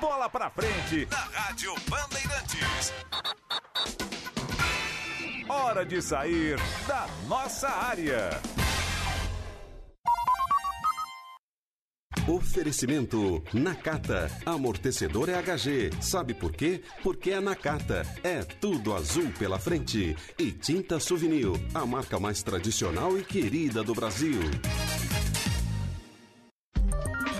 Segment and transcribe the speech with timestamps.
[0.00, 2.92] Bola pra frente na Rádio Bandeirantes.
[5.48, 8.30] Hora de sair da nossa área.
[12.28, 14.30] Oferecimento Nakata.
[14.46, 15.90] Amortecedor é HG.
[16.00, 16.80] Sabe por quê?
[17.02, 18.02] Porque é Nakata.
[18.22, 20.16] É tudo azul pela frente.
[20.38, 24.40] E Tinta Souvenir, a marca mais tradicional e querida do Brasil.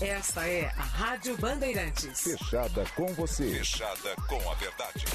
[0.00, 2.20] Esta é a Rádio Bandeirantes.
[2.20, 3.48] Fechada com você.
[3.58, 5.06] Fechada com a verdade.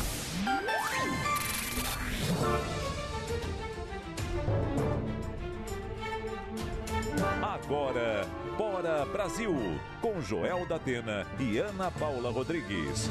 [7.44, 9.56] Agora, Bora Brasil,
[10.02, 13.08] com Joel da Atena e Ana Paula Rodrigues.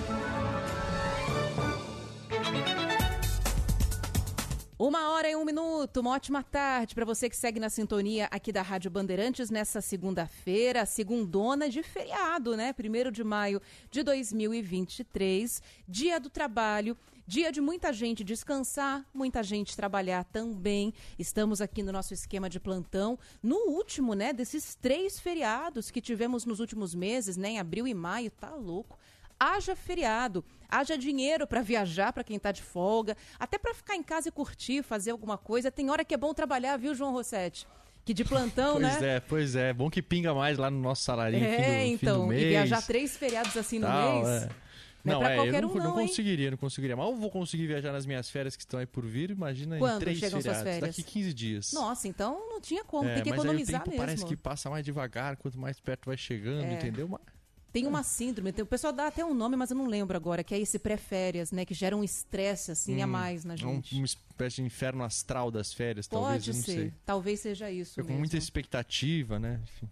[4.81, 8.51] Uma hora e um minuto, uma ótima tarde para você que segue na sintonia aqui
[8.51, 12.73] da Rádio Bandeirantes nessa segunda-feira, segundona de feriado, né?
[12.73, 13.61] Primeiro de maio
[13.91, 16.97] de 2023, dia do trabalho.
[17.27, 20.95] Dia de muita gente descansar, muita gente trabalhar também.
[21.19, 26.47] Estamos aqui no nosso esquema de plantão, no último, né, desses três feriados que tivemos
[26.47, 28.99] nos últimos meses, né, em abril e maio, tá louco
[29.41, 34.03] haja feriado, haja dinheiro para viajar para quem está de folga, até para ficar em
[34.03, 35.71] casa e curtir, fazer alguma coisa.
[35.71, 37.67] Tem hora que é bom trabalhar, viu, João Rossetti?
[38.05, 38.91] Que de plantão, pois né?
[38.93, 39.73] Pois é, pois é.
[39.73, 42.43] Bom que pinga mais lá no nosso salarinho é, fim do, então, fim do mês.
[42.43, 44.29] e viajar três feriados assim no Tal, mês.
[44.43, 44.49] É.
[45.03, 46.95] Não, não é, é pra qualquer eu não, um não, não conseguiria, não conseguiria.
[46.95, 49.31] Eu vou conseguir viajar nas minhas férias que estão aí por vir.
[49.31, 50.73] Imagina Quando em três chegam suas feriados.
[50.81, 50.97] férias?
[50.97, 51.73] Daqui 15 dias.
[51.73, 54.05] Nossa, então não tinha como, É, tem que mas aí o economizar tempo mesmo.
[54.05, 56.75] parece que passa mais devagar, quanto mais perto vai chegando, É.
[56.75, 57.09] entendeu?
[57.09, 57.21] Mas
[57.72, 60.42] Tem uma síndrome, tem- o pessoal dá até um nome, mas eu não lembro agora,
[60.42, 61.64] que é esse pré-férias, né?
[61.64, 63.94] Que gera um estresse, assim, a mais na é um- gente.
[63.94, 66.92] uma espécie de inferno astral das férias, talvez, Pode eu não ser, sei.
[67.06, 69.60] talvez seja isso com muita expectativa, né?
[69.62, 69.88] Enfim.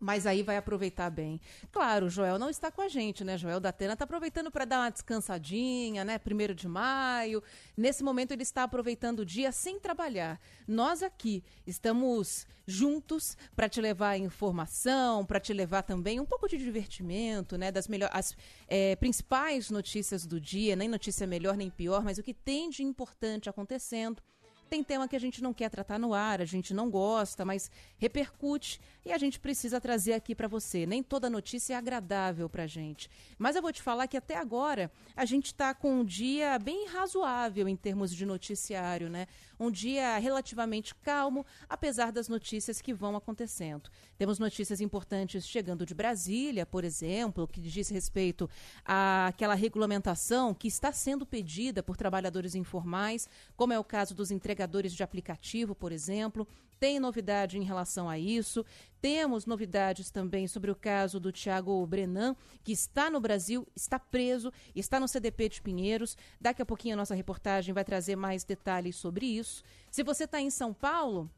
[0.00, 1.38] Mas aí vai aproveitar bem.
[1.70, 3.36] Claro, Joel não está com a gente, né?
[3.36, 6.18] Joel da Atena está aproveitando para dar uma descansadinha, né?
[6.18, 7.42] Primeiro de maio.
[7.76, 10.40] Nesse momento ele está aproveitando o dia sem trabalhar.
[10.66, 16.56] Nós aqui estamos juntos para te levar informação, para te levar também um pouco de
[16.56, 17.70] divertimento, né?
[17.70, 18.36] Das melhores, as
[18.68, 22.82] eh, principais notícias do dia, nem notícia melhor nem pior, mas o que tem de
[22.82, 24.22] importante acontecendo.
[24.70, 27.68] Tem tema que a gente não quer tratar no ar, a gente não gosta, mas
[27.98, 30.86] repercute e a gente precisa trazer aqui para você.
[30.86, 33.10] Nem toda notícia é agradável para gente.
[33.36, 36.86] Mas eu vou te falar que até agora a gente está com um dia bem
[36.86, 39.26] razoável em termos de noticiário, né?
[39.58, 43.90] Um dia relativamente calmo, apesar das notícias que vão acontecendo.
[44.16, 48.48] Temos notícias importantes chegando de Brasília, por exemplo, que diz respeito
[48.84, 54.59] àquela regulamentação que está sendo pedida por trabalhadores informais, como é o caso dos entregadores
[54.66, 56.46] de aplicativo, por exemplo.
[56.78, 58.64] Tem novidade em relação a isso.
[59.00, 62.34] Temos novidades também sobre o caso do Tiago Brenan,
[62.64, 66.16] que está no Brasil, está preso, está no CDP de Pinheiros.
[66.40, 69.62] Daqui a pouquinho a nossa reportagem vai trazer mais detalhes sobre isso.
[69.90, 71.30] Se você está em São Paulo,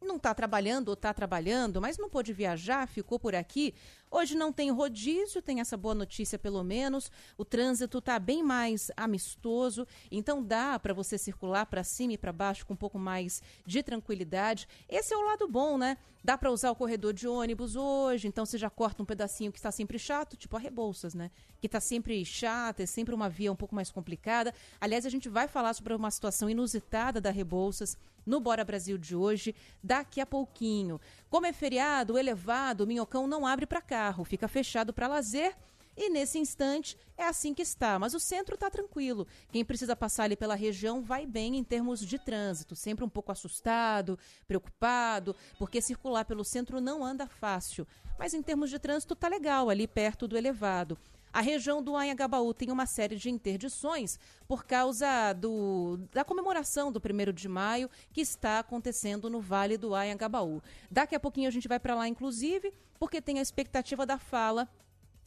[0.00, 3.74] não está trabalhando ou está trabalhando, mas não pôde viajar, ficou por aqui.
[4.10, 7.10] Hoje não tem rodízio, tem essa boa notícia pelo menos.
[7.36, 12.32] O trânsito está bem mais amistoso, então dá para você circular para cima e para
[12.32, 14.68] baixo com um pouco mais de tranquilidade.
[14.88, 15.98] Esse é o lado bom, né?
[16.24, 19.58] Dá para usar o corredor de ônibus hoje, então você já corta um pedacinho que
[19.58, 21.30] está sempre chato, tipo a Rebouças, né?
[21.60, 24.54] Que está sempre chata, é sempre uma via um pouco mais complicada.
[24.80, 27.96] Aliás, a gente vai falar sobre uma situação inusitada da Rebouças
[28.28, 31.00] no Bora Brasil de hoje, daqui a pouquinho.
[31.30, 35.56] Como é feriado, elevado, o Minhocão não abre para carro, fica fechado para lazer.
[36.00, 39.26] E nesse instante é assim que está, mas o centro está tranquilo.
[39.50, 43.32] Quem precisa passar ali pela região vai bem em termos de trânsito, sempre um pouco
[43.32, 44.16] assustado,
[44.46, 47.84] preocupado, porque circular pelo centro não anda fácil.
[48.16, 50.96] Mas em termos de trânsito tá legal ali perto do elevado.
[51.32, 57.00] A região do Anhangabaú tem uma série de interdições por causa do, da comemoração do
[57.00, 60.62] 1 de maio que está acontecendo no Vale do Anhangabaú.
[60.90, 64.68] Daqui a pouquinho a gente vai para lá, inclusive, porque tem a expectativa da fala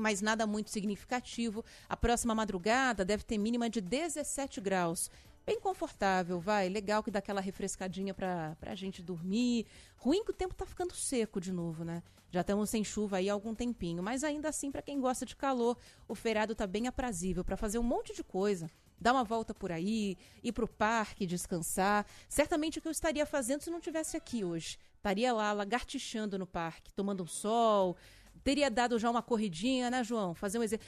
[0.00, 1.64] mas nada muito significativo.
[1.88, 5.10] A próxima madrugada deve ter mínima de 17 graus.
[5.46, 6.68] Bem confortável, vai.
[6.68, 9.66] Legal que dá aquela refrescadinha pra, pra gente dormir.
[9.96, 12.02] Ruim que o tempo tá ficando seco de novo, né?
[12.30, 14.02] Já estamos sem chuva aí há algum tempinho.
[14.02, 15.76] Mas ainda assim, para quem gosta de calor,
[16.08, 18.70] o feriado tá bem aprazível para fazer um monte de coisa.
[19.00, 22.06] Dar uma volta por aí, ir pro parque, descansar.
[22.28, 24.78] Certamente o que eu estaria fazendo se não tivesse aqui hoje.
[25.00, 27.96] Estaria lá lagartixando no parque, tomando um sol,
[28.44, 30.34] teria dado já uma corridinha, né, João?
[30.34, 30.78] Fazer um, exer...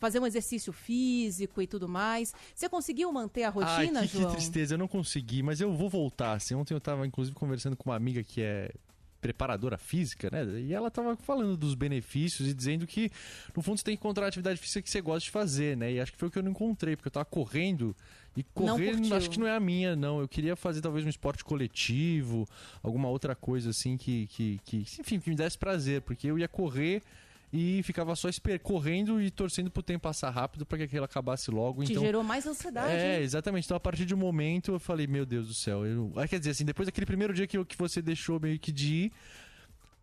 [0.00, 2.34] fazer um exercício físico e tudo mais.
[2.52, 4.30] Você conseguiu manter a rotina, Ai, que, João?
[4.30, 6.32] Que tristeza, eu não consegui, mas eu vou voltar.
[6.32, 8.72] Assim, ontem eu estava, inclusive, conversando com uma amiga que é
[9.22, 10.44] preparadora física, né?
[10.60, 13.10] E ela estava falando dos benefícios e dizendo que,
[13.56, 15.92] no fundo, você tem que encontrar a atividade física que você gosta de fazer, né?
[15.92, 17.96] E acho que foi o que eu não encontrei, porque eu estava correndo
[18.36, 20.20] e correr acho que não é a minha, não.
[20.20, 22.48] Eu queria fazer talvez um esporte coletivo,
[22.82, 26.48] alguma outra coisa assim que, que, que enfim, que me desse prazer, porque eu ia
[26.48, 27.00] correr
[27.52, 28.28] e ficava só
[28.62, 31.84] correndo e torcendo pro tempo passar rápido para que aquilo acabasse logo.
[31.84, 32.94] Te então, gerou mais ansiedade.
[32.94, 33.22] É, hein?
[33.22, 33.66] exatamente.
[33.66, 35.84] Então, a partir de um momento, eu falei, meu Deus do céu.
[35.84, 36.10] Eu...
[36.16, 38.72] Ah, quer dizer, assim, depois daquele primeiro dia que, eu, que você deixou meio que
[38.72, 39.12] de ir,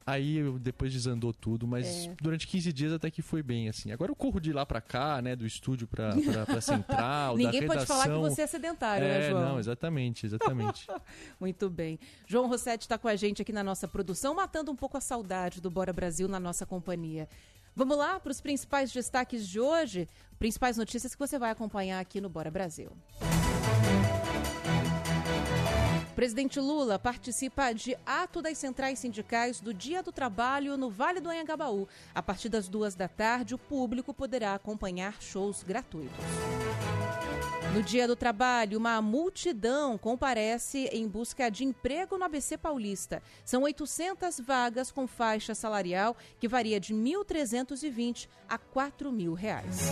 [0.09, 2.15] Aí depois desandou tudo, mas É.
[2.21, 3.91] durante 15 dias até que foi bem, assim.
[3.91, 5.35] Agora eu corro de lá pra cá, né?
[5.35, 7.75] Do estúdio pra, pra, pra central, da Ninguém redação.
[7.77, 9.41] pode falar que você é sedentário, é, né, João?
[9.49, 10.87] não, exatamente, exatamente.
[11.39, 11.99] Muito bem.
[12.27, 15.61] João Rossetti está com a gente aqui na nossa produção, matando um pouco a saudade
[15.61, 17.27] do Bora Brasil na nossa companhia.
[17.75, 20.07] Vamos lá para os principais destaques de hoje,
[20.37, 22.91] principais notícias que você vai acompanhar aqui no Bora Brasil.
[26.19, 31.29] Presidente Lula participa de ato das centrais sindicais do Dia do Trabalho no Vale do
[31.29, 31.87] Anhangabaú.
[32.13, 36.19] A partir das duas da tarde, o público poderá acompanhar shows gratuitos.
[37.73, 43.21] No Dia do Trabalho, uma multidão comparece em busca de emprego no ABC Paulista.
[43.45, 49.91] São 800 vagas com faixa salarial que varia de R$ 1.320 a 4.000 reais.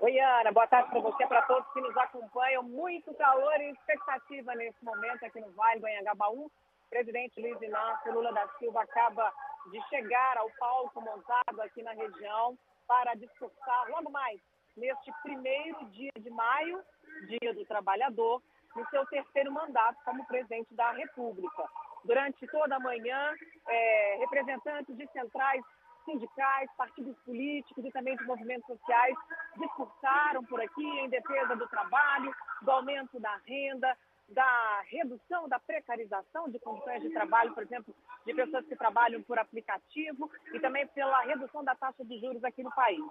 [0.00, 0.52] Oi, Ana.
[0.52, 2.62] Boa tarde para você, para todos que nos acompanham.
[2.62, 6.50] Muito calor e expectativa nesse momento aqui no Vale do Anhangabaú.
[6.94, 9.32] Presidente Luiz Inácio Lula da Silva acaba
[9.72, 14.40] de chegar ao palco montado aqui na região para discursar logo mais
[14.76, 16.80] neste primeiro dia de maio,
[17.26, 18.40] Dia do Trabalhador,
[18.76, 21.68] no seu terceiro mandato como presidente da República.
[22.04, 23.34] Durante toda a manhã,
[23.66, 25.64] é, representantes de centrais
[26.04, 29.16] sindicais, partidos políticos e também de movimentos sociais
[29.56, 32.32] discursaram por aqui em defesa do trabalho,
[32.62, 33.96] do aumento da renda,
[34.28, 39.38] da redução da precarização de condições de trabalho, por exemplo, de pessoas que trabalham por
[39.38, 43.02] aplicativo e também pela redução da taxa de juros aqui no país.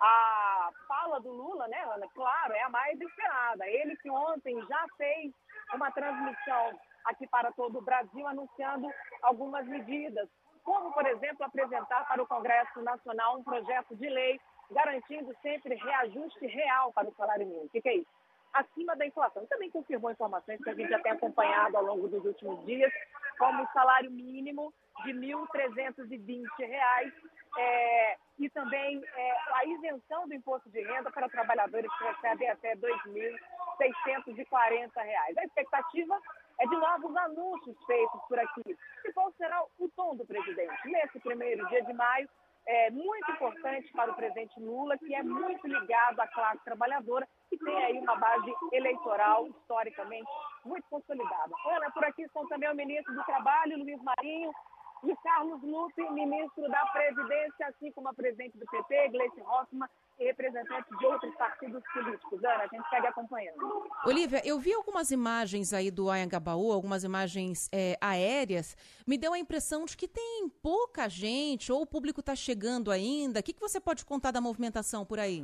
[0.00, 3.68] A fala do Lula, né, Ana, claro, é a mais esperada.
[3.68, 5.32] Ele que ontem já fez
[5.74, 8.88] uma transmissão aqui para todo o Brasil anunciando
[9.22, 10.28] algumas medidas,
[10.64, 14.40] como, por exemplo, apresentar para o Congresso Nacional um projeto de lei
[14.70, 17.66] garantindo sempre reajuste real para o salário mínimo.
[17.66, 18.10] O que, é isso?
[18.52, 19.46] Acima da inflação.
[19.46, 22.92] Também confirmou informações que a gente já tem acompanhado ao longo dos últimos dias,
[23.38, 24.72] como o salário mínimo
[25.04, 27.12] de R$ 1.320
[27.56, 32.74] é, e também é, a isenção do imposto de renda para trabalhadores que recebem até
[32.74, 32.80] R$
[33.78, 34.90] 2.640.
[34.96, 36.20] A expectativa
[36.60, 38.76] é de novos anúncios feitos por aqui.
[39.04, 40.72] E qual será o tom do presidente?
[40.86, 42.28] Nesse primeiro dia de maio,
[42.68, 47.56] é muito importante para o presidente Lula, que é muito ligado à classe trabalhadora e
[47.56, 50.30] tem aí uma base eleitoral historicamente
[50.66, 51.54] muito consolidada.
[51.66, 54.52] Ana, por aqui estão também o ministro do Trabalho, Luiz Marinho,
[55.04, 59.88] e Carlos Lupe, ministro da Previdência, assim como a presidente do PT, Gleice Hoffmann,
[60.18, 62.42] e representantes de outros partidos políticos.
[62.42, 63.88] Ana, a gente segue acompanhando.
[64.04, 68.76] Olivia, eu vi algumas imagens aí do Ayangabaú, algumas imagens é, aéreas.
[69.06, 73.40] Me deu a impressão de que tem pouca gente, ou o público está chegando ainda.
[73.40, 75.40] O que, que você pode contar da movimentação por aí?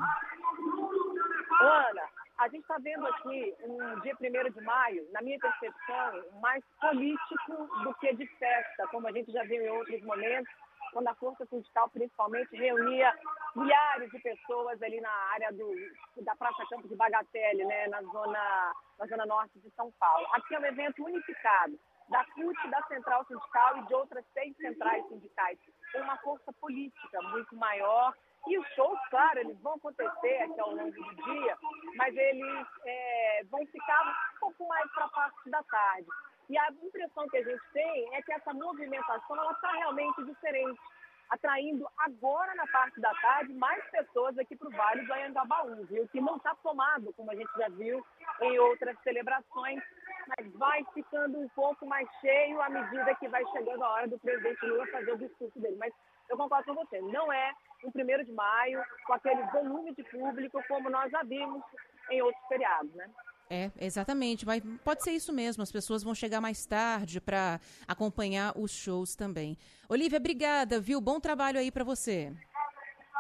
[1.61, 2.04] Ana,
[2.39, 7.69] a gente está vendo aqui um dia 1 de maio, na minha percepção, mais político
[7.83, 10.53] do que de festa, como a gente já viu em outros momentos,
[10.93, 13.13] quando a Força Sindical, principalmente, reunia
[13.55, 15.75] milhares de pessoas ali na área do,
[16.23, 20.27] da Praça Campos de Bagatelle, né, na, zona, na zona norte de São Paulo.
[20.33, 25.07] Aqui é um evento unificado da CUT, da Central Sindical e de outras seis centrais
[25.09, 25.59] sindicais,
[25.97, 28.15] uma força política muito maior
[28.47, 31.57] e os shows, claro, eles vão acontecer aqui ao longo do dia,
[31.97, 36.09] mas eles é, vão ficar um pouco mais para a parte da tarde.
[36.51, 40.79] E a impressão que a gente tem é que essa movimentação está realmente diferente,
[41.31, 46.07] atraindo agora na parte da tarde mais pessoas aqui para o Vale do Anhangabaú, viu?
[46.09, 48.05] Que não está tomado, como a gente já viu
[48.43, 49.83] em outras celebrações,
[50.37, 54.19] mas vai ficando um pouco mais cheio à medida que vai chegando a hora do
[54.19, 55.77] presidente Lula fazer o discurso dele.
[55.77, 55.95] Mas
[56.29, 60.63] eu concordo com você, não é um primeiro de maio com aquele volume de público
[60.67, 61.63] como nós já vimos
[62.11, 63.11] em outros feriados, né?
[63.51, 64.47] É, exatamente.
[64.47, 65.63] Mas pode ser isso mesmo.
[65.63, 69.57] As pessoas vão chegar mais tarde para acompanhar os shows também.
[69.89, 71.01] Olivia, obrigada, viu?
[71.01, 72.33] Bom trabalho aí para você.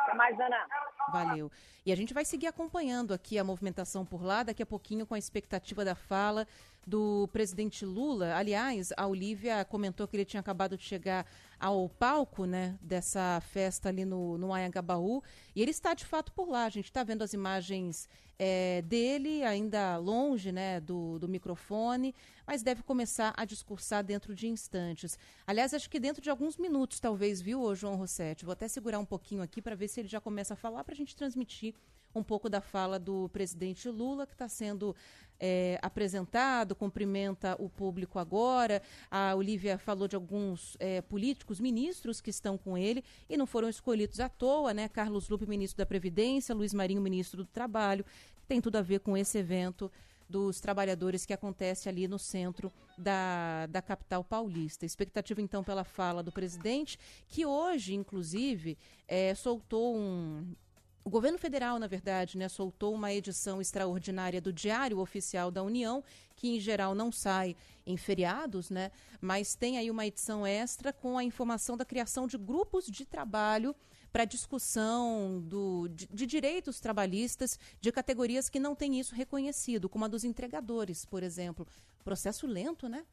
[0.03, 0.67] Até mais, Ana.
[1.13, 1.51] Valeu.
[1.85, 5.15] E a gente vai seguir acompanhando aqui a movimentação por lá, daqui a pouquinho com
[5.15, 6.47] a expectativa da fala
[6.87, 8.35] do presidente Lula.
[8.35, 11.27] Aliás, a Olivia comentou que ele tinha acabado de chegar
[11.59, 15.23] ao palco né, dessa festa ali no, no Anhangabaú.
[15.55, 16.65] E ele está de fato por lá.
[16.65, 22.15] A gente está vendo as imagens é, dele, ainda longe né, do, do microfone,
[22.47, 25.19] mas deve começar a discursar dentro de instantes.
[25.47, 28.45] Aliás, acho que dentro de alguns minutos, talvez, viu, João Rossetti?
[28.45, 30.95] Vou até segurar um pouquinho aqui para ver se ele já começa a falar para
[30.95, 31.75] a gente transmitir
[32.15, 34.95] um pouco da fala do presidente Lula, que está sendo
[35.39, 38.83] é, apresentado, cumprimenta o público agora.
[39.11, 43.69] A Olivia falou de alguns é, políticos, ministros que estão com ele e não foram
[43.69, 44.89] escolhidos à toa, né?
[44.89, 48.05] Carlos Lupe, ministro da Previdência, Luiz Marinho, ministro do Trabalho.
[48.47, 49.91] Tem tudo a ver com esse evento
[50.29, 54.87] dos trabalhadores que acontece ali no centro da, da capital paulista.
[54.87, 60.55] Expectativa, então, pela fala do presidente, que hoje, inclusive, é, soltou um,
[61.05, 66.03] o governo federal, na verdade, né, soltou uma edição extraordinária do Diário Oficial da União,
[66.35, 67.55] que em geral não sai
[67.87, 72.39] em feriados, né, mas tem aí uma edição extra com a informação da criação de
[72.39, 73.77] grupos de trabalho
[74.11, 80.07] para discussão do, de, de, direitos trabalhistas de categorias que não têm isso reconhecido, como
[80.07, 81.67] a dos entregadores, por exemplo.
[82.03, 83.05] Processo lento, né?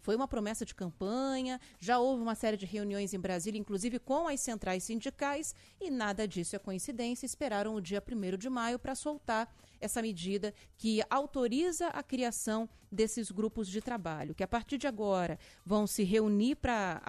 [0.00, 4.28] Foi uma promessa de campanha, já houve uma série de reuniões em Brasília, inclusive com
[4.28, 7.26] as centrais sindicais, e nada disso é coincidência.
[7.26, 13.30] Esperaram o dia 1 de maio para soltar essa medida que autoriza a criação desses
[13.30, 17.02] grupos de trabalho, que a partir de agora vão se reunir para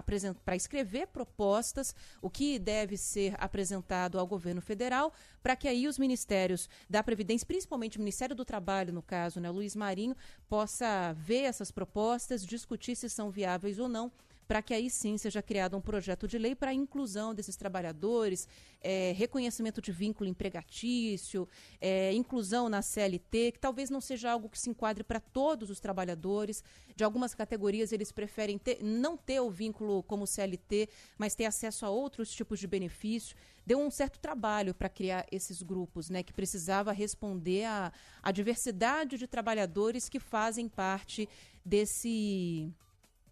[0.56, 6.70] escrever propostas, o que deve ser apresentado ao governo federal, para que aí os ministérios
[6.90, 10.16] da Previdência, principalmente o Ministério do Trabalho, no caso, né, Luiz Marinho,
[10.50, 14.12] possa ver essas propostas, discutir se são viáveis ou não
[14.48, 18.48] para que aí sim seja criado um projeto de lei para a inclusão desses trabalhadores,
[18.82, 21.48] é, reconhecimento de vínculo empregatício,
[21.80, 25.80] é, inclusão na CLT, que talvez não seja algo que se enquadre para todos os
[25.80, 26.64] trabalhadores.
[26.96, 31.86] De algumas categorias, eles preferem ter, não ter o vínculo como CLT, mas ter acesso
[31.86, 33.36] a outros tipos de benefício.
[33.66, 37.92] Deu um certo trabalho para criar esses grupos, né, que precisava responder à,
[38.34, 41.30] diversidade de trabalhadores que fazem parte
[41.64, 42.70] desse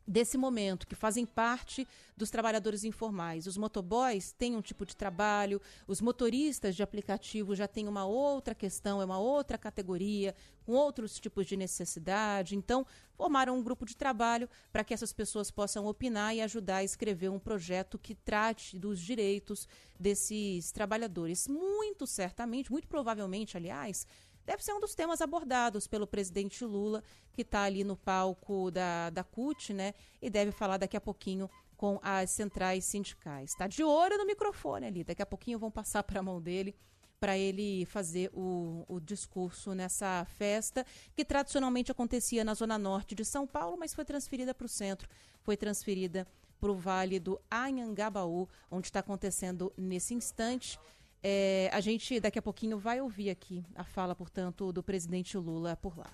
[0.08, 3.48] desse momento, que fazem parte dos trabalhadores informais.
[3.48, 8.54] Os motoboys têm um tipo de trabalho, os motoristas de aplicativo já têm uma outra
[8.54, 12.56] questão, é uma outra categoria, com outros tipos de necessidade.
[12.56, 16.84] Então, formaram um grupo de trabalho para que essas pessoas possam opinar e ajudar a
[16.84, 19.68] escrever um projeto que trate dos direitos
[20.00, 21.48] desses trabalhadores.
[21.48, 24.08] Muito certamente, muito provavelmente, aliás,
[24.46, 29.10] deve ser um dos temas abordados pelo presidente Lula, que está ali no palco da,
[29.10, 29.94] da CUT, né?
[30.22, 33.52] E deve falar daqui a pouquinho com as centrais sindicais.
[33.52, 36.76] Está de olho no microfone ali, daqui a pouquinho vão passar para a mão dele
[37.22, 40.84] para ele fazer o, o, discurso nessa festa,
[41.16, 45.08] que tradicionalmente acontecia na zona norte de São Paulo, mas foi transferida para o centro,
[45.44, 46.28] foi transferida
[46.60, 50.80] para o Vale do Anhangabaú, onde está acontecendo nesse instante.
[51.24, 55.76] É, a gente daqui a pouquinho vai ouvir aqui a fala, portanto, do presidente Lula
[55.76, 56.10] por lá.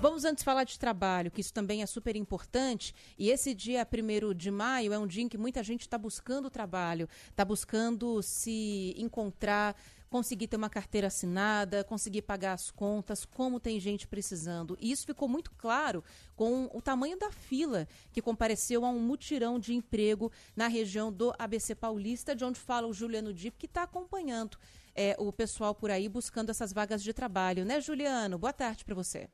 [0.00, 2.94] Vamos antes falar de trabalho, que isso também é super importante.
[3.18, 6.48] E esse dia 1 de maio é um dia em que muita gente está buscando
[6.48, 9.76] trabalho, está buscando se encontrar,
[10.08, 14.76] conseguir ter uma carteira assinada, conseguir pagar as contas, como tem gente precisando.
[14.80, 16.02] E isso ficou muito claro
[16.34, 21.32] com o tamanho da fila que compareceu a um mutirão de emprego na região do
[21.38, 24.58] ABC Paulista, de onde fala o Juliano Dip, que está acompanhando
[24.94, 27.64] é, o pessoal por aí buscando essas vagas de trabalho.
[27.64, 28.38] Né, Juliano?
[28.38, 29.28] Boa tarde para você.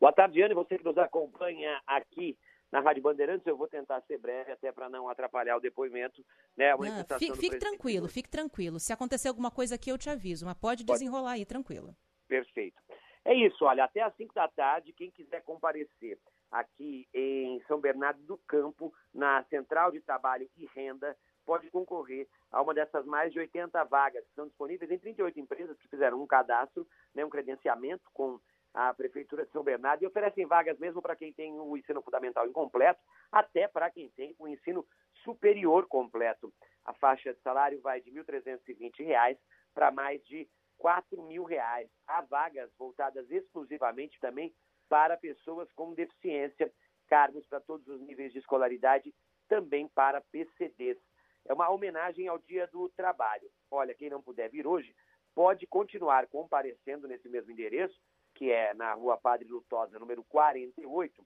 [0.00, 2.36] Boa tarde, Anne, você que nos acompanha aqui
[2.72, 3.46] na Rádio Bandeirantes.
[3.46, 6.24] Eu vou tentar ser breve, até para não atrapalhar o depoimento.
[6.56, 8.80] Né, não, fique, fique tranquilo, fique tranquilo.
[8.80, 10.98] Se acontecer alguma coisa aqui, eu te aviso, mas pode, pode.
[10.98, 11.94] desenrolar aí, tranquilo.
[12.26, 12.80] Perfeito.
[13.24, 16.18] É isso, olha, até às 5 da tarde, quem quiser comparecer
[16.50, 22.60] aqui em São Bernardo do Campo, na Central de Trabalho e Renda, pode concorrer a
[22.60, 26.26] uma dessas mais de 80 vagas que estão disponíveis em 38 empresas que fizeram um
[26.26, 28.40] cadastro, né, um credenciamento com
[28.74, 32.46] a Prefeitura de São Bernardo e oferecem vagas mesmo para quem tem o ensino fundamental
[32.46, 34.86] incompleto, até para quem tem o ensino
[35.22, 36.52] superior completo.
[36.84, 39.38] A faixa de salário vai de R$ 1.320
[39.74, 40.48] para mais de R$
[40.80, 41.88] 4.000.
[42.06, 44.54] Há vagas voltadas exclusivamente também
[44.88, 46.72] para pessoas com deficiência,
[47.08, 49.14] cargos para todos os níveis de escolaridade,
[49.48, 50.98] também para PCDs.
[51.46, 53.50] É uma homenagem ao Dia do Trabalho.
[53.70, 54.94] Olha, quem não puder vir hoje,
[55.34, 57.98] pode continuar comparecendo nesse mesmo endereço
[58.42, 61.24] que é na rua Padre Lutosa, número 48,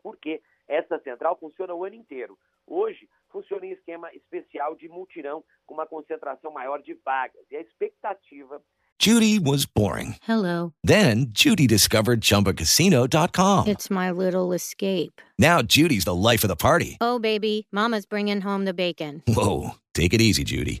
[0.00, 2.38] porque essa central funciona o ano inteiro.
[2.64, 7.44] Hoje, funciona em esquema especial de multirão, com uma concentração maior de vagas.
[7.50, 8.62] E a expectativa.
[9.00, 10.14] Judy was boring.
[10.22, 10.72] Hello.
[10.84, 13.66] Then, Judy discovered chumbacasino.com.
[13.66, 15.20] It's my little escape.
[15.36, 16.96] Now, Judy's the life of the party.
[17.00, 19.24] Oh, baby, Mama's bringing home the bacon.
[19.26, 19.72] Whoa.
[19.94, 20.80] Take it easy, Judy.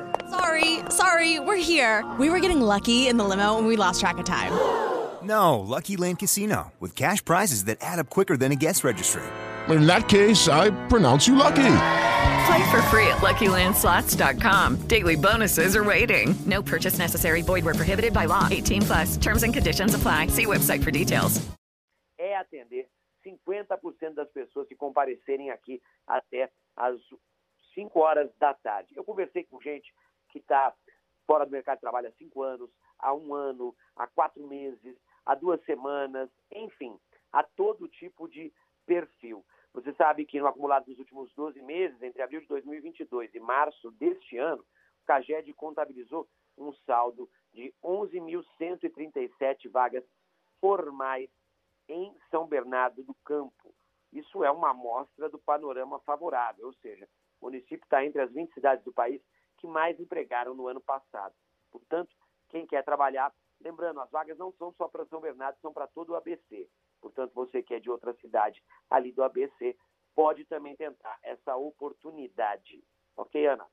[0.31, 2.05] Sorry, sorry, we're here.
[2.17, 4.53] We were getting lucky in the limo and we lost track of time.
[5.23, 9.21] No, Lucky Land Casino, with cash prizes that add up quicker than a guest registry.
[9.69, 11.77] In that case, I pronounce you lucky.
[12.47, 14.87] Play for free at LuckyLandSlots.com.
[14.87, 16.33] Daily bonuses are waiting.
[16.47, 17.43] No purchase necessary.
[17.43, 18.47] Void where prohibited by law.
[18.49, 19.17] 18 plus.
[19.17, 20.25] Terms and conditions apply.
[20.27, 21.39] See website for details.
[22.19, 22.87] É atender
[23.23, 26.97] 50% das pessoas que comparecerem aqui até às
[27.75, 28.89] 5 horas da tarde.
[28.95, 29.93] Eu conversei com gente
[30.31, 30.73] que está
[31.27, 35.35] fora do mercado de trabalho há cinco anos, há um ano, há quatro meses, há
[35.35, 36.97] duas semanas, enfim.
[37.31, 38.51] a todo tipo de
[38.85, 39.45] perfil.
[39.73, 43.89] Você sabe que no acumulado dos últimos 12 meses, entre abril de 2022 e março
[43.91, 50.03] deste ano, o CAGED contabilizou um saldo de 11.137 vagas
[50.59, 51.29] formais
[51.87, 53.73] em São Bernardo do Campo.
[54.11, 57.07] Isso é uma amostra do panorama favorável, ou seja,
[57.39, 59.21] o município está entre as 20 cidades do país
[59.61, 61.35] que mais empregaram no ano passado.
[61.71, 62.13] Portanto,
[62.49, 66.09] quem quer trabalhar, lembrando, as vagas não são só para São Bernardo, são para todo
[66.09, 66.67] o ABC.
[66.99, 69.77] Portanto, você que é de outra cidade ali do ABC,
[70.15, 72.83] pode também tentar essa oportunidade.
[73.15, 73.67] Ok, Ana?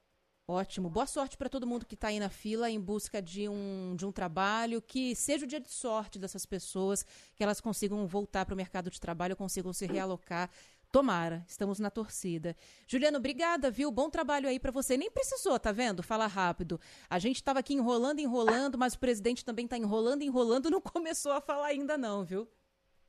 [0.46, 0.88] Ótimo.
[0.88, 4.07] Boa sorte para todo mundo que está aí na fila em busca de um, de
[4.07, 7.03] um trabalho, que seja o dia de sorte dessas pessoas,
[7.35, 10.51] que elas consigam voltar para o mercado de trabalho, consigam se realocar.
[10.90, 12.57] Tomara, estamos na torcida.
[12.87, 13.90] Juliano, obrigada, viu?
[13.90, 14.96] Bom trabalho aí para você.
[14.96, 16.03] Nem precisou, tá vendo?
[16.03, 16.81] Fala rápido.
[17.11, 21.33] A gente estava aqui enrolando, enrolando, mas o presidente também está enrolando, enrolando, não começou
[21.33, 22.48] a falar ainda não, viu?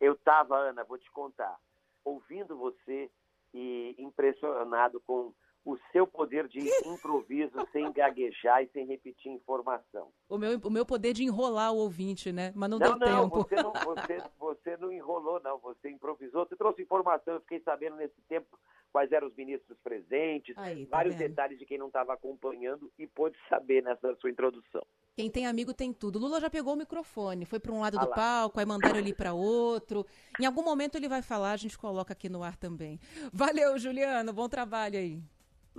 [0.02, 1.58] Eu estava, Ana, vou te contar,
[2.04, 3.10] ouvindo você
[3.54, 5.34] e impressionado com
[5.66, 10.12] o seu poder de improviso sem gaguejar e sem repetir informação.
[10.28, 12.52] O meu, o meu poder de enrolar o ouvinte, né?
[12.56, 13.44] Mas não, não deu não, tempo.
[13.44, 15.60] Você não, você, você não enrolou, não.
[15.60, 16.46] Você improvisou.
[16.46, 17.36] Você trouxe informação.
[17.36, 18.58] Eu fiquei sabendo nesse tempo
[18.92, 21.30] quais eram os ministros presentes, Aí, tá vários vendo?
[21.30, 24.84] detalhes de quem não estava acompanhando e pôde saber nessa sua introdução.
[25.16, 26.18] Quem tem amigo tem tudo.
[26.18, 29.14] Lula já pegou o microfone, foi para um lado Ah do palco, aí mandaram ele
[29.14, 30.06] para outro.
[30.40, 33.00] Em algum momento ele vai falar, a gente coloca aqui no ar também.
[33.32, 35.22] Valeu, Juliano, bom trabalho aí.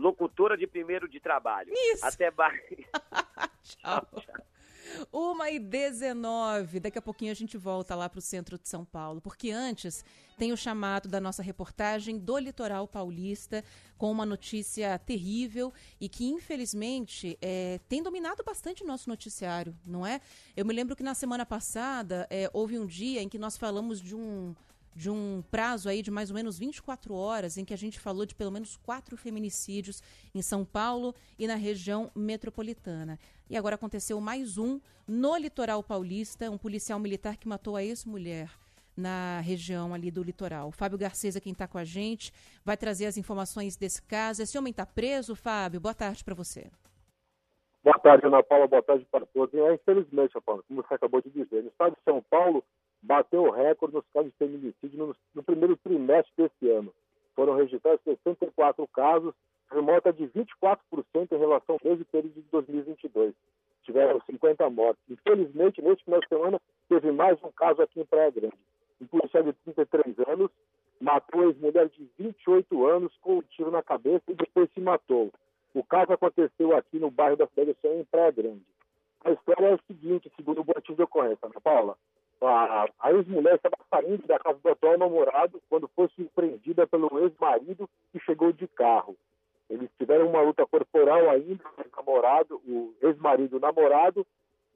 [0.01, 1.73] Locutora de primeiro de trabalho.
[1.73, 2.05] Isso.
[2.05, 2.61] Até mais.
[3.63, 4.07] Tchau.
[5.13, 6.81] Uma e 19.
[6.81, 10.05] Daqui a pouquinho a gente volta lá para o centro de São Paulo, porque antes
[10.39, 13.63] tem o chamado da nossa reportagem do litoral paulista
[13.99, 20.07] com uma notícia terrível e que, infelizmente, é, tem dominado bastante o nosso noticiário, não
[20.07, 20.21] é?
[20.57, 24.01] Eu me lembro que na semana passada é, houve um dia em que nós falamos
[24.01, 24.55] de um
[24.95, 28.27] de um prazo aí de mais ou menos 24 horas em que a gente falou
[28.27, 30.03] de pelo menos quatro feminicídios
[30.35, 33.19] em São Paulo e na região metropolitana.
[33.49, 38.51] E agora aconteceu mais um no litoral paulista, um policial militar que matou a ex-mulher
[38.97, 40.71] na região ali do litoral.
[40.71, 42.33] Fábio Garcês é quem está com a gente,
[42.65, 44.43] vai trazer as informações desse caso.
[44.43, 45.81] Esse homem está preso, Fábio?
[45.81, 46.71] Boa tarde para você.
[47.83, 48.69] Boa tarde, Ana Paula.
[48.69, 49.55] Boa tarde para todos.
[49.55, 52.63] É, infelizmente, Ana Paula, como você acabou de dizer, no estado de São Paulo
[53.03, 56.93] bateu o recorde nos casos de feminicídio no, no primeiro trimestre desse ano.
[57.35, 59.35] Foram registrados 64 casos,
[59.71, 60.79] remota de 24%
[61.33, 63.35] em relação ao mesmo período de 2022.
[63.83, 65.03] Tiveram 50 mortes.
[65.09, 68.55] Infelizmente, neste final de semana, teve mais um caso aqui em Praia Grande.
[69.01, 70.51] Um policial de 33 anos
[71.01, 75.33] matou a ex-mulher de 28 anos com um tiro na cabeça e depois se matou.
[75.73, 78.63] O caso aconteceu aqui no bairro da Céu, em Praia Grande.
[79.25, 81.97] A história é a seguinte, segundo o boletim de ocorrência, Ana Paula.
[82.43, 87.89] A, a ex-mulher estava saindo da casa do atual namorado quando foi surpreendida pelo ex-marido
[88.13, 89.15] que chegou de carro.
[89.69, 94.27] Eles tiveram uma luta corporal ainda, o namorado, o ex-marido namorado.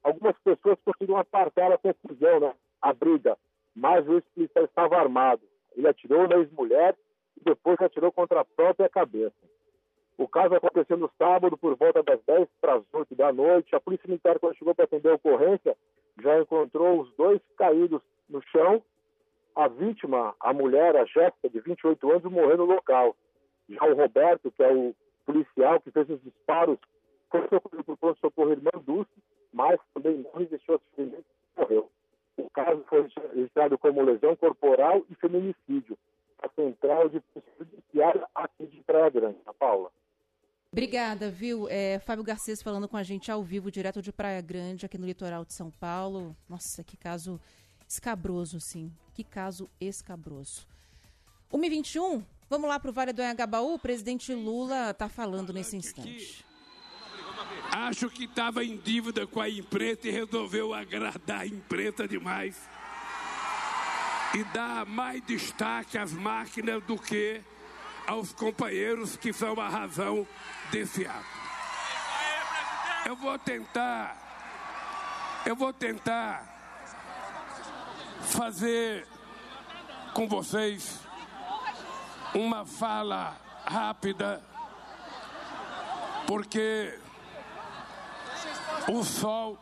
[0.03, 2.55] Algumas pessoas conseguiram apartar a confusão, né?
[2.83, 3.37] a briga,
[3.75, 5.43] mas o ex-policial estava armado.
[5.75, 6.95] Ele atirou na ex-mulher
[7.41, 9.35] e depois atirou contra a própria cabeça.
[10.17, 13.75] O caso aconteceu no sábado, por volta das 10 para as 8 da noite.
[13.75, 15.77] A Polícia Militar, quando chegou para atender a ocorrência,
[16.23, 18.83] já encontrou os dois caídos no chão.
[19.55, 23.17] A vítima, a mulher, a Jéssica, de 28 anos, morreu no local.
[23.69, 26.79] Já o Roberto, que é o policial que fez os disparos,
[27.31, 29.11] foi socorrido por pronto-socorro Irmã Dulce,
[29.53, 31.91] mas também não resistiu aos ferimentos e morreu.
[32.37, 35.97] O caso foi registrado como lesão corporal e feminicídio.
[36.43, 39.91] A central de polícia judiciária aqui de Praia Grande, Ana Paula.
[40.75, 41.69] Obrigada, viu?
[41.71, 45.07] É, Fábio Garcês falando com a gente ao vivo, direto de Praia Grande, aqui no
[45.07, 46.37] litoral de São Paulo.
[46.49, 47.41] Nossa, que caso
[47.89, 48.93] escabroso, sim.
[49.15, 50.67] Que caso escabroso.
[51.53, 53.75] 1h21, vamos lá para o Vale do Anhangabaú.
[53.75, 56.45] O presidente Lula está falando nesse instante.
[57.71, 62.69] Acho que estava em dívida com a imprensa e resolveu agradar a imprensa demais.
[64.35, 67.41] E dar mais destaque às máquinas do que
[68.07, 70.27] aos companheiros que são a razão
[70.71, 71.45] desse ato.
[73.07, 74.17] Eu vou tentar,
[75.45, 76.55] eu vou tentar
[78.23, 79.07] fazer
[80.15, 81.01] com vocês
[82.35, 83.37] uma fala
[83.67, 84.43] rápida,
[86.27, 86.99] porque
[88.89, 89.59] o sol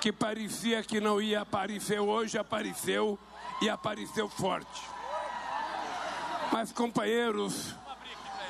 [0.00, 3.18] que parecia que não ia aparecer hoje apareceu
[3.60, 4.99] e apareceu forte.
[6.52, 7.74] Mas, companheiros,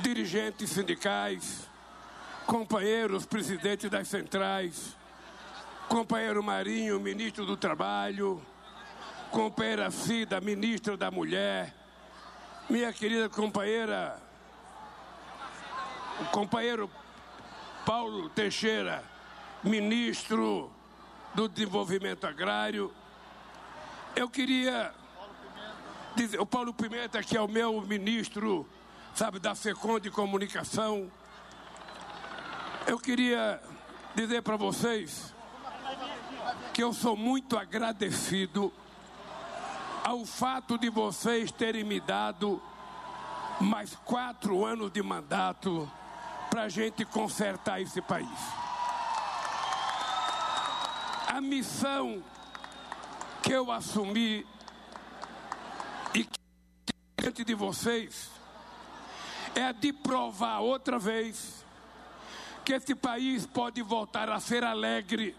[0.00, 1.68] dirigentes sindicais,
[2.46, 4.96] companheiros, presidentes das centrais,
[5.88, 8.40] companheiro Marinho, ministro do Trabalho,
[9.30, 11.74] companheira Cida, ministra da Mulher,
[12.68, 14.20] minha querida companheira,
[16.32, 16.90] companheiro
[17.84, 19.04] Paulo Teixeira,
[19.62, 20.72] ministro
[21.34, 22.92] do Desenvolvimento Agrário.
[24.16, 24.92] Eu queria
[26.38, 28.66] o Paulo Pimenta, que é o meu ministro,
[29.14, 31.10] sabe, da FECOM de Comunicação.
[32.86, 33.60] Eu queria
[34.14, 35.32] dizer para vocês
[36.74, 38.72] que eu sou muito agradecido
[40.04, 42.60] ao fato de vocês terem me dado
[43.60, 45.90] mais quatro anos de mandato
[46.50, 48.28] para a gente consertar esse país.
[51.28, 52.22] A missão
[53.42, 54.44] que eu assumi
[57.20, 58.30] diante de vocês
[59.54, 61.66] é de provar outra vez
[62.64, 65.36] que esse país pode voltar a ser alegre,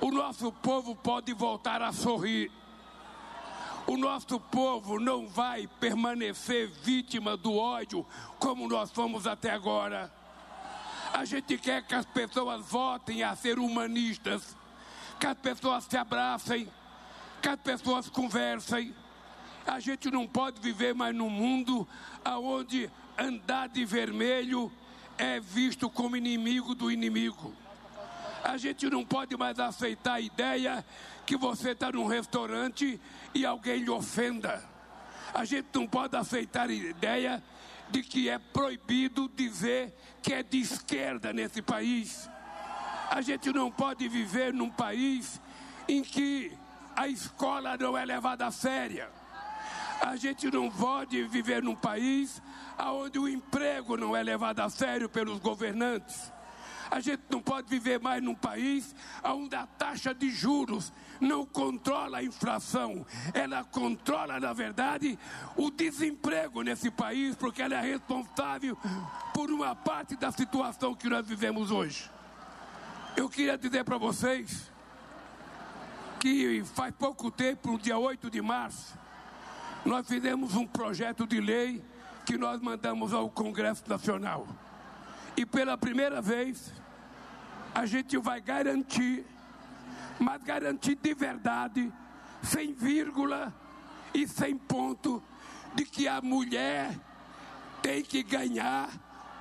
[0.00, 2.50] o nosso povo pode voltar a sorrir.
[3.86, 8.06] O nosso povo não vai permanecer vítima do ódio
[8.38, 10.12] como nós fomos até agora.
[11.12, 14.56] A gente quer que as pessoas votem a ser humanistas,
[15.20, 16.68] que as pessoas se abracem,
[17.40, 18.94] que as pessoas conversem.
[19.66, 21.86] A gente não pode viver mais num mundo
[22.24, 24.70] onde andar de vermelho
[25.16, 27.54] é visto como inimigo do inimigo.
[28.42, 30.84] A gente não pode mais aceitar a ideia
[31.24, 33.00] que você está num restaurante
[33.34, 34.62] e alguém lhe ofenda.
[35.32, 37.42] A gente não pode aceitar a ideia
[37.88, 42.28] de que é proibido dizer que é de esquerda nesse país.
[43.10, 45.40] A gente não pode viver num país
[45.86, 46.52] em que
[46.96, 49.08] a escola não é levada a séria.
[50.02, 52.42] A gente não pode viver num país
[52.76, 56.32] onde o emprego não é levado a sério pelos governantes.
[56.90, 62.18] A gente não pode viver mais num país onde a taxa de juros não controla
[62.18, 63.06] a inflação.
[63.32, 65.16] Ela controla, na verdade,
[65.56, 68.76] o desemprego nesse país, porque ela é responsável
[69.32, 72.10] por uma parte da situação que nós vivemos hoje.
[73.16, 74.70] Eu queria dizer para vocês
[76.18, 79.01] que faz pouco tempo, no dia 8 de março,
[79.84, 81.84] nós fizemos um projeto de lei
[82.24, 84.46] que nós mandamos ao Congresso Nacional.
[85.36, 86.72] E pela primeira vez,
[87.74, 89.26] a gente vai garantir,
[90.20, 91.92] mas garantir de verdade,
[92.42, 93.52] sem vírgula
[94.14, 95.22] e sem ponto,
[95.74, 96.96] de que a mulher
[97.82, 98.88] tem que ganhar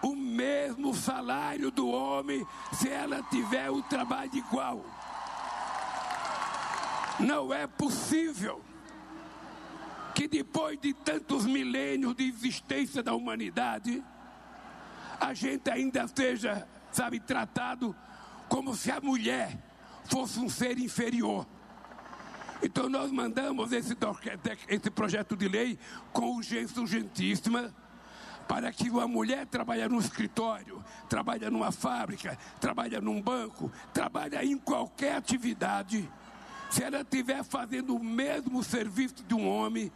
[0.01, 4.83] o mesmo salário do homem se ela tiver o trabalho igual.
[7.19, 8.63] Não é possível
[10.13, 14.03] que depois de tantos milênios de existência da humanidade,
[15.19, 17.95] a gente ainda seja, sabe, tratado
[18.49, 19.57] como se a mulher
[20.05, 21.47] fosse um ser inferior.
[22.61, 23.95] Então nós mandamos esse,
[24.67, 25.79] esse projeto de lei
[26.11, 27.73] com urgência urgentíssima
[28.47, 34.57] para que uma mulher trabalhe no escritório, trabalha numa fábrica, trabalha num banco, trabalha em
[34.57, 36.11] qualquer atividade,
[36.71, 39.91] se ela estiver fazendo o mesmo serviço de um homem,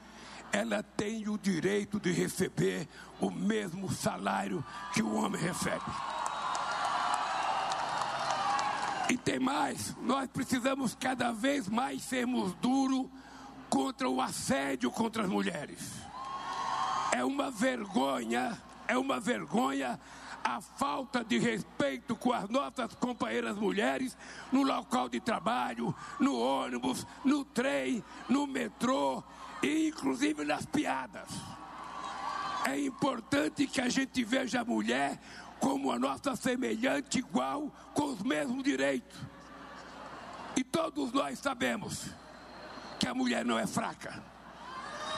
[0.52, 2.88] ela tem o direito de receber
[3.20, 5.86] o mesmo salário que o homem recebe.
[9.10, 13.08] E tem mais, nós precisamos cada vez mais sermos duros
[13.70, 15.80] contra o assédio contra as mulheres.
[17.12, 20.00] É uma vergonha, é uma vergonha
[20.46, 24.16] a falta de respeito com as nossas companheiras mulheres
[24.52, 29.24] no local de trabalho, no ônibus, no trem, no metrô
[29.64, 31.28] e inclusive nas piadas.
[32.64, 35.20] É importante que a gente veja a mulher
[35.60, 39.20] como a nossa semelhante, igual, com os mesmos direitos.
[40.56, 42.06] E todos nós sabemos
[43.00, 44.24] que a mulher não é fraca.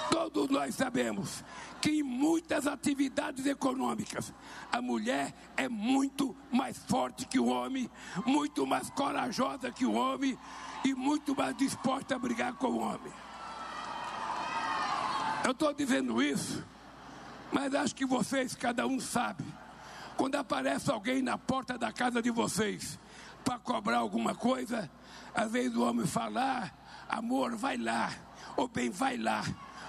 [0.10, 1.44] Todos nós sabemos
[1.88, 4.34] que em muitas atividades econômicas
[4.70, 7.90] a mulher é muito mais forte que o homem,
[8.26, 10.38] muito mais corajosa que o homem
[10.84, 13.14] e muito mais disposta a brigar com o homem.
[15.46, 16.62] Eu estou dizendo isso,
[17.54, 19.46] mas acho que vocês, cada um sabe.
[20.18, 23.00] Quando aparece alguém na porta da casa de vocês
[23.46, 24.92] para cobrar alguma coisa,
[25.34, 26.70] às vezes o homem fala,
[27.10, 28.12] ah, amor, vai lá,
[28.58, 29.42] ou bem, vai lá,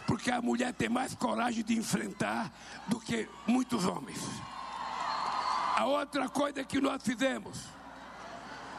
[0.09, 2.51] porque a mulher tem mais coragem de enfrentar
[2.87, 4.19] do que muitos homens.
[5.77, 7.63] A outra coisa que nós fizemos,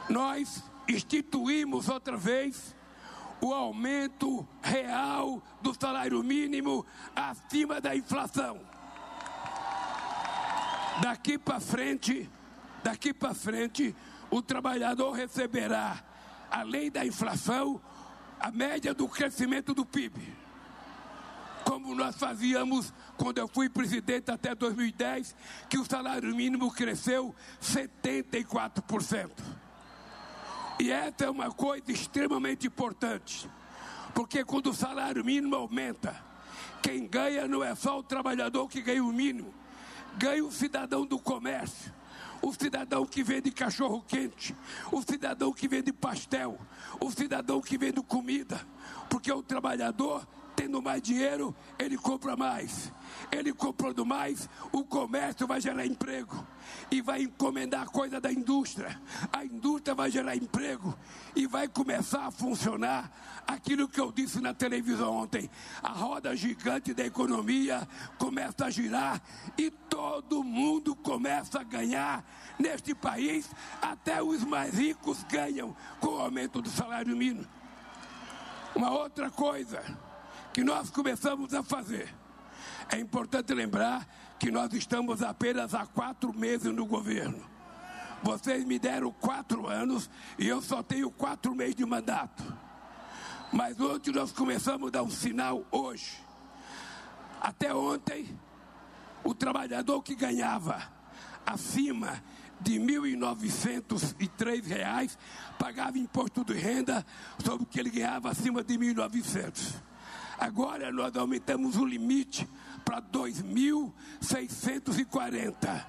[0.09, 2.75] nós instituímos outra vez
[3.39, 6.83] o aumento real do salário mínimo
[7.15, 8.59] acima da inflação.
[11.03, 12.27] Daqui para frente,
[12.83, 13.95] daqui para frente,
[14.31, 16.03] o trabalhador receberá,
[16.49, 17.79] além da inflação,
[18.39, 20.38] a média do crescimento do PIB.
[21.69, 25.36] Como nós fazíamos quando eu fui presidente até 2010,
[25.69, 29.29] que o salário mínimo cresceu 74%.
[30.79, 33.47] E essa é uma coisa extremamente importante,
[34.15, 36.19] porque quando o salário mínimo aumenta,
[36.82, 39.53] quem ganha não é só o trabalhador que ganha o mínimo,
[40.17, 41.93] ganha o cidadão do comércio,
[42.41, 44.55] o cidadão que vende cachorro quente,
[44.91, 46.60] o cidadão que vende pastel,
[46.99, 48.60] o cidadão que vende comida,
[49.08, 50.27] porque o trabalhador
[50.59, 52.91] tendo mais dinheiro, ele compra mais.
[53.31, 56.45] Ele comprando mais, o comércio vai gerar emprego
[56.91, 59.01] e vai encomendar coisa da indústria.
[59.31, 60.93] A indústria vai gerar emprego
[61.33, 63.09] e vai começar a funcionar
[63.47, 65.49] aquilo que eu disse na televisão ontem.
[65.81, 69.21] A roda gigante da economia começa a girar
[69.57, 72.21] e todo mundo começa a ganhar
[72.59, 73.49] neste país.
[73.81, 77.47] Até os mais ricos ganham com o aumento do salário mínimo.
[78.75, 80.08] Uma outra coisa
[80.59, 82.13] que nós começamos a fazer.
[82.91, 84.05] É importante lembrar
[84.37, 87.41] que nós estamos apenas há quatro meses no governo.
[88.21, 92.43] Vocês me deram quatro anos e eu só tenho quatro meses de mandato.
[93.53, 96.17] Mas ontem nós começamos a dar um sinal hoje.
[97.39, 98.37] Até ontem,
[99.23, 100.91] o trabalhador que ganhava
[101.45, 102.21] acima
[102.59, 105.17] de R$ 1.903
[105.57, 107.05] pagava imposto de renda
[107.45, 109.87] sobre o que ele ganhava acima de R$ 1.900.
[110.39, 112.47] Agora nós aumentamos o limite
[112.86, 115.86] para 2.640.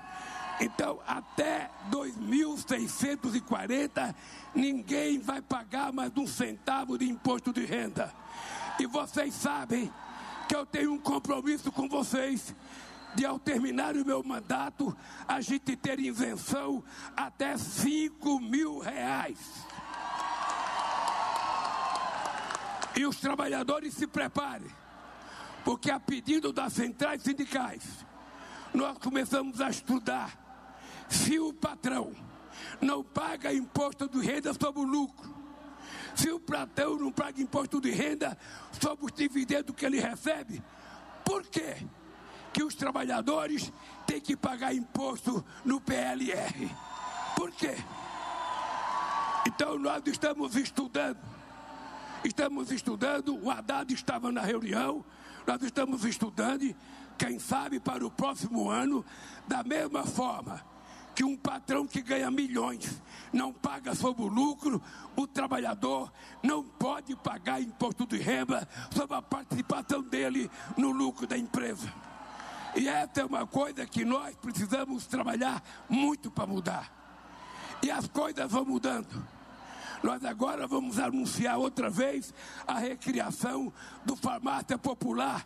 [0.61, 4.15] Então, até 2.640,
[4.55, 8.13] ninguém vai pagar mais um centavo de imposto de renda.
[8.79, 9.91] E vocês sabem
[10.49, 12.55] que eu tenho um compromisso com vocês
[13.15, 14.95] de, ao terminar o meu mandato,
[15.27, 16.85] a gente ter isenção
[17.17, 19.39] até 5 mil reais.
[23.01, 24.71] E os trabalhadores se preparem,
[25.65, 27.83] porque a pedido das centrais sindicais,
[28.75, 30.39] nós começamos a estudar
[31.09, 32.15] se o patrão
[32.79, 35.35] não paga imposto de renda sobre o lucro,
[36.15, 38.37] se o patrão não paga imposto de renda
[38.79, 40.63] sobre os dividendos que ele recebe,
[41.25, 41.79] por quê?
[42.53, 43.73] que os trabalhadores
[44.07, 46.71] têm que pagar imposto no PLR?
[47.35, 47.77] Por quê?
[49.47, 51.30] Então nós estamos estudando
[52.25, 55.05] Estamos estudando, o Haddad estava na reunião,
[55.47, 56.75] nós estamos estudando,
[57.17, 59.05] quem sabe para o próximo ano,
[59.49, 60.63] da mesma forma
[61.15, 63.03] que um patrão que ganha milhões
[63.33, 64.83] não paga sobre o lucro,
[65.17, 71.37] o trabalhador não pode pagar imposto de renda sobre a participação dele no lucro da
[71.37, 71.93] empresa.
[72.77, 76.91] E essa é uma coisa que nós precisamos trabalhar muito para mudar.
[77.83, 79.40] E as coisas vão mudando.
[80.03, 82.33] Nós agora vamos anunciar outra vez
[82.67, 83.73] a recriação
[84.05, 85.45] do farmácia popular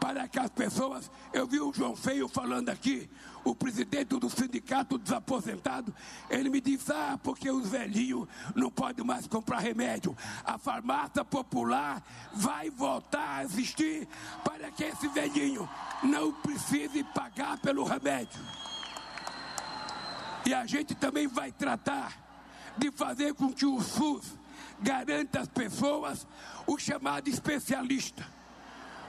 [0.00, 1.10] para que as pessoas.
[1.32, 3.08] Eu vi o João Feio falando aqui,
[3.44, 5.94] o presidente do sindicato dos aposentados,
[6.28, 10.16] ele me disse: ah, porque os velhinhos não podem mais comprar remédio.
[10.44, 12.02] A farmácia popular
[12.34, 14.06] vai voltar a existir
[14.44, 15.68] para que esse velhinho
[16.02, 18.40] não precise pagar pelo remédio.
[20.44, 22.25] E a gente também vai tratar
[22.76, 24.34] de fazer com que o SUS
[24.80, 26.26] garanta às pessoas
[26.66, 28.26] o chamado especialista.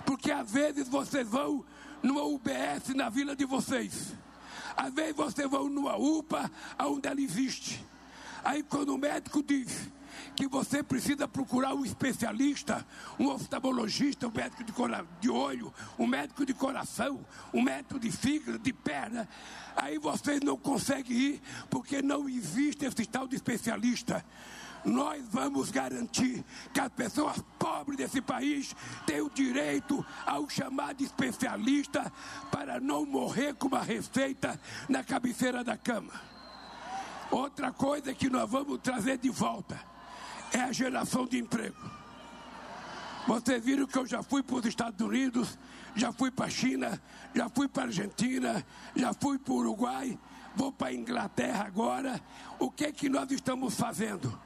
[0.05, 1.65] Porque às vezes vocês vão
[2.01, 4.13] numa UBS na vila de vocês.
[4.75, 6.49] Às vezes vocês vão numa UPA
[6.79, 7.83] onde ela existe.
[8.43, 9.89] Aí quando o médico diz
[10.35, 12.85] que você precisa procurar um especialista,
[13.19, 14.73] um oftalmologista, um médico de,
[15.19, 19.27] de olho, um médico de coração, um médico de fígado, de perna.
[19.75, 24.23] Aí vocês não conseguem ir porque não existe esse tal de especialista
[24.85, 28.75] nós vamos garantir que as pessoas pobres desse país
[29.05, 32.11] têm o direito ao chamado especialista
[32.51, 36.13] para não morrer com uma receita na cabeceira da cama.
[37.29, 39.77] Outra coisa que nós vamos trazer de volta
[40.53, 41.77] é a geração de emprego.
[43.27, 45.57] Vocês viram que eu já fui para os Estados Unidos,
[45.95, 47.01] já fui para a China,
[47.35, 50.17] já fui para a Argentina, já fui para o Uruguai,
[50.55, 52.21] vou para a Inglaterra agora.
[52.57, 54.39] O que é que nós estamos fazendo?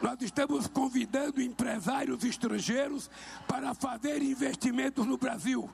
[0.00, 3.08] Nós estamos convidando empresários estrangeiros
[3.46, 5.70] para fazer investimentos no Brasil.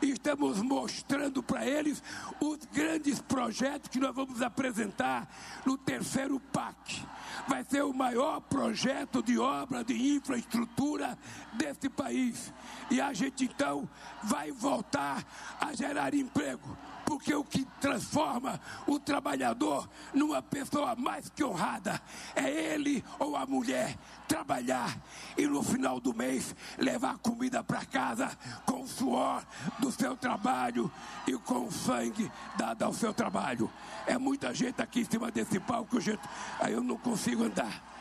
[0.00, 2.00] E estamos mostrando para eles
[2.40, 5.28] os grandes projetos que nós vamos apresentar
[5.66, 7.02] no terceiro PAC.
[7.48, 11.18] Vai ser o maior projeto de obra de infraestrutura
[11.52, 12.52] desse país.
[12.90, 13.88] E a gente então
[14.22, 15.24] vai voltar
[15.60, 22.00] a gerar emprego porque o que transforma o trabalhador numa pessoa mais que honrada
[22.34, 23.96] é ele ou a mulher
[24.26, 24.96] trabalhar
[25.36, 28.30] e no final do mês levar comida para casa
[28.64, 29.44] com o suor
[29.78, 30.90] do seu trabalho
[31.26, 33.70] e com o sangue dado ao seu trabalho.
[34.06, 36.22] É muita gente aqui em cima desse palco, gente.
[36.60, 37.91] Aí eu não consigo andar.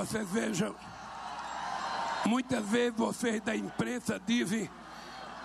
[0.00, 0.74] Vocês vejam,
[2.24, 4.68] muitas vezes vocês da imprensa dizem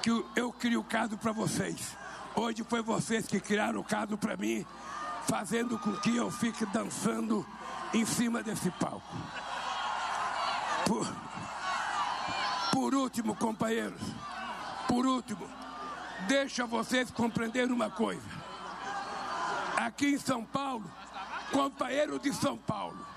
[0.01, 1.97] que eu crio o caso para vocês.
[2.33, 4.65] Hoje foi vocês que criaram o caso para mim,
[5.27, 7.45] fazendo com que eu fique dançando
[7.93, 9.17] em cima desse palco.
[10.85, 11.05] Por,
[12.71, 14.01] por último, companheiros,
[14.87, 15.45] por último,
[16.29, 18.29] deixa vocês compreenderem uma coisa.
[19.75, 20.89] Aqui em São Paulo,
[21.51, 23.14] companheiro de São Paulo,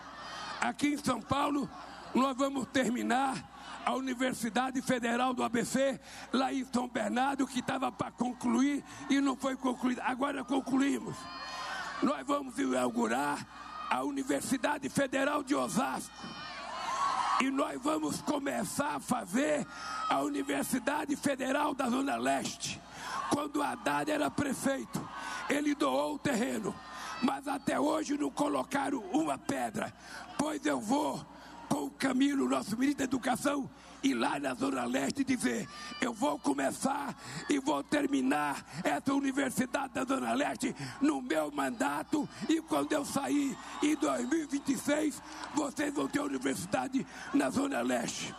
[0.61, 1.69] aqui em São Paulo,
[2.15, 3.37] nós vamos terminar
[3.85, 5.99] a Universidade Federal do ABC,
[6.33, 10.03] lá em São Bernardo, que estava para concluir e não foi concluída.
[10.05, 11.17] Agora concluímos.
[12.03, 13.47] Nós vamos inaugurar
[13.91, 16.15] a Universidade Federal de Osasco.
[17.41, 19.67] E nós vamos começar a fazer
[20.11, 22.81] a Universidade Federal da Zona Leste.
[23.31, 25.09] Quando Haddad era prefeito,
[25.49, 26.75] ele doou o terreno,
[27.23, 29.93] mas até hoje não colocaram uma pedra.
[30.37, 31.25] Pois eu vou
[31.69, 33.69] com o Camilo, nosso ministro da Educação,
[34.03, 35.69] ir lá na Zona Leste dizer:
[36.01, 37.15] eu vou começar
[37.49, 42.29] e vou terminar essa Universidade da Zona Leste no meu mandato.
[42.49, 45.23] E quando eu sair em 2026,
[45.55, 48.35] vocês vão ter universidade na Zona Leste.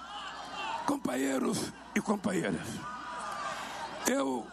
[0.85, 2.67] Companheiros e companheiras,
[4.07, 4.47] eu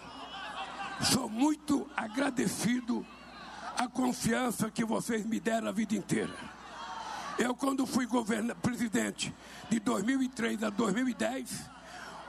[1.00, 3.06] sou muito agradecido
[3.76, 6.34] à confiança que vocês me deram a vida inteira.
[7.38, 8.06] Eu, quando fui
[8.62, 9.34] presidente
[9.68, 11.70] de 2003 a 2010,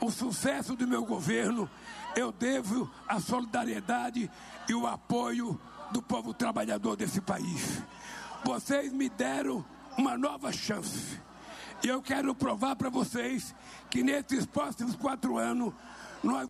[0.02, 1.70] o sucesso do meu governo
[2.16, 4.30] eu devo à solidariedade
[4.68, 5.60] e o apoio
[5.92, 7.82] do povo trabalhador desse país.
[8.44, 9.64] Vocês me deram
[9.98, 11.20] uma nova chance.
[11.84, 13.56] E eu quero provar para vocês
[13.90, 15.74] que nesses próximos quatro anos
[16.24, 16.50] nós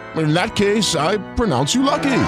[0.17, 2.23] In that case, I pronounce you lucky.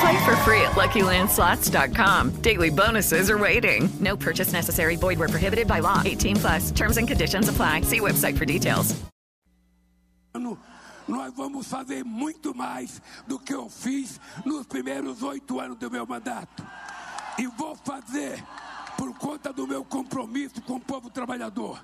[0.00, 2.40] Play for free at LuckyLandSlots.com.
[2.42, 3.88] Daily bonuses are waiting.
[4.00, 4.96] No purchase necessary.
[4.96, 6.02] Void where prohibited by law.
[6.04, 6.70] 18 plus.
[6.70, 7.82] Terms and conditions apply.
[7.82, 8.94] See website for details.
[11.08, 16.06] Nós vamos fazer muito mais do que eu fiz nos primeiros oito anos do meu
[16.06, 16.62] mandato.
[17.38, 18.44] E vou fazer
[18.96, 21.80] por conta do meu compromisso com o povo trabalhador.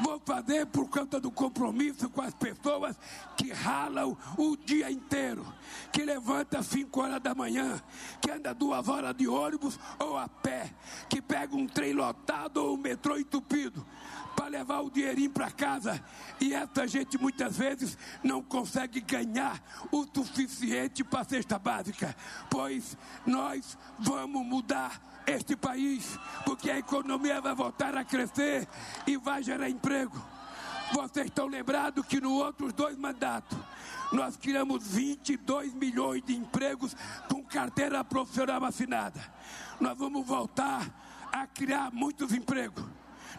[0.00, 2.96] Vou fazer por conta do compromisso com as pessoas
[3.36, 5.46] que ralam o dia inteiro,
[5.92, 7.80] que levanta às 5 horas da manhã,
[8.20, 10.74] que anda duas horas de ônibus ou a pé,
[11.08, 13.86] que pega um trem lotado ou um metrô entupido
[14.34, 16.02] para levar o dinheirinho para casa.
[16.40, 22.14] E essa gente muitas vezes não consegue ganhar o suficiente para a cesta básica,
[22.50, 28.68] pois nós vamos mudar este país, porque a economia vai voltar a crescer
[29.06, 30.20] e vai gerar emprego.
[30.92, 33.58] Vocês estão lembrados que nos outros dois mandatos
[34.12, 36.96] nós criamos 22 milhões de empregos
[37.28, 39.20] com carteira profissional assinada.
[39.80, 42.84] Nós vamos voltar a criar muitos empregos.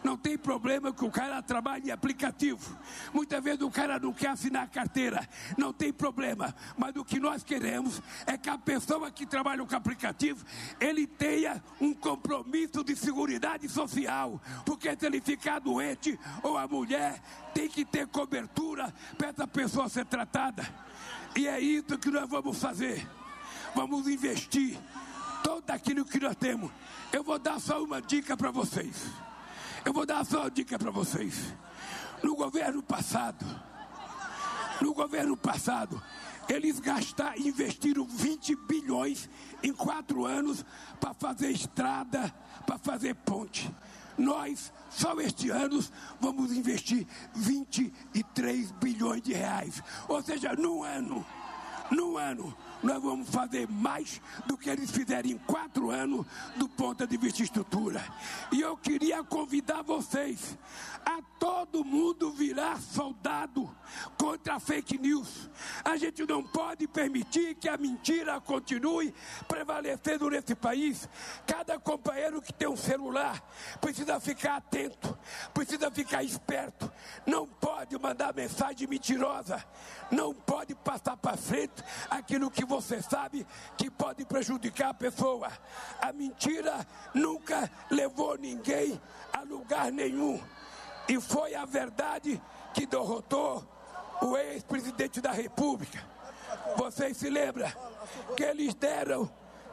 [0.02, 2.76] Não tem problema que o cara trabalhe em aplicativo.
[3.12, 5.28] Muitas vezes o cara não quer assinar carteira.
[5.56, 6.54] Não tem problema.
[6.76, 10.44] Mas o que nós queremos é que a pessoa que trabalha com aplicativo,
[10.80, 13.26] ele tenha um compromisso de segurança
[13.68, 14.40] social.
[14.64, 17.20] Porque se ele ficar doente ou a mulher
[17.52, 20.66] tem que ter cobertura para essa pessoa ser tratada.
[21.34, 23.06] E é isso que nós vamos fazer.
[23.74, 24.78] Vamos investir
[25.42, 26.70] todo aquilo que nós temos.
[27.12, 29.25] Eu vou dar só uma dica para vocês.
[29.86, 31.54] Eu vou dar só uma dica para vocês.
[32.20, 33.46] No governo passado,
[34.80, 36.02] no governo passado,
[36.48, 39.30] eles gastaram, investiram 20 bilhões
[39.62, 40.64] em quatro anos
[40.98, 42.34] para fazer estrada,
[42.66, 43.72] para fazer ponte.
[44.18, 45.78] Nós, só este ano,
[46.20, 47.06] vamos investir
[47.36, 49.80] 23 bilhões de reais.
[50.08, 51.24] Ou seja, num ano,
[51.92, 52.52] num ano,
[52.82, 57.42] nós vamos fazer mais do que eles fizeram em quatro anos do ponto de vista
[57.42, 58.04] estrutura.
[58.52, 60.56] E eu queria convidar vocês
[61.04, 63.70] a todo mundo virar soldado
[64.18, 65.48] contra a fake news.
[65.84, 69.14] A gente não pode permitir que a mentira continue
[69.46, 71.08] prevalecendo nesse país.
[71.46, 73.40] Cada companheiro que tem um celular
[73.80, 75.16] precisa ficar atento,
[75.54, 76.90] precisa ficar esperto.
[77.24, 79.64] Não pode mandar mensagem mentirosa,
[80.10, 83.46] não pode passar para frente aquilo que você sabe
[83.78, 85.50] que pode prejudicar a pessoa.
[86.00, 89.00] A mentira nunca levou ninguém
[89.32, 90.40] a lugar nenhum.
[91.08, 92.42] E foi a verdade
[92.74, 93.66] que derrotou
[94.20, 96.04] o ex-presidente da República.
[96.76, 97.70] Vocês se lembram
[98.36, 99.30] que eles deram,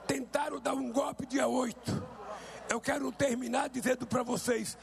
[0.07, 2.23] tentaram dar um golpe dia 8.
[2.69, 4.77] Eu quero terminar dizendo para vocês: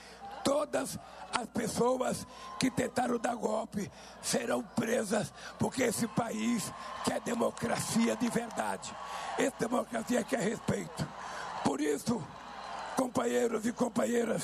[0.45, 0.99] todas
[1.33, 2.27] as pessoas
[2.59, 6.73] que tentaram dar golpe serão presas, porque esse país
[7.05, 8.95] quer democracia de verdade.
[9.39, 11.07] Essa democracia quer respeito.
[11.65, 12.23] Por isso,
[12.97, 14.43] companheiros e companheiras,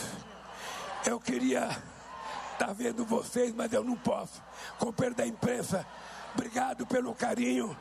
[1.04, 1.68] eu queria
[2.52, 4.42] estar vendo vocês, mas eu não posso.
[4.78, 5.86] Com perda da imprensa,
[6.34, 7.76] obrigado pelo carinho.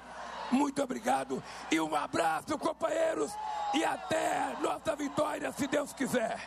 [0.51, 1.41] Muito obrigado
[1.71, 3.31] e um abraço, companheiros,
[3.73, 6.39] e até nossa vitória, se Deus quiser.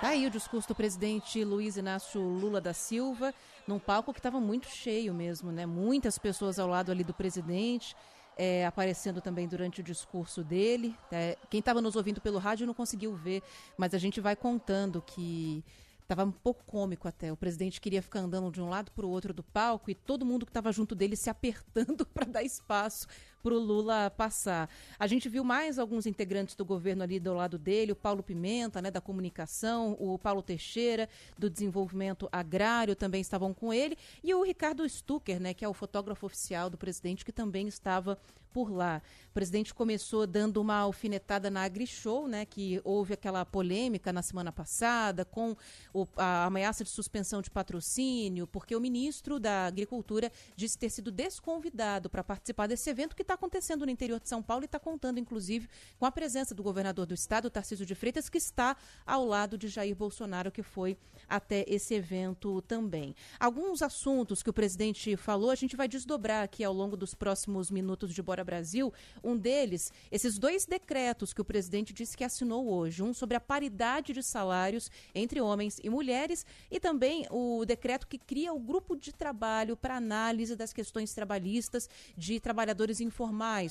[0.00, 3.34] Tá aí o discurso do presidente Luiz Inácio Lula da Silva,
[3.66, 5.66] num palco que estava muito cheio mesmo, né?
[5.66, 7.96] Muitas pessoas ao lado ali do presidente.
[8.40, 10.94] É, aparecendo também durante o discurso dele.
[11.10, 13.42] É, quem estava nos ouvindo pelo rádio não conseguiu ver,
[13.76, 15.64] mas a gente vai contando que
[16.08, 17.30] Tava um pouco cômico até.
[17.30, 20.24] O presidente queria ficar andando de um lado para o outro do palco e todo
[20.24, 23.06] mundo que estava junto dele se apertando para dar espaço
[23.42, 24.68] para o Lula passar.
[24.98, 28.82] A gente viu mais alguns integrantes do governo ali do lado dele, o Paulo Pimenta,
[28.82, 31.08] né, da comunicação, o Paulo Teixeira,
[31.38, 35.74] do desenvolvimento agrário, também estavam com ele, e o Ricardo Stucker, né, que é o
[35.74, 38.18] fotógrafo oficial do presidente, que também estava
[38.52, 39.02] por lá.
[39.30, 44.50] O presidente começou dando uma alfinetada na AgriShow, né, que houve aquela polêmica na semana
[44.50, 45.56] passada com
[45.92, 51.10] o, a ameaça de suspensão de patrocínio, porque o ministro da Agricultura disse ter sido
[51.10, 54.78] desconvidado para participar desse evento que está acontecendo no interior de São Paulo e está
[54.78, 55.68] contando, inclusive,
[55.98, 58.74] com a presença do governador do estado, Tarcísio de Freitas, que está
[59.06, 60.96] ao lado de Jair Bolsonaro, que foi
[61.28, 63.14] até esse evento também.
[63.38, 67.70] Alguns assuntos que o presidente falou, a gente vai desdobrar aqui ao longo dos próximos
[67.70, 68.92] minutos de Bora Brasil.
[69.22, 73.40] Um deles, esses dois decretos que o presidente disse que assinou hoje, um sobre a
[73.40, 78.96] paridade de salários entre homens e mulheres e também o decreto que cria o grupo
[78.96, 83.17] de trabalho para análise das questões trabalhistas de trabalhadores informais,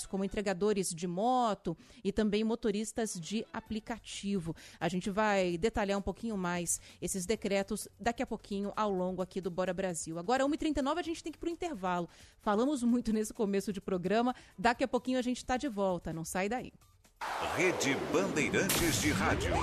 [0.06, 4.56] como entregadores de moto e também motoristas de aplicativo.
[4.80, 9.40] A gente vai detalhar um pouquinho mais esses decretos daqui a pouquinho ao longo aqui
[9.40, 10.20] do Bora Brasil.
[10.20, 12.10] Agora, 1h39, a gente tem que ir para o intervalo.
[12.42, 14.36] Falamos muito nesse começo de programa.
[14.58, 16.74] Daqui a pouquinho a gente está de volta, não sai daí.
[17.56, 19.54] Rede Bandeirantes de Rádio.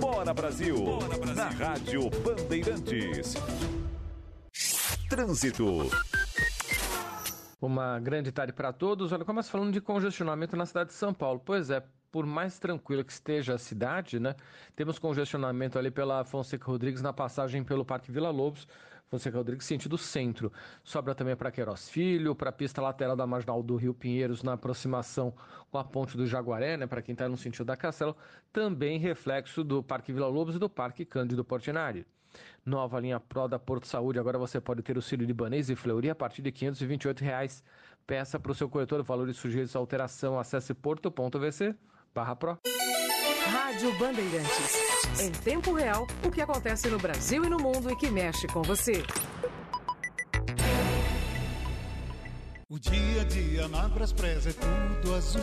[0.00, 1.34] Bora Brasil, Bora Brasil.
[1.34, 3.34] na Rádio Bandeirantes.
[5.10, 5.90] Trânsito.
[7.60, 9.10] Uma grande tarde para todos.
[9.10, 11.42] Olha, começa falando de congestionamento na cidade de São Paulo.
[11.44, 11.82] Pois é,
[12.12, 14.36] por mais tranquila que esteja a cidade, né?
[14.76, 18.68] Temos congestionamento ali pela Fonseca Rodrigues na passagem pelo Parque Vila Lobos.
[19.08, 20.52] Fonseca Rodrigues, sentido centro.
[20.84, 24.52] Sobra também para Queiroz Filho, para a pista lateral da marginal do Rio Pinheiros, na
[24.52, 25.34] aproximação
[25.72, 26.86] com a ponte do Jaguaré, né?
[26.86, 28.16] Para quem está no sentido da Castelo.
[28.52, 32.06] Também reflexo do Parque Vila Lobos e do Parque Cândido Portinari.
[32.64, 34.18] Nova linha Pro da Porto Saúde.
[34.18, 37.62] Agora você pode ter o Cílio Libanês e Fleury a partir de 528 reais.
[38.06, 40.38] Peça para o seu corretor valores sujeitos à alteração.
[40.38, 41.74] Acesse porto.vc
[42.14, 42.58] barra Pro.
[43.46, 45.20] Rádio Bandeirantes.
[45.20, 48.62] Em tempo real, o que acontece no Brasil e no mundo e que mexe com
[48.62, 49.02] você.
[52.68, 55.42] O dia a dia na Braspress é tudo azul.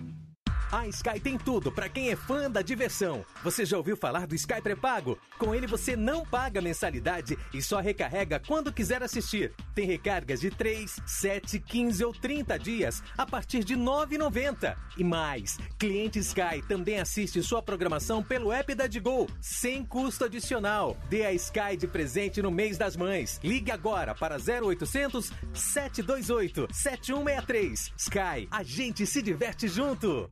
[0.71, 3.25] A Sky tem tudo para quem é fã da diversão.
[3.43, 5.19] Você já ouviu falar do Sky Pré-Pago?
[5.37, 9.53] Com ele você não paga mensalidade e só recarrega quando quiser assistir.
[9.75, 14.77] Tem recargas de 3, 7, 15 ou 30 dias a partir de R$ 9,90.
[14.97, 20.95] E mais, cliente Sky também assiste sua programação pelo app da Digol, sem custo adicional.
[21.09, 23.41] Dê a Sky de presente no mês das mães.
[23.43, 27.91] Ligue agora para 0800 728 7163.
[27.97, 30.31] Sky, a gente se diverte junto.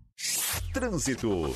[0.73, 1.53] Trânsito.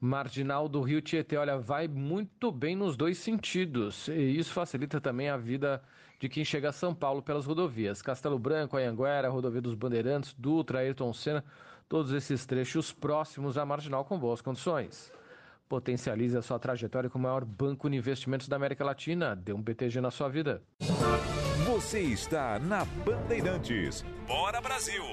[0.00, 4.08] Marginal do Rio Tietê, olha, vai muito bem nos dois sentidos.
[4.08, 5.82] E isso facilita também a vida
[6.20, 8.00] de quem chega a São Paulo pelas rodovias.
[8.00, 11.44] Castelo Branco, Anhanguera, Rodovia dos Bandeirantes, Dutra, Ayrton Senna,
[11.88, 15.12] todos esses trechos próximos à Marginal com boas condições.
[15.68, 19.36] Potencialize a sua trajetória com o maior banco de investimentos da América Latina.
[19.36, 20.62] Dê um BTG na sua vida.
[21.66, 24.04] Você está na Bandeirantes.
[24.26, 25.04] Bora Brasil!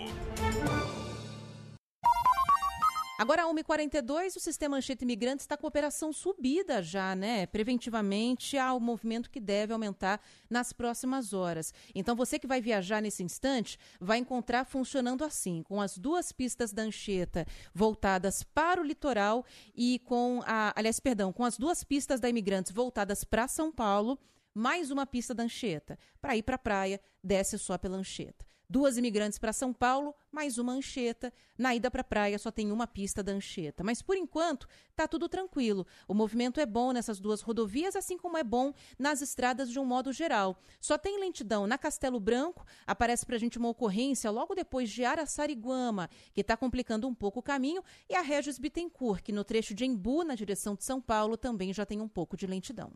[3.17, 7.45] Agora, 1h42, o sistema Anchieta Imigrantes está com operação subida já, né?
[7.45, 11.73] Preventivamente ao movimento que deve aumentar nas próximas horas.
[11.95, 16.73] Então, você que vai viajar nesse instante vai encontrar funcionando assim, com as duas pistas
[16.73, 20.73] da Anchieta voltadas para o litoral e com a.
[20.75, 24.19] Aliás, perdão, com as duas pistas da Imigrantes voltadas para São Paulo,
[24.53, 25.97] mais uma pista da Anchieta.
[26.19, 28.45] Para ir para a praia, desce só pela Anchieta.
[28.69, 31.31] Duas imigrantes para São Paulo, mais uma Anchieta.
[31.57, 33.83] Na ida para a praia só tem uma pista da Anchieta.
[33.83, 35.85] Mas por enquanto tá tudo tranquilo.
[36.07, 39.85] O movimento é bom nessas duas rodovias, assim como é bom nas estradas de um
[39.85, 40.59] modo geral.
[40.81, 42.65] Só tem lentidão na Castelo Branco.
[42.87, 47.39] Aparece para a gente uma ocorrência logo depois de Araçariguama, que está complicando um pouco
[47.39, 47.83] o caminho.
[48.09, 51.71] E a Regis Bittencourt, que no trecho de Embu, na direção de São Paulo, também
[51.71, 52.91] já tem um pouco de lentidão.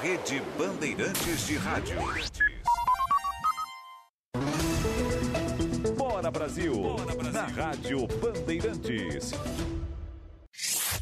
[0.00, 1.96] Rede Bandeirantes de Rádio.
[5.96, 6.74] Bora Brasil!
[6.74, 7.32] Bora Brasil!
[7.32, 9.32] Na Rádio Bandeirantes.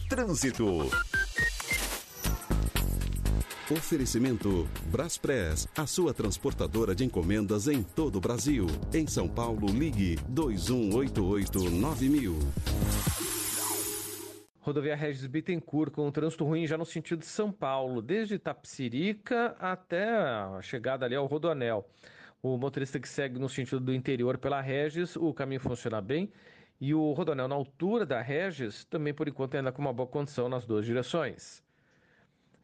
[0.09, 0.89] Trânsito.
[3.71, 8.67] Oferecimento Braspress, a sua transportadora de encomendas em todo o Brasil.
[8.93, 12.35] Em São Paulo, ligue 2188-9000.
[14.61, 20.09] Rodovia Regis Bittencourt com trânsito ruim já no sentido de São Paulo, desde Tapsirica até
[20.09, 21.89] a chegada ali ao Rodoanel.
[22.43, 26.29] O motorista que segue no sentido do interior pela Regis, o caminho funciona bem.
[26.81, 30.49] E o Rodoanel na altura da Regis também por enquanto anda com uma boa condição
[30.49, 31.63] nas duas direções.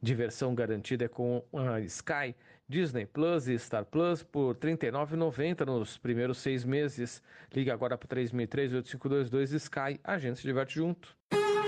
[0.02, 2.34] Diversão garantida é com a Sky,
[2.68, 7.22] Disney Plus e Star Plus por R$ 39,90 nos primeiros seis meses.
[7.54, 11.16] Ligue agora para 3003-8522 Sky, a gente se diverte junto.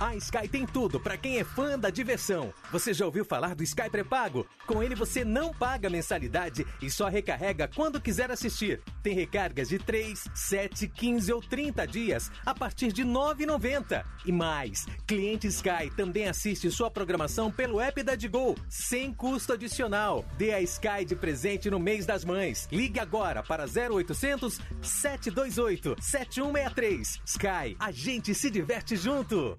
[0.00, 2.54] A Sky tem tudo para quem é fã da diversão.
[2.72, 4.46] Você já ouviu falar do Sky Pré-Pago?
[4.66, 8.80] Com ele você não paga mensalidade e só recarrega quando quiser assistir.
[9.02, 14.02] Tem recargas de 3, 7, 15 ou 30 dias a partir de R$ 9,90.
[14.24, 20.24] E mais, cliente Sky também assiste sua programação pelo app da Digol, sem custo adicional.
[20.38, 22.66] Dê a Sky de presente no mês das mães.
[22.72, 27.20] Ligue agora para 0800 728 7163.
[27.26, 29.58] Sky, a gente se diverte junto.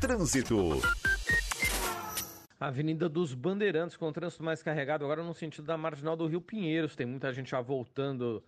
[0.00, 0.80] Trânsito.
[2.58, 6.40] Avenida dos Bandeirantes, com o trânsito mais carregado agora no sentido da Marginal do Rio
[6.40, 6.96] Pinheiros.
[6.96, 8.42] Tem muita gente já voltando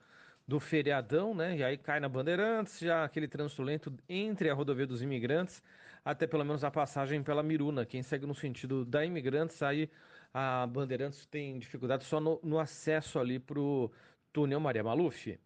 [0.47, 1.57] do feriadão, né?
[1.57, 5.63] E aí cai na Bandeirantes, já aquele trânsito lento entre a rodovia dos imigrantes
[6.07, 7.85] até pelo menos a passagem pela Miruna.
[7.85, 9.91] Quem segue no sentido da Imigrantes, aí
[10.33, 13.91] a Bandeirantes tem dificuldade só no, no acesso ali para o
[14.33, 15.37] túnel Maria Maluf.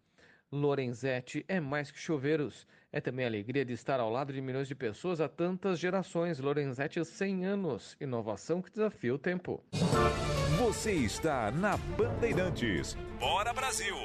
[0.51, 2.67] Lorenzetti é mais que choveiros.
[2.93, 6.39] É também a alegria de estar ao lado de milhões de pessoas há tantas gerações.
[6.39, 7.95] Lorenzetti, 100 anos.
[8.01, 9.63] Inovação que desafia o tempo.
[10.59, 12.97] Você está na Bandeirantes.
[13.17, 13.95] Bora Brasil!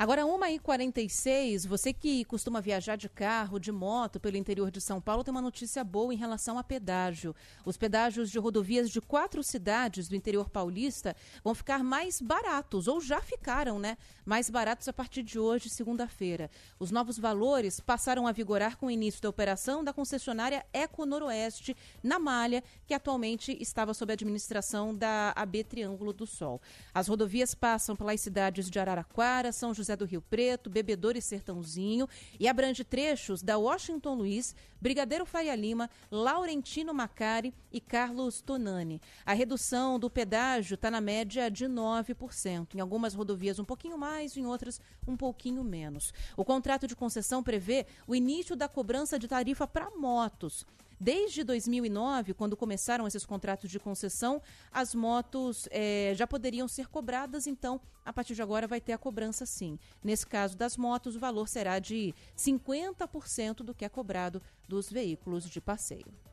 [0.00, 5.22] Agora, 1h46, você que costuma viajar de carro, de moto pelo interior de São Paulo,
[5.22, 7.36] tem uma notícia boa em relação a pedágio.
[7.66, 12.98] Os pedágios de rodovias de quatro cidades do interior paulista vão ficar mais baratos, ou
[12.98, 13.98] já ficaram, né?
[14.24, 16.50] Mais baratos a partir de hoje, segunda-feira.
[16.78, 21.76] Os novos valores passaram a vigorar com o início da operação da concessionária Eco Noroeste,
[22.02, 26.58] na Malha, que atualmente estava sob a administração da AB Triângulo do Sol.
[26.94, 32.08] As rodovias passam pelas cidades de Araraquara, São José do Rio Preto, Bebedouro e Sertãozinho
[32.38, 39.00] e abrange trechos da Washington Luiz, Brigadeiro Faria Lima, Laurentino Macari e Carlos Tonani.
[39.24, 42.74] A redução do pedágio está na média de 9%.
[42.74, 46.12] Em algumas rodovias um pouquinho mais, em outras um pouquinho menos.
[46.36, 50.66] O contrato de concessão prevê o início da cobrança de tarifa para motos.
[51.02, 57.46] Desde 2009, quando começaram esses contratos de concessão, as motos eh, já poderiam ser cobradas,
[57.46, 59.78] então, a partir de agora vai ter a cobrança sim.
[60.04, 65.48] Nesse caso das motos, o valor será de 50% do que é cobrado dos veículos
[65.48, 66.29] de passeio.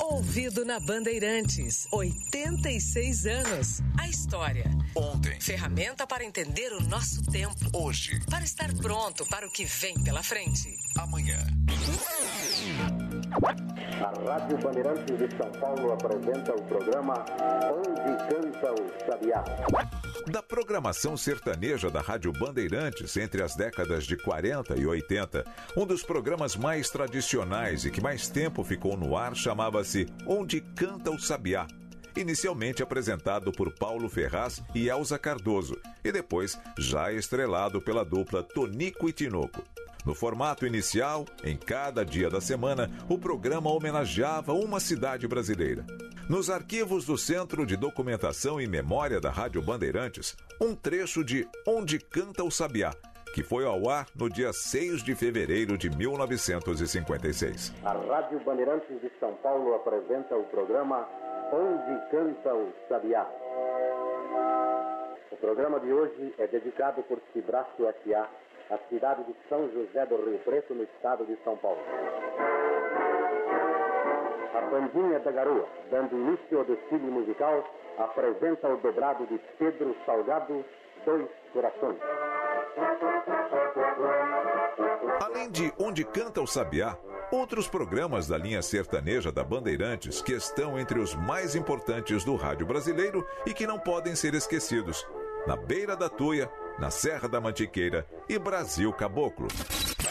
[0.00, 1.86] Ouvido na Bandeirantes.
[1.92, 3.80] 86 anos.
[3.98, 4.64] A história.
[4.94, 5.38] Ontem.
[5.38, 7.54] Ferramenta para entender o nosso tempo.
[7.74, 8.18] Hoje.
[8.30, 10.74] Para estar pronto para o que vem pela frente.
[10.96, 11.38] Amanhã.
[13.32, 17.24] A Rádio Bandeirantes de São Paulo apresenta o programa
[17.70, 19.44] Onde Canta o Sabiá.
[20.26, 25.44] Da programação sertaneja da Rádio Bandeirantes entre as décadas de 40 e 80,
[25.76, 31.10] um dos programas mais tradicionais e que mais tempo ficou no ar chamava-se Onde Canta
[31.10, 31.66] o Sabiá.
[32.16, 39.08] Inicialmente apresentado por Paulo Ferraz e Elza Cardoso, e depois já estrelado pela dupla Tonico
[39.08, 39.62] e Tinoco.
[40.04, 45.84] No formato inicial, em cada dia da semana, o programa homenageava uma cidade brasileira.
[46.28, 51.98] Nos arquivos do Centro de Documentação e Memória da Rádio Bandeirantes, um trecho de Onde
[51.98, 52.92] Canta o Sabiá,
[53.34, 57.74] que foi ao ar no dia 6 de fevereiro de 1956.
[57.84, 61.06] A Rádio Bandeirantes de São Paulo apresenta o programa
[61.52, 63.28] Onde Canta o Sabiá.
[65.30, 68.28] O programa de hoje é dedicado por Cibraço S.A.,
[68.70, 71.80] a cidade de São José do Rio Preto, no estado de São Paulo.
[74.54, 77.64] A Bandinha da Garoa, dando início ao desfile musical,
[77.98, 80.64] apresenta o dobrado de Pedro Salgado,
[81.04, 81.98] Dois Corações.
[85.20, 86.96] Além de Onde Canta o Sabiá,
[87.32, 92.66] outros programas da linha sertaneja da Bandeirantes que estão entre os mais importantes do rádio
[92.66, 95.06] brasileiro e que não podem ser esquecidos.
[95.46, 99.48] Na Beira da Tuia, na Serra da Mantiqueira e Brasil Caboclo.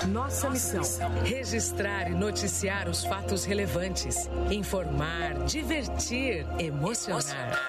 [0.08, 0.84] Nossa missão:
[1.24, 7.60] registrar e noticiar os fatos relevantes, informar, divertir, emocionar.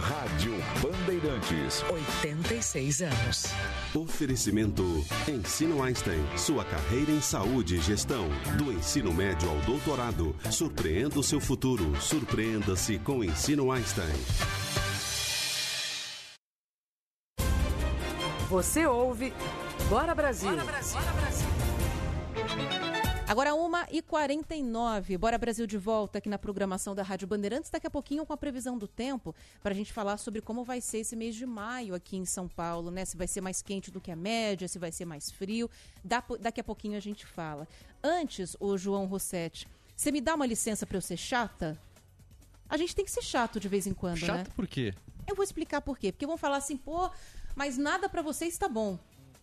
[0.00, 1.84] Rádio Bandeirantes.
[1.88, 3.46] 86 anos.
[3.94, 4.82] Oferecimento
[5.28, 6.24] Ensino Einstein.
[6.36, 8.26] Sua carreira em saúde e gestão.
[8.56, 10.34] Do ensino médio ao doutorado.
[10.50, 11.94] Surpreenda o seu futuro.
[12.00, 14.89] Surpreenda-se com Ensino Einstein.
[18.50, 19.32] Você ouve
[19.88, 20.50] Bora Brasil.
[20.50, 21.00] Bora Brasil.
[21.00, 21.46] Bora Brasil.
[23.28, 28.26] Agora 1h49, Bora Brasil de volta aqui na programação da Rádio Bandeirantes, daqui a pouquinho
[28.26, 31.36] com a previsão do tempo, para a gente falar sobre como vai ser esse mês
[31.36, 33.04] de maio aqui em São Paulo, né?
[33.04, 35.70] Se vai ser mais quente do que a média, se vai ser mais frio,
[36.02, 37.68] da, daqui a pouquinho a gente fala.
[38.02, 41.78] Antes, o João Rossetti, você me dá uma licença para eu ser chata?
[42.68, 44.54] A gente tem que ser chato de vez em quando, Chato né?
[44.56, 44.92] por quê?
[45.24, 46.10] Eu vou explicar por quê.
[46.10, 47.08] Porque vão falar assim, pô,
[47.54, 48.98] mas nada para vocês está bom.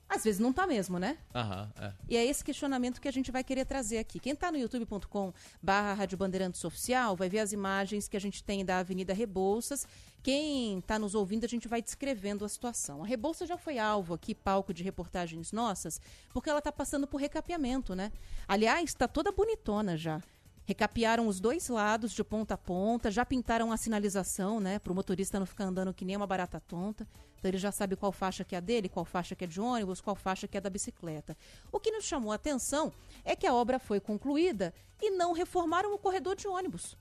[0.09, 1.17] Às vezes não tá mesmo, né?
[1.35, 1.93] Aham, é.
[2.07, 4.19] E é esse questionamento que a gente vai querer trazer aqui.
[4.19, 8.41] Quem está no youtube.com barra Rádio Bandeirantes Oficial vai ver as imagens que a gente
[8.41, 9.85] tem da Avenida Rebouças.
[10.23, 13.03] Quem está nos ouvindo, a gente vai descrevendo a situação.
[13.03, 15.99] A Rebouça já foi alvo aqui, palco de reportagens nossas,
[16.29, 18.11] porque ela está passando por recapeamento, né?
[18.47, 20.21] Aliás, está toda bonitona já.
[20.65, 24.79] Recapearam os dois lados de ponta a ponta, já pintaram a sinalização, né?
[24.79, 27.07] Para o motorista não ficar andando que nem uma barata tonta.
[27.47, 29.61] Então ele já sabe qual faixa que é a dele, qual faixa que é de
[29.61, 31.37] ônibus, qual faixa que é da bicicleta.
[31.71, 32.91] O que nos chamou a atenção
[33.23, 36.97] é que a obra foi concluída e não reformaram o corredor de ônibus.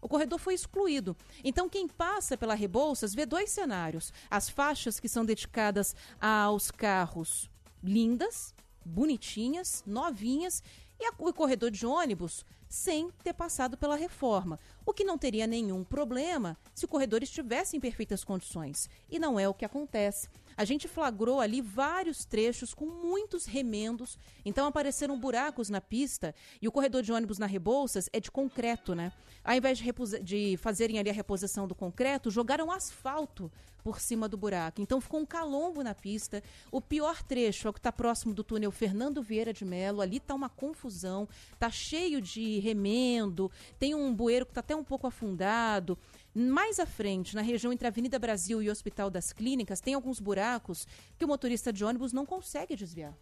[0.00, 1.16] O corredor foi excluído.
[1.42, 7.50] Então, quem passa pela Rebouças vê dois cenários: as faixas que são dedicadas aos carros
[7.82, 10.62] lindas, bonitinhas, novinhas,
[10.98, 14.58] e o corredor de ônibus sem ter passado pela reforma.
[14.84, 18.90] O que não teria nenhum problema se o corredor estivesse em perfeitas condições.
[19.08, 20.28] E não é o que acontece.
[20.56, 26.66] A gente flagrou ali vários trechos com muitos remendos, então apareceram buracos na pista e
[26.66, 29.12] o corredor de ônibus na Rebouças é de concreto, né?
[29.44, 29.84] Ao invés de,
[30.22, 33.50] de fazerem ali a reposição do concreto, jogaram asfalto
[33.88, 34.82] por cima do buraco.
[34.82, 36.42] Então ficou um calombo na pista.
[36.70, 40.02] O pior trecho é o que está próximo do túnel Fernando Vieira de Melo.
[40.02, 41.26] Ali está uma confusão,
[41.58, 45.96] tá cheio de remendo, tem um bueiro que está até um pouco afundado.
[46.34, 49.94] Mais à frente, na região entre a Avenida Brasil e o Hospital das Clínicas, tem
[49.94, 50.86] alguns buracos
[51.18, 53.16] que o motorista de ônibus não consegue desviar.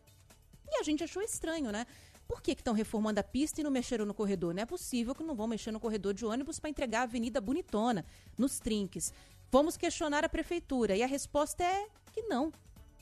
[0.68, 1.86] E a gente achou estranho, né?
[2.26, 4.52] Por que estão reformando a pista e não mexeram no corredor?
[4.52, 7.40] Não é possível que não vão mexer no corredor de ônibus para entregar a avenida
[7.40, 8.04] bonitona,
[8.36, 9.12] nos trinques.
[9.56, 12.52] Vamos questionar a prefeitura e a resposta é que não.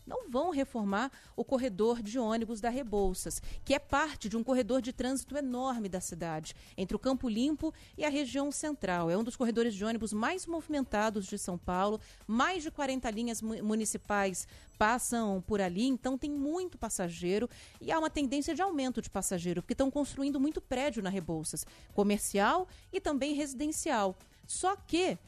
[0.07, 4.81] Não vão reformar o corredor de ônibus da Rebouças, que é parte de um corredor
[4.81, 9.11] de trânsito enorme da cidade, entre o Campo Limpo e a região central.
[9.11, 12.01] É um dos corredores de ônibus mais movimentados de São Paulo.
[12.25, 14.47] Mais de 40 linhas mu- municipais
[14.79, 17.51] passam por ali, então tem muito passageiro
[17.81, 21.67] e há uma tendência de aumento de passageiro, porque estão construindo muito prédio na Rebouças,
[21.95, 24.17] comercial e também residencial.
[24.47, 25.19] Só que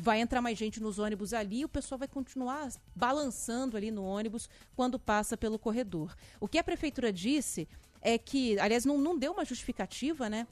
[0.00, 4.04] vai entrar mais gente nos ônibus ali e o pessoal vai continuar balançando ali no
[4.04, 6.14] ônibus quando passa pelo corredor.
[6.38, 7.68] O que a prefeitura disse
[8.00, 10.46] é que, aliás, não, não deu uma justificativa, né?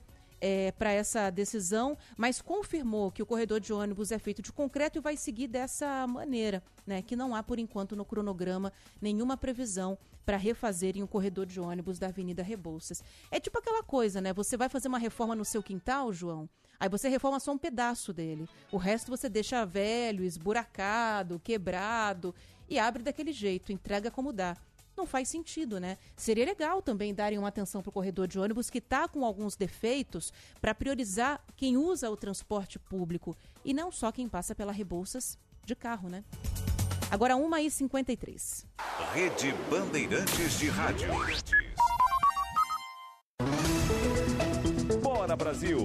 [0.78, 5.00] Para essa decisão, mas confirmou que o corredor de ônibus é feito de concreto e
[5.00, 7.02] vai seguir dessa maneira, né?
[7.02, 11.98] Que não há, por enquanto, no cronograma nenhuma previsão para refazerem o corredor de ônibus
[11.98, 13.02] da Avenida Rebouças.
[13.30, 14.32] É tipo aquela coisa, né?
[14.32, 18.12] Você vai fazer uma reforma no seu quintal, João, Aí você reforma só um pedaço
[18.12, 18.48] dele.
[18.70, 22.34] O resto você deixa velho, esburacado, quebrado
[22.68, 24.56] e abre daquele jeito, entrega como dá.
[24.96, 25.98] Não faz sentido, né?
[26.16, 29.54] Seria legal também darem uma atenção para o corredor de ônibus que está com alguns
[29.54, 35.38] defeitos para priorizar quem usa o transporte público e não só quem passa pela Rebouças
[35.64, 36.24] de carro, né?
[37.10, 38.64] Agora 1h53.
[39.12, 41.08] Rede Bandeirantes de Rádio.
[45.02, 45.78] Bora Brasil.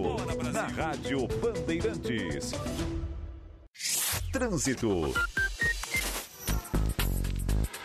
[0.54, 2.52] Na Rádio Bandeirantes.
[4.32, 5.14] Trânsito.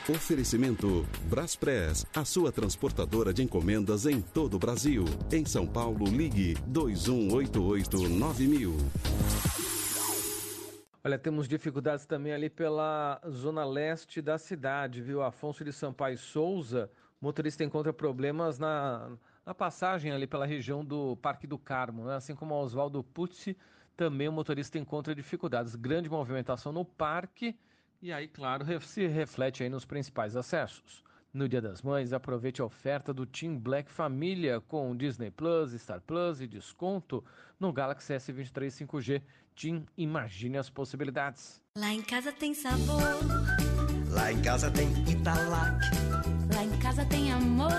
[0.08, 5.04] Oferecimento Braspress, a sua transportadora de encomendas em todo o Brasil.
[5.32, 8.70] Em São Paulo, ligue 2188-9000.
[11.02, 15.24] Olha, temos dificuldades também ali pela zona leste da cidade, viu?
[15.24, 16.88] Afonso de Sampaio Souza,
[17.20, 19.10] motorista encontra problemas na,
[19.44, 22.14] na passagem ali pela região do Parque do Carmo, né?
[22.14, 23.56] assim como Oswaldo Putzi,
[23.96, 25.74] também o motorista encontra dificuldades.
[25.74, 27.58] Grande movimentação no parque
[28.02, 31.02] e aí, claro, se reflete aí nos principais acessos.
[31.32, 36.00] No Dia das Mães, aproveite a oferta do Team Black Família com Disney Plus, Star
[36.00, 37.22] Plus e desconto
[37.60, 39.22] no Galaxy S23 5G.
[39.54, 41.60] Team, imagine as possibilidades.
[41.76, 43.00] Lá em casa tem sabor,
[44.10, 45.78] Lá em casa tem Italac.
[46.54, 47.70] lá em casa tem amor.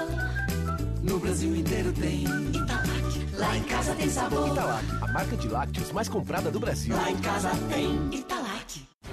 [1.03, 4.49] No Brasil inteiro tem Italac, lá em casa tem sabor.
[4.51, 6.95] Italac, a marca de lácteos mais comprada do Brasil.
[6.95, 8.47] Lá em casa tem Italac.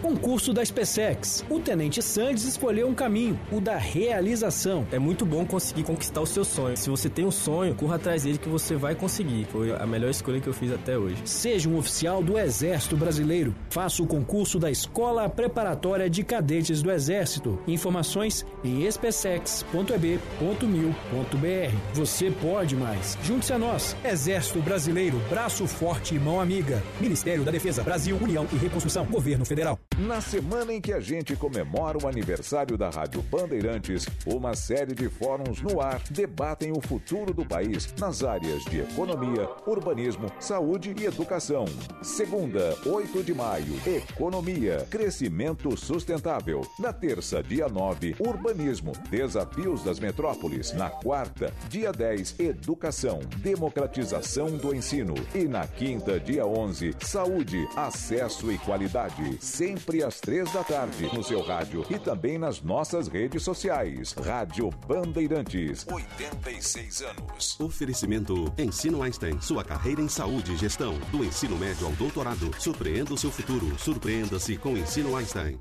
[0.03, 1.45] Concurso da SpaceX.
[1.49, 4.86] O Tenente Sandes escolheu um caminho, o da realização.
[4.92, 6.76] É muito bom conseguir conquistar o seu sonho.
[6.76, 9.47] Se você tem um sonho, corra atrás dele que você vai conseguir.
[9.47, 11.16] Foi a melhor escolha que eu fiz até hoje.
[11.24, 13.55] Seja um oficial do Exército Brasileiro.
[13.70, 17.59] Faça o concurso da Escola Preparatória de Cadetes do Exército.
[17.66, 21.76] Informações em specex.eb.mil.br.
[21.95, 23.18] Você pode mais.
[23.22, 23.97] Junte-se a nós.
[24.05, 26.82] Exército Brasileiro, braço forte e mão amiga.
[27.01, 29.78] Ministério da Defesa, Brasil, União e Reconstrução, Governo Federal.
[29.99, 35.09] Na semana em que a gente comemora o aniversário da Rádio Bandeirantes, uma série de
[35.09, 41.05] fóruns no ar debatem o futuro do país nas áreas de economia, urbanismo, saúde e
[41.05, 41.64] educação.
[42.03, 46.62] Segunda, 8 de maio, Economia, Crescimento Sustentável.
[46.76, 50.72] Na terça, dia 9, Urbanismo, Desafios das Metrópoles.
[50.72, 55.14] Na quarta, dia 10, Educação, Democratização do Ensino.
[55.32, 59.39] E na quinta, dia 11, Saúde, Acesso e Qualidade.
[59.75, 64.12] Sempre às três da tarde, no seu rádio e também nas nossas redes sociais.
[64.12, 65.85] Rádio Bandeirantes.
[65.91, 67.59] 86 anos.
[67.59, 72.55] Oferecimento Ensino Einstein, sua carreira em saúde e gestão, do ensino médio ao doutorado.
[72.61, 73.77] Surpreenda o seu futuro.
[73.77, 75.59] Surpreenda-se com Ensino Einstein.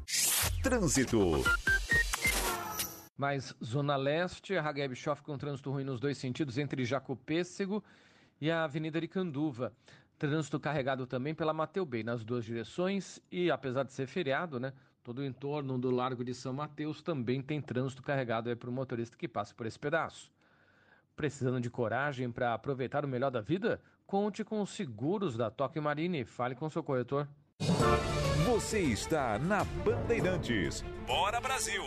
[0.62, 1.44] Trânsito.
[3.18, 7.84] Mais Zona Leste, a Hagia Bischoff com trânsito ruim nos dois sentidos, entre Jacopêssego
[8.40, 9.74] e a Avenida Aricanduva.
[10.24, 14.72] Trânsito carregado também pela Mateu Bay nas duas direções e apesar de ser feriado, né?
[15.04, 19.18] Todo o entorno do Largo de São Mateus também tem trânsito carregado para o motorista
[19.18, 20.32] que passa por esse pedaço.
[21.14, 23.82] Precisando de coragem para aproveitar o melhor da vida?
[24.08, 26.24] Conte com os seguros da Toque Marine.
[26.24, 27.28] Fale com seu corretor.
[28.46, 30.86] Você está na Bandeirantes.
[31.06, 31.84] Bora Brasil!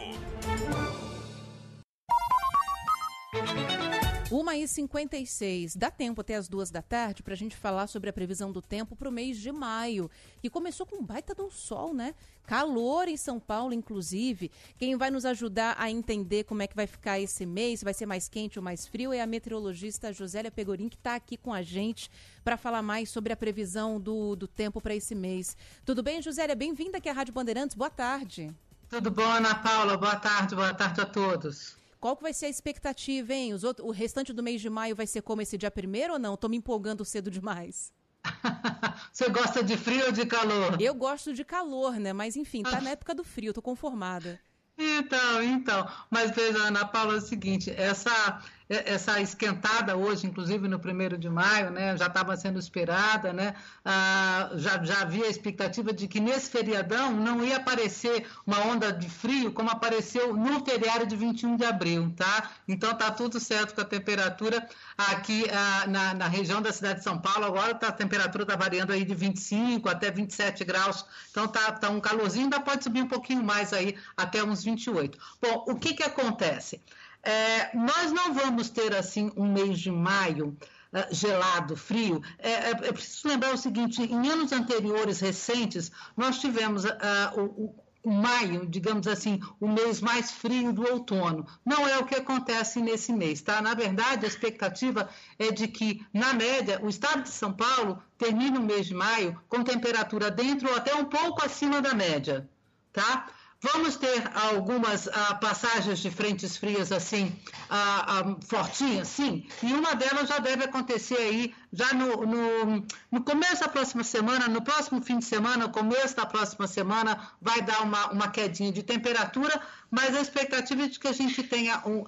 [4.28, 8.10] Uma e 56 Dá tempo até as duas da tarde para a gente falar sobre
[8.10, 10.10] a previsão do tempo para o mês de maio.
[10.42, 12.12] Que começou com um baita do sol, né?
[12.44, 14.50] Calor em São Paulo, inclusive.
[14.78, 18.04] Quem vai nos ajudar a entender como é que vai ficar esse mês, vai ser
[18.04, 21.62] mais quente ou mais frio, é a meteorologista Josélia Pegorim, que está aqui com a
[21.62, 22.10] gente
[22.42, 25.56] para falar mais sobre a previsão do, do tempo para esse mês.
[25.84, 26.56] Tudo bem, Josélia?
[26.56, 27.76] Bem-vinda aqui à Rádio Bandeirantes.
[27.76, 28.52] Boa tarde.
[28.88, 29.96] Tudo bom, Ana Paula?
[29.96, 31.85] Boa tarde, boa tarde a todos.
[32.06, 33.52] Qual que vai ser a expectativa, hein?
[33.52, 36.20] Os outros, o restante do mês de maio vai ser como esse dia primeiro ou
[36.20, 36.34] não?
[36.34, 37.92] Estou me empolgando cedo demais.
[39.12, 40.80] Você gosta de frio ou de calor?
[40.80, 42.12] Eu gosto de calor, né?
[42.12, 44.38] Mas enfim, tá na época do frio, tô conformada.
[44.78, 45.84] Então, então.
[46.08, 51.28] Mas veja, Ana Paula, é o seguinte, essa essa esquentada hoje, inclusive no primeiro de
[51.28, 53.54] maio, né, já estava sendo esperada, né,
[53.84, 58.92] ah, já, já havia a expectativa de que nesse feriadão não ia aparecer uma onda
[58.92, 62.50] de frio como apareceu no feriado de 21 de abril, tá?
[62.66, 67.04] Então tá tudo certo com a temperatura aqui ah, na, na, região da cidade de
[67.04, 71.46] São Paulo, agora tá, a temperatura está variando aí de 25 até 27 graus, então
[71.46, 75.18] tá, tá um calorzinho, ainda pode subir um pouquinho mais aí até uns 28.
[75.40, 76.80] Bom, o que que acontece?
[77.26, 80.56] É, nós não vamos ter assim um mês de maio
[80.92, 82.22] uh, gelado, frio.
[82.38, 86.88] É, é, é, preciso lembrar o seguinte: em anos anteriores, recentes, nós tivemos uh,
[87.36, 87.74] o,
[88.04, 91.44] o maio, digamos assim, o mês mais frio do outono.
[91.64, 93.60] Não é o que acontece nesse mês, tá?
[93.60, 98.56] Na verdade, a expectativa é de que, na média, o estado de São Paulo termine
[98.56, 102.48] o mês de maio com temperatura dentro ou até um pouco acima da média,
[102.92, 103.26] tá?
[103.62, 107.34] Vamos ter algumas ah, passagens de frentes frias assim,
[107.70, 113.22] ah, ah, fortinhas, sim, e uma delas já deve acontecer aí já no, no, no,
[113.22, 117.82] começo da próxima semana, no próximo fim de semana, começo da próxima semana, vai dar
[117.82, 122.04] uma, uma quedinha de temperatura, mas a expectativa é de que a gente tenha um,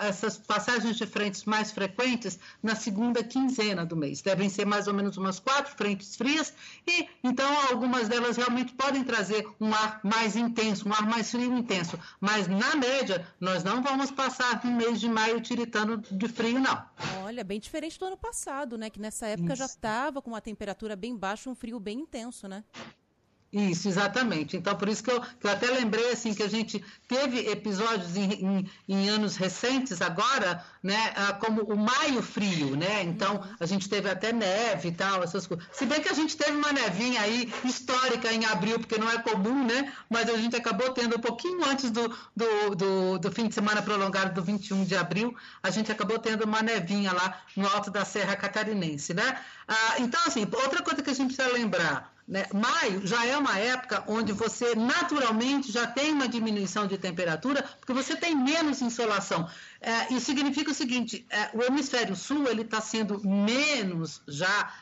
[0.00, 4.20] essas passagens de frentes mais frequentes na segunda quinzena do mês.
[4.22, 6.52] Devem ser mais ou menos umas quatro frentes frias,
[6.86, 11.98] e então algumas delas realmente podem trazer um ar mais intenso, mais frio intenso.
[12.20, 16.84] Mas na média, nós não vamos passar no mês de maio tiritando de frio, não.
[17.24, 18.90] Olha, bem diferente do ano passado, né?
[18.90, 19.60] Que nessa época Isso.
[19.60, 22.64] já estava com uma temperatura bem baixa, um frio bem intenso, né?
[23.52, 24.56] Isso, exatamente.
[24.56, 28.16] Então, por isso que eu, que eu até lembrei assim que a gente teve episódios
[28.16, 33.02] em, em, em, anos recentes agora, né, ah, como o maio frio, né?
[33.02, 35.66] Então, a gente teve até neve e tal, essas coisas.
[35.70, 39.18] Se bem que a gente teve uma nevinha aí histórica em abril, porque não é
[39.18, 39.92] comum, né?
[40.08, 43.82] Mas a gente acabou tendo um pouquinho antes do, do, do, do fim de semana
[43.82, 48.02] prolongado do 21 de abril, a gente acabou tendo uma nevinha lá no alto da
[48.06, 49.38] Serra Catarinense, né?
[49.68, 52.46] Ah, então, assim, outra coisa que a gente precisa lembrar, né?
[52.52, 57.92] Maio já é uma época onde você naturalmente já tem uma diminuição de temperatura, porque
[57.92, 59.48] você tem menos insolação.
[59.80, 64.72] É, isso significa o seguinte: é, o hemisfério sul ele está sendo menos já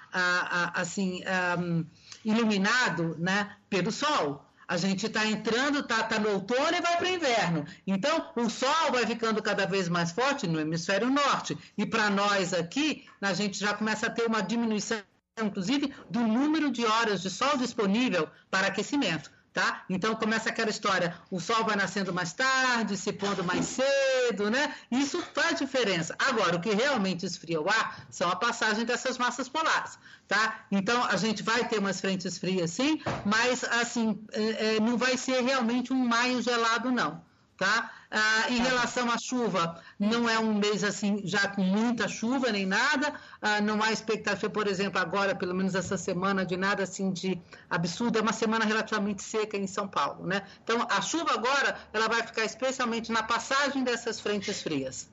[0.74, 1.22] assim
[1.58, 1.84] um,
[2.24, 4.46] iluminado, né, pelo sol.
[4.68, 7.66] A gente está entrando, está tá no outono e vai para o inverno.
[7.84, 11.58] Então, o sol vai ficando cada vez mais forte no hemisfério norte.
[11.76, 15.02] E para nós aqui, a gente já começa a ter uma diminuição
[15.38, 19.30] inclusive, do número de horas de sol disponível para aquecimento.
[19.52, 19.84] Tá?
[19.90, 24.72] Então começa aquela história, o sol vai nascendo mais tarde, se pondo mais cedo, né?
[24.92, 26.14] Isso faz diferença.
[26.20, 30.66] Agora, o que realmente esfria o ar são a passagem dessas massas polares, tá?
[30.70, 35.16] Então a gente vai ter umas frentes frias sim, mas assim, é, é, não vai
[35.16, 37.20] ser realmente um maio gelado, não.
[37.58, 37.90] Tá?
[38.08, 38.62] Ah, em tá.
[38.62, 43.60] relação à chuva, não é um mês assim já com muita chuva nem nada, ah,
[43.60, 47.38] não há expectativa, por exemplo, agora, pelo menos essa semana, de nada assim de
[47.68, 50.42] absurdo, é uma semana relativamente seca em São Paulo, né?
[50.64, 55.10] Então, a chuva agora, ela vai ficar especialmente na passagem dessas frentes frias.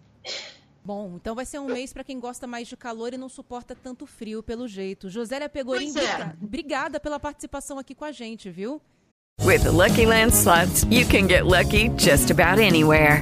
[0.85, 3.75] Bom, então vai ser um mês para quem gosta mais de calor e não suporta
[3.75, 5.09] tanto frio, pelo jeito.
[5.09, 6.33] Josélia Pegorim, é.
[6.41, 8.81] obrigada pela participação aqui com a gente, viu?
[9.43, 13.21] With the Lucky Land slots, you can get lucky just about anywhere.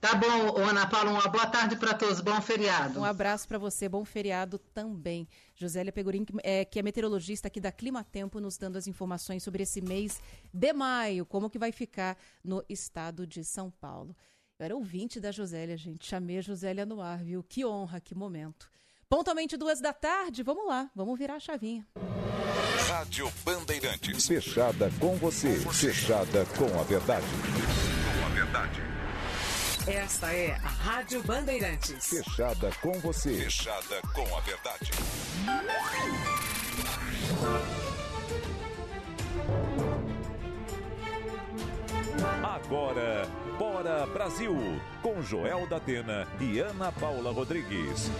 [0.00, 2.98] Tá bom, Ana Paula, uma boa tarde para todos, bom feriado.
[2.98, 5.28] Um abraço para você, bom feriado também.
[5.54, 9.42] Josélia Pegorim, que é, que é meteorologista aqui da Clima Tempo, nos dando as informações
[9.42, 10.18] sobre esse mês
[10.54, 14.16] de maio, como que vai ficar no estado de São Paulo.
[14.58, 17.42] Eu era ouvinte da Josélia, gente, chamei a Josélia no ar, viu?
[17.42, 18.70] Que honra, que momento.
[19.06, 21.86] Pontualmente duas da tarde, vamos lá, vamos virar a chavinha.
[22.88, 24.26] Rádio Bandeirantes.
[24.26, 25.56] Fechada com você.
[25.72, 27.26] Fechada com a verdade.
[27.26, 28.89] Com a verdade.
[29.86, 32.06] Esta é a Rádio Bandeirantes.
[32.06, 33.34] Fechada com você.
[33.34, 34.90] Fechada com a verdade.
[42.42, 43.26] Agora,
[43.58, 44.56] Bora Brasil,
[45.02, 48.10] com Joel da Atena e Ana Paula Rodrigues.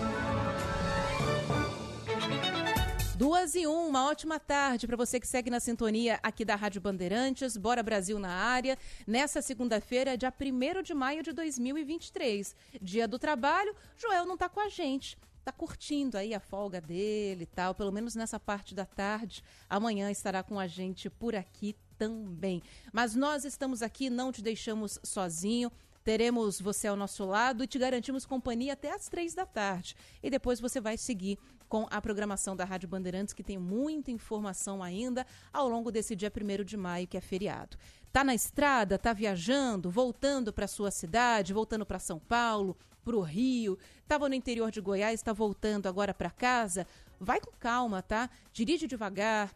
[3.21, 6.81] Duas e um, uma ótima tarde para você que segue na sintonia aqui da Rádio
[6.81, 7.55] Bandeirantes.
[7.55, 8.79] Bora Brasil na área.
[9.07, 13.77] Nessa segunda-feira, dia 1 de maio de 2023, dia do trabalho.
[13.95, 15.19] Joel não está com a gente.
[15.45, 19.45] Tá curtindo aí a folga dele e tal, pelo menos nessa parte da tarde.
[19.69, 22.63] Amanhã estará com a gente por aqui também.
[22.91, 25.71] Mas nós estamos aqui, não te deixamos sozinho.
[26.03, 29.95] Teremos você ao nosso lado e te garantimos companhia até às três da tarde.
[30.23, 31.39] E depois você vai seguir
[31.71, 36.31] com a programação da Rádio Bandeirantes, que tem muita informação ainda ao longo desse dia
[36.31, 37.77] 1 de maio, que é feriado.
[38.13, 43.21] Tá na estrada, tá viajando, voltando para sua cidade, voltando para São Paulo, para o
[43.21, 46.89] Rio, estava no interior de Goiás, está voltando agora para casa.
[47.21, 48.29] Vai com calma, tá?
[48.53, 49.55] Dirige devagar,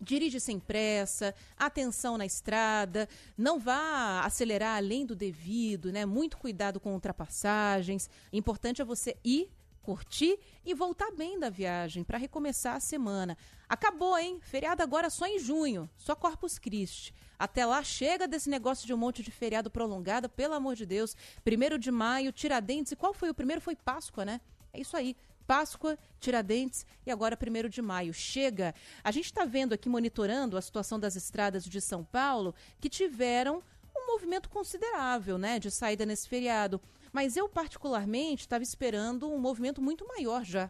[0.00, 6.04] Dirige sem pressa, atenção na estrada, não vá acelerar além do devido, né?
[6.04, 8.10] Muito cuidado com ultrapassagens.
[8.32, 9.48] Importante é você ir
[9.84, 13.36] curtir e voltar bem da viagem para recomeçar a semana.
[13.68, 14.40] Acabou, hein?
[14.40, 17.14] Feriado agora só em junho, só Corpus Christi.
[17.38, 21.14] Até lá chega desse negócio de um monte de feriado prolongado, pelo amor de Deus.
[21.44, 23.60] Primeiro de maio, Tiradentes, e qual foi o primeiro?
[23.60, 24.40] Foi Páscoa, né?
[24.72, 25.14] É isso aí.
[25.46, 28.14] Páscoa, Tiradentes e agora 1 de maio.
[28.14, 28.74] Chega.
[29.02, 33.62] A gente está vendo aqui, monitorando a situação das estradas de São Paulo, que tiveram
[33.94, 36.80] um movimento considerável né, de saída nesse feriado.
[37.14, 40.68] Mas eu, particularmente, estava esperando um movimento muito maior já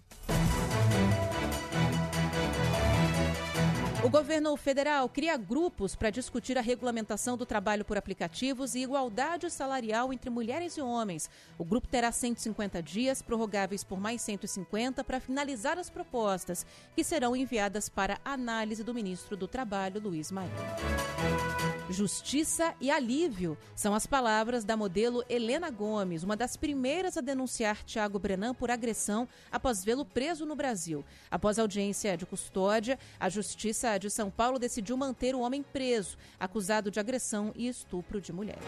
[4.06, 9.50] O governo federal cria grupos para discutir a regulamentação do trabalho por aplicativos e igualdade
[9.50, 11.28] salarial entre mulheres e homens.
[11.58, 17.34] O grupo terá 150 dias, prorrogáveis por mais 150, para finalizar as propostas, que serão
[17.34, 20.52] enviadas para análise do ministro do Trabalho, Luiz Maia.
[21.90, 27.82] Justiça e alívio são as palavras da modelo Helena Gomes, uma das primeiras a denunciar
[27.84, 31.04] Tiago Brenan por agressão após vê-lo preso no Brasil.
[31.28, 36.90] Após audiência de custódia, a Justiça de São Paulo decidiu manter o homem preso, acusado
[36.90, 38.62] de agressão e estupro de mulheres.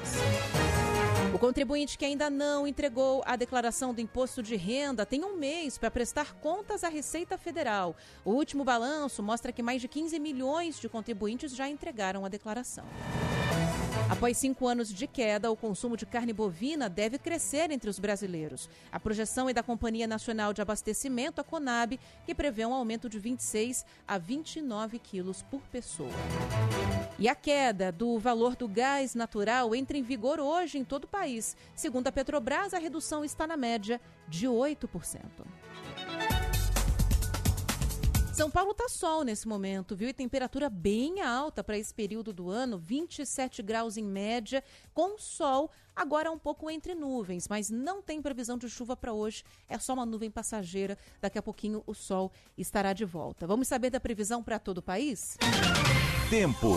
[1.34, 5.76] O contribuinte que ainda não entregou a declaração do imposto de renda tem um mês
[5.76, 7.94] para prestar contas à Receita Federal.
[8.24, 12.84] O último balanço mostra que mais de 15 milhões de contribuintes já entregaram a declaração.
[14.10, 18.68] Após cinco anos de queda, o consumo de carne bovina deve crescer entre os brasileiros.
[18.90, 23.18] A projeção é da Companhia Nacional de Abastecimento, a Conab, que prevê um aumento de
[23.18, 26.10] 26 a 29 quilos por pessoa.
[27.18, 31.08] E a queda do valor do gás natural entra em vigor hoje em todo o
[31.08, 31.54] país.
[31.74, 35.20] Segundo a Petrobras, a redução está na média de 8%.
[38.38, 40.08] São Paulo tá sol nesse momento, viu?
[40.08, 44.62] E temperatura bem alta para esse período do ano, 27 graus em média,
[44.94, 49.42] com sol, agora um pouco entre nuvens, mas não tem previsão de chuva para hoje,
[49.68, 50.96] é só uma nuvem passageira.
[51.20, 53.44] Daqui a pouquinho o sol estará de volta.
[53.44, 55.36] Vamos saber da previsão para todo o país?
[56.30, 56.76] Tempo.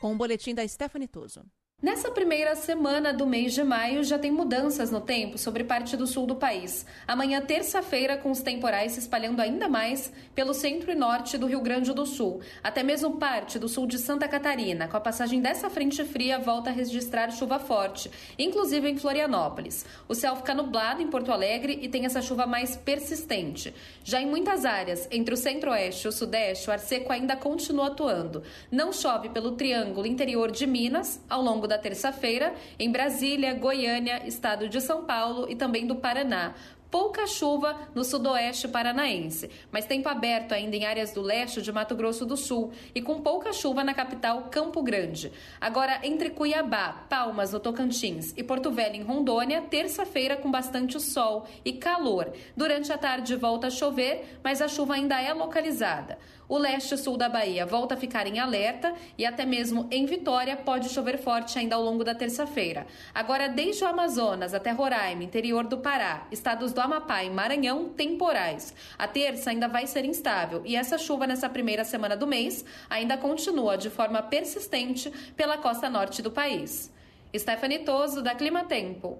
[0.00, 1.44] Com o boletim da Stephanie Toso.
[1.82, 6.06] Nessa primeira semana do mês de maio já tem mudanças no tempo sobre parte do
[6.06, 6.86] sul do país.
[7.08, 11.60] Amanhã, terça-feira, com os temporais se espalhando ainda mais pelo centro e norte do Rio
[11.60, 14.86] Grande do Sul, até mesmo parte do sul de Santa Catarina.
[14.86, 19.84] Com a passagem dessa frente fria, volta a registrar chuva forte, inclusive em Florianópolis.
[20.06, 23.74] O céu fica nublado em Porto Alegre e tem essa chuva mais persistente.
[24.04, 27.88] Já em muitas áreas, entre o centro-oeste e o sudeste, o ar seco ainda continua
[27.88, 28.44] atuando.
[28.70, 34.68] Não chove pelo triângulo interior de Minas ao longo da terça-feira em Brasília, Goiânia, estado
[34.68, 36.54] de São Paulo e também do Paraná
[36.92, 41.96] pouca chuva no sudoeste paranaense, mas tempo aberto ainda em áreas do leste de Mato
[41.96, 45.32] Grosso do Sul e com pouca chuva na capital Campo Grande.
[45.58, 51.46] Agora, entre Cuiabá, Palmas, no Tocantins e Porto Velho, em Rondônia, terça-feira com bastante sol
[51.64, 52.30] e calor.
[52.54, 56.18] Durante a tarde volta a chover, mas a chuva ainda é localizada.
[56.52, 60.04] O leste e sul da Bahia volta a ficar em alerta e até mesmo em
[60.04, 62.86] Vitória pode chover forte ainda ao longo da terça-feira.
[63.14, 68.74] Agora, desde o Amazonas até Roraima, interior do Pará, estados do Amapá e Maranhão, temporais.
[68.98, 73.16] A terça ainda vai ser instável e essa chuva nessa primeira semana do mês ainda
[73.16, 76.92] continua de forma persistente pela costa norte do país.
[77.34, 79.16] Stephanie Toso, da Clima Tempo.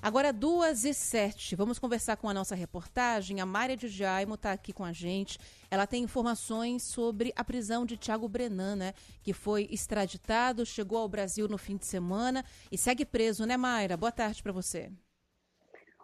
[0.00, 1.56] Agora, duas e sete.
[1.56, 3.40] Vamos conversar com a nossa reportagem.
[3.40, 5.38] A Mária de Jaimo está aqui com a gente.
[5.68, 8.94] Ela tem informações sobre a prisão de Tiago Brenan, né?
[9.22, 13.96] Que foi extraditado, chegou ao Brasil no fim de semana e segue preso, né, Mayra?
[13.96, 14.92] Boa tarde para você.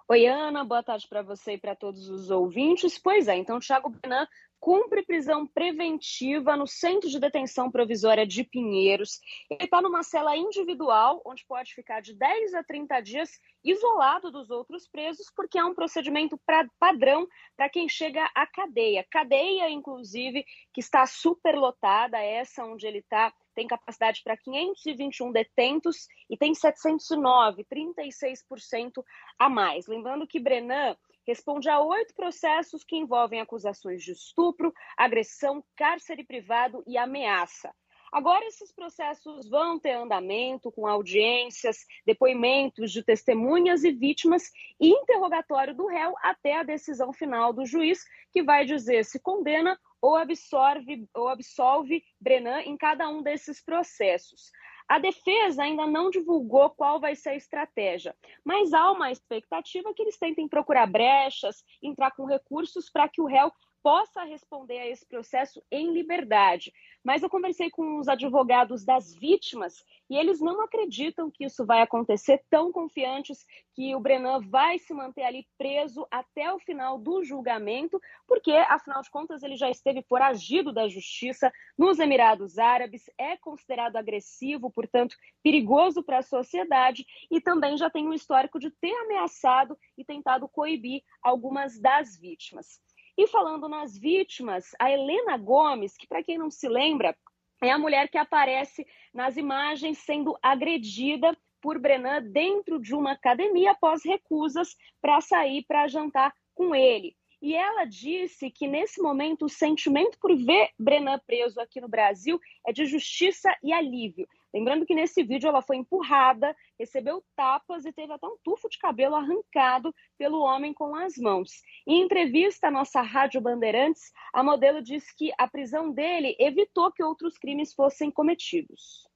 [0.08, 0.64] Oi, Ana.
[0.64, 2.98] Boa tarde para você e para todos os ouvintes.
[2.98, 4.26] Pois é, então, Tiago Brenan
[4.64, 9.20] cumpre prisão preventiva no Centro de Detenção Provisória de Pinheiros.
[9.50, 14.48] Ele está numa cela individual, onde pode ficar de 10 a 30 dias isolado dos
[14.48, 19.06] outros presos, porque é um procedimento pra, padrão para quem chega à cadeia.
[19.10, 26.36] Cadeia, inclusive, que está superlotada, essa onde ele está tem capacidade para 521 detentos e
[26.38, 29.04] tem 709, 36%
[29.38, 29.86] a mais.
[29.86, 36.82] Lembrando que Brenan responde a oito processos que envolvem acusações de estupro, agressão, cárcere privado
[36.86, 37.74] e ameaça.
[38.14, 45.74] Agora, esses processos vão ter andamento com audiências, depoimentos de testemunhas e vítimas e interrogatório
[45.74, 51.08] do réu até a decisão final do juiz, que vai dizer se condena ou, absorve,
[51.12, 54.52] ou absolve Brenan em cada um desses processos.
[54.88, 60.02] A defesa ainda não divulgou qual vai ser a estratégia, mas há uma expectativa que
[60.02, 63.50] eles tentem procurar brechas, entrar com recursos para que o réu
[63.84, 66.72] possa responder a esse processo em liberdade.
[67.04, 71.82] Mas eu conversei com os advogados das vítimas e eles não acreditam que isso vai
[71.82, 73.44] acontecer, tão confiantes
[73.74, 79.02] que o Brenan vai se manter ali preso até o final do julgamento, porque, afinal
[79.02, 85.14] de contas, ele já esteve foragido da justiça nos Emirados Árabes, é considerado agressivo, portanto,
[85.42, 90.48] perigoso para a sociedade e também já tem um histórico de ter ameaçado e tentado
[90.48, 92.80] coibir algumas das vítimas.
[93.16, 97.16] E falando nas vítimas, a Helena Gomes, que para quem não se lembra,
[97.62, 103.70] é a mulher que aparece nas imagens sendo agredida por Brenan dentro de uma academia
[103.70, 107.16] após recusas para sair para jantar com ele.
[107.40, 112.40] E ela disse que nesse momento o sentimento por ver Brenan preso aqui no Brasil
[112.66, 114.26] é de justiça e alívio.
[114.52, 118.78] Lembrando que nesse vídeo ela foi empurrada, recebeu tapas e teve até um tufo de
[118.78, 121.50] cabelo arrancado pelo homem com as mãos.
[121.86, 127.02] Em entrevista à nossa Rádio Bandeirantes, a modelo disse que a prisão dele evitou que
[127.02, 129.08] outros crimes fossem cometidos.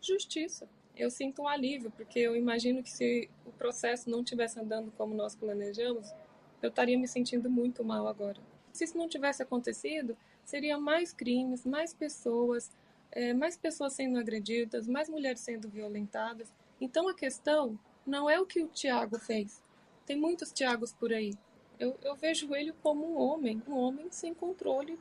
[0.00, 0.68] Justiça.
[0.94, 5.14] Eu sinto um alívio, porque eu imagino que se o processo não estivesse andando como
[5.14, 6.12] nós planejamos,
[6.60, 8.40] eu estaria me sentindo muito mal agora.
[8.72, 12.70] Se isso não tivesse acontecido, seria mais crimes, mais pessoas
[13.12, 16.52] é, mais pessoas sendo agredidas, mais mulheres sendo violentadas.
[16.80, 19.62] Então a questão não é o que o Tiago fez.
[20.04, 21.34] Tem muitos Tiagos por aí.
[21.78, 24.98] Eu, eu vejo ele como um homem, um homem sem controle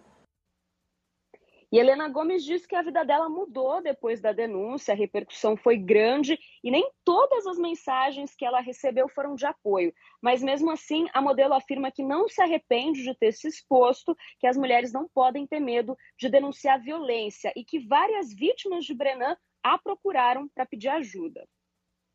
[1.72, 5.78] E Helena Gomes diz que a vida dela mudou depois da denúncia, a repercussão foi
[5.78, 9.94] grande e nem todas as mensagens que ela recebeu foram de apoio.
[10.22, 14.48] Mas mesmo assim, a modelo afirma que não se arrepende de ter se exposto, que
[14.48, 19.38] as mulheres não podem ter medo de denunciar violência e que várias vítimas de Brenan
[19.64, 21.48] a procuraram para pedir ajuda.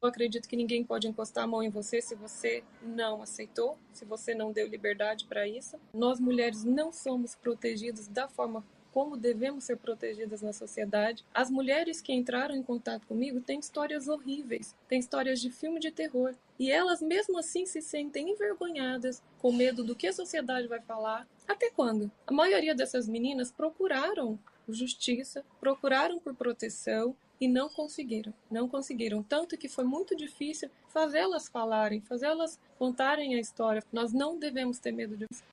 [0.03, 4.05] Eu acredito que ninguém pode encostar a mão em você se você não aceitou, se
[4.05, 5.81] você não deu liberdade para isso.
[5.95, 8.63] Nós mulheres não somos protegidas da forma
[8.97, 11.23] como devemos ser protegidas na sociedade.
[11.35, 15.91] As mulheres que entraram em contato comigo têm histórias horríveis, têm histórias de filme de
[15.91, 16.35] terror.
[16.59, 21.29] E elas, mesmo assim, se sentem envergonhadas, com medo do que a sociedade vai falar.
[21.47, 22.11] Até quando?
[22.27, 28.33] A maioria dessas meninas procuraram justiça, procuraram por proteção e não conseguiram.
[28.51, 29.23] Não conseguiram.
[29.23, 33.83] Tanto que foi muito difícil fazê-las falarem, fazê-las contarem a história.
[33.93, 35.45] Nós não devemos ter medo disso.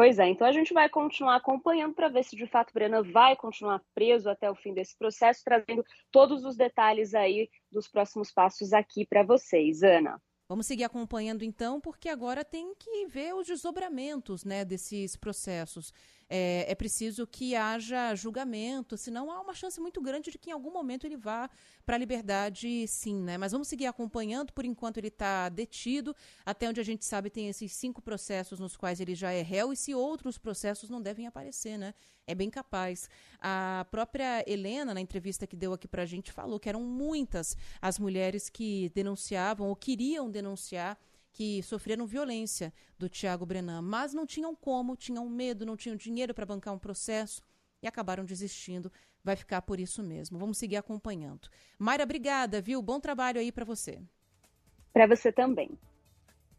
[0.00, 3.36] Pois é, então a gente vai continuar acompanhando para ver se de fato Brennan vai
[3.36, 8.72] continuar preso até o fim desse processo, trazendo todos os detalhes aí dos próximos passos
[8.72, 9.82] aqui para vocês.
[9.82, 10.18] Ana.
[10.48, 15.92] Vamos seguir acompanhando então, porque agora tem que ver os desdobramentos né, desses processos
[16.30, 20.52] é, é preciso que haja julgamento, senão há uma chance muito grande de que em
[20.52, 21.50] algum momento ele vá
[21.84, 23.36] para a liberdade, sim, né?
[23.36, 26.14] Mas vamos seguir acompanhando, por enquanto ele está detido,
[26.46, 29.72] até onde a gente sabe tem esses cinco processos nos quais ele já é réu,
[29.72, 31.92] e se outros processos não devem aparecer, né?
[32.28, 33.10] É bem capaz.
[33.40, 37.56] A própria Helena, na entrevista que deu aqui para a gente, falou que eram muitas
[37.82, 40.96] as mulheres que denunciavam ou queriam denunciar
[41.32, 46.34] que sofreram violência do Tiago Brenan, mas não tinham como, tinham medo, não tinham dinheiro
[46.34, 47.42] para bancar um processo
[47.82, 48.92] e acabaram desistindo.
[49.22, 50.38] Vai ficar por isso mesmo.
[50.38, 51.48] Vamos seguir acompanhando.
[51.78, 52.80] Mayra, obrigada, viu?
[52.80, 54.00] Bom trabalho aí para você.
[54.92, 55.78] Para você também.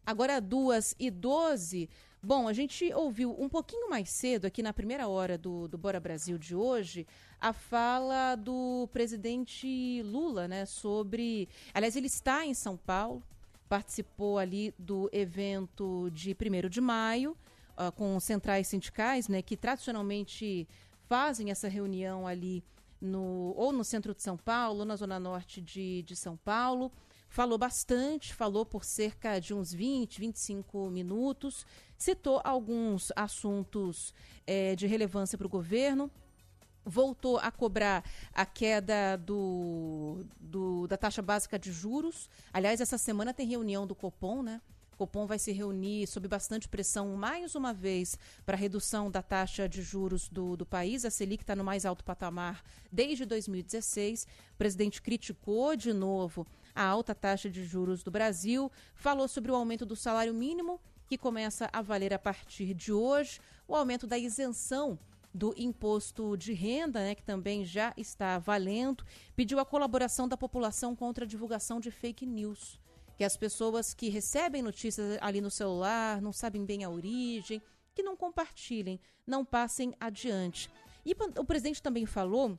[0.06, 1.89] Agora, duas e doze.
[2.23, 5.99] Bom, a gente ouviu um pouquinho mais cedo, aqui na primeira hora do, do Bora
[5.99, 7.07] Brasil de hoje,
[7.39, 11.49] a fala do presidente Lula, né, sobre.
[11.73, 13.23] Aliás, ele está em São Paulo,
[13.72, 17.38] participou ali do evento de 1 de maio,
[17.77, 20.68] uh, com centrais sindicais, né, que tradicionalmente
[21.07, 22.61] fazem essa reunião ali
[22.99, 26.91] no, ou no centro de São Paulo, ou na zona norte de, de São Paulo.
[27.30, 31.65] Falou bastante, falou por cerca de uns 20, 25 minutos,
[31.98, 34.14] citou alguns assuntos
[34.45, 36.11] é, de relevância para o governo,
[36.86, 38.03] voltou a cobrar
[38.34, 42.30] a queda do, do, da taxa básica de juros.
[42.52, 44.62] Aliás, essa semana tem reunião do Copom, né?
[44.94, 49.68] O Copom vai se reunir sob bastante pressão mais uma vez para redução da taxa
[49.68, 51.06] de juros do, do país.
[51.06, 54.28] A Selic está no mais alto patamar desde 2016.
[54.53, 56.45] O presidente criticou de novo
[56.76, 61.18] a alta taxa de juros do Brasil, falou sobre o aumento do salário mínimo, que
[61.18, 64.98] começa a valer a partir de hoje, o aumento da isenção
[65.34, 69.06] do imposto de renda, né, que também já está valendo,
[69.36, 72.80] pediu a colaboração da população contra a divulgação de fake news.
[73.18, 77.62] Que as pessoas que recebem notícias ali no celular, não sabem bem a origem,
[77.94, 80.70] que não compartilhem, não passem adiante.
[81.06, 82.58] E o presidente também falou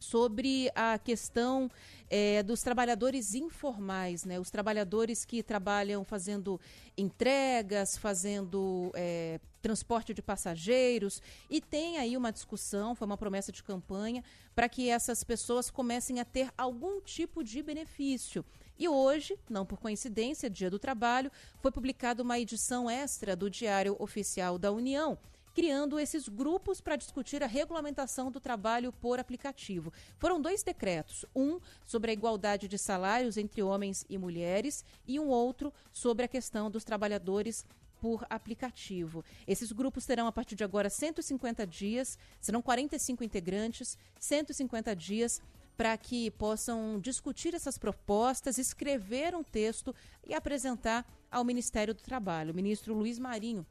[0.00, 1.70] sobre a questão
[2.08, 4.40] é, dos trabalhadores informais, né?
[4.40, 6.58] Os trabalhadores que trabalham fazendo
[6.96, 13.62] entregas, fazendo é, transporte de passageiros e tem aí uma discussão, foi uma promessa de
[13.62, 14.24] campanha
[14.54, 18.44] para que essas pessoas comecem a ter algum tipo de benefício.
[18.78, 23.94] E hoje, não por coincidência, Dia do Trabalho, foi publicada uma edição extra do Diário
[23.98, 25.18] Oficial da União
[25.60, 29.92] criando esses grupos para discutir a regulamentação do trabalho por aplicativo.
[30.16, 35.28] Foram dois decretos, um sobre a igualdade de salários entre homens e mulheres e um
[35.28, 37.66] outro sobre a questão dos trabalhadores
[38.00, 39.22] por aplicativo.
[39.46, 45.42] Esses grupos terão a partir de agora 150 dias, serão 45 integrantes, 150 dias
[45.76, 49.94] para que possam discutir essas propostas, escrever um texto
[50.26, 52.52] e apresentar ao Ministério do Trabalho.
[52.52, 53.66] O ministro Luiz Marinho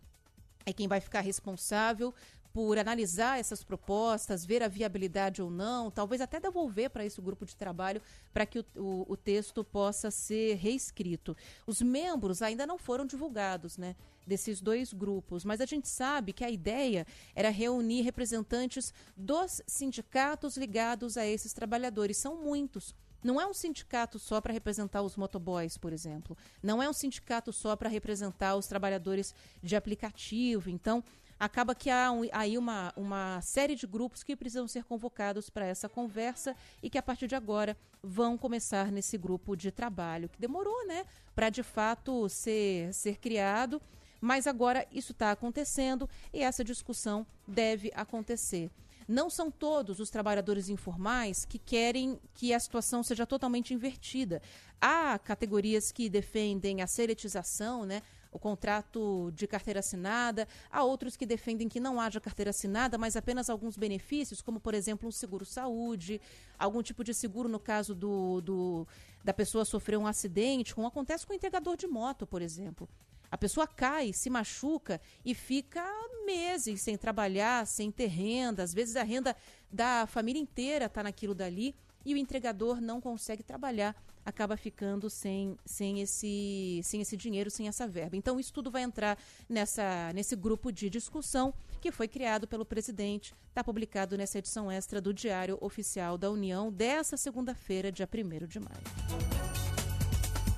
[0.69, 2.13] é quem vai ficar responsável
[2.53, 7.45] por analisar essas propostas, ver a viabilidade ou não, talvez até devolver para esse grupo
[7.45, 8.01] de trabalho
[8.33, 11.37] para que o, o, o, texto possa ser reescrito.
[11.67, 13.95] Os membros ainda não foram divulgados, né?
[14.25, 17.05] Desses dois grupos, mas a gente sabe que a ideia
[17.35, 22.17] era reunir representantes dos sindicatos ligados a esses trabalhadores.
[22.17, 22.95] São muitos.
[23.23, 26.37] Não é um sindicato só para representar os motoboys, por exemplo.
[26.63, 30.69] Não é um sindicato só para representar os trabalhadores de aplicativo.
[30.69, 31.03] Então,
[31.39, 35.65] acaba que há um, aí uma, uma série de grupos que precisam ser convocados para
[35.65, 40.39] essa conversa e que a partir de agora vão começar nesse grupo de trabalho, que
[40.39, 43.81] demorou, né, para de fato ser, ser criado,
[44.19, 48.69] mas agora isso está acontecendo e essa discussão deve acontecer.
[49.09, 54.39] Não são todos os trabalhadores informais que querem que a situação seja totalmente invertida.
[54.79, 58.03] Há categorias que defendem a seletização, né?
[58.31, 60.47] o contrato de carteira assinada.
[60.71, 64.75] Há outros que defendem que não haja carteira assinada, mas apenas alguns benefícios, como, por
[64.75, 66.21] exemplo, um seguro-saúde,
[66.57, 68.87] algum tipo de seguro no caso do, do,
[69.23, 72.87] da pessoa sofrer um acidente, como acontece com o entregador de moto, por exemplo.
[73.31, 75.83] A pessoa cai, se machuca e fica
[76.25, 78.63] meses sem trabalhar, sem ter renda.
[78.63, 79.35] Às vezes a renda
[79.71, 81.75] da família inteira está naquilo dali
[82.05, 83.95] e o entregador não consegue trabalhar,
[84.25, 88.15] acaba ficando sem, sem, esse, sem esse dinheiro, sem essa verba.
[88.15, 93.33] Então, isso tudo vai entrar nessa, nesse grupo de discussão que foi criado pelo presidente,
[93.49, 98.59] está publicado nessa edição extra do Diário Oficial da União dessa segunda-feira, dia 1 de
[98.59, 99.38] maio.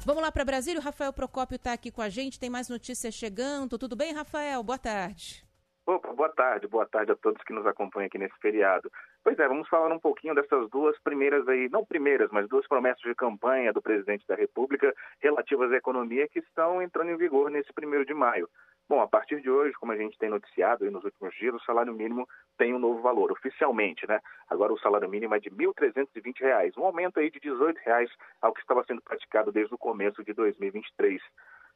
[0.03, 0.79] Vamos lá para Brasília.
[0.79, 2.39] O Rafael Procópio está aqui com a gente.
[2.39, 3.77] Tem mais notícias chegando.
[3.77, 4.63] Tudo bem, Rafael?
[4.63, 5.45] Boa tarde.
[5.85, 8.91] Opa, boa tarde, boa tarde a todos que nos acompanham aqui nesse feriado.
[9.23, 13.01] Pois é, vamos falar um pouquinho dessas duas primeiras aí, não primeiras, mas duas promessas
[13.01, 17.73] de campanha do presidente da República relativas à economia que estão entrando em vigor nesse
[17.73, 18.47] primeiro de maio.
[18.91, 21.93] Bom, a partir de hoje, como a gente tem noticiado nos últimos dias, o salário
[21.93, 22.27] mínimo
[22.57, 24.19] tem um novo valor, oficialmente, né?
[24.49, 28.11] Agora o salário mínimo é de R$ 1.320, um aumento aí de 18 reais
[28.41, 31.21] ao que estava sendo praticado desde o começo de 2023.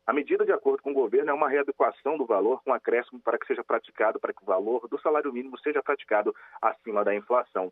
[0.06, 3.40] A medida, de acordo com o governo, é uma readequação do valor com acréscimo para
[3.40, 7.72] que seja praticado, para que o valor do salário mínimo seja praticado acima da inflação.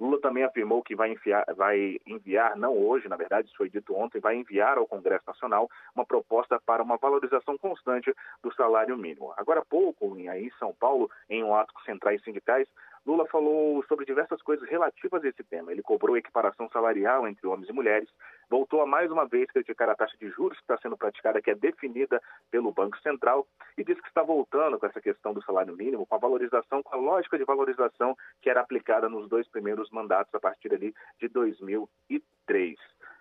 [0.00, 3.94] Lula também afirmou que vai, enviar, vai enviar, não hoje, na verdade, isso foi dito
[3.94, 9.32] ontem, vai enviar ao Congresso Nacional uma proposta para uma valorização constante do salário mínimo.
[9.36, 12.68] Agora há pouco, aí em São Paulo, em um ato com centrais sindicais,
[13.06, 15.70] Lula falou sobre diversas coisas relativas a esse tema.
[15.70, 18.08] Ele cobrou equiparação salarial entre homens e mulheres,
[18.48, 21.50] voltou a mais uma vez criticar a taxa de juros que está sendo praticada, que
[21.50, 22.20] é definida
[22.50, 26.14] pelo Banco Central, e disse que está voltando com essa questão do salário mínimo, com
[26.14, 30.40] a valorização, com a lógica de valorização que era aplicada nos dois primeiros mandatos a
[30.40, 32.78] partir ali de 2003.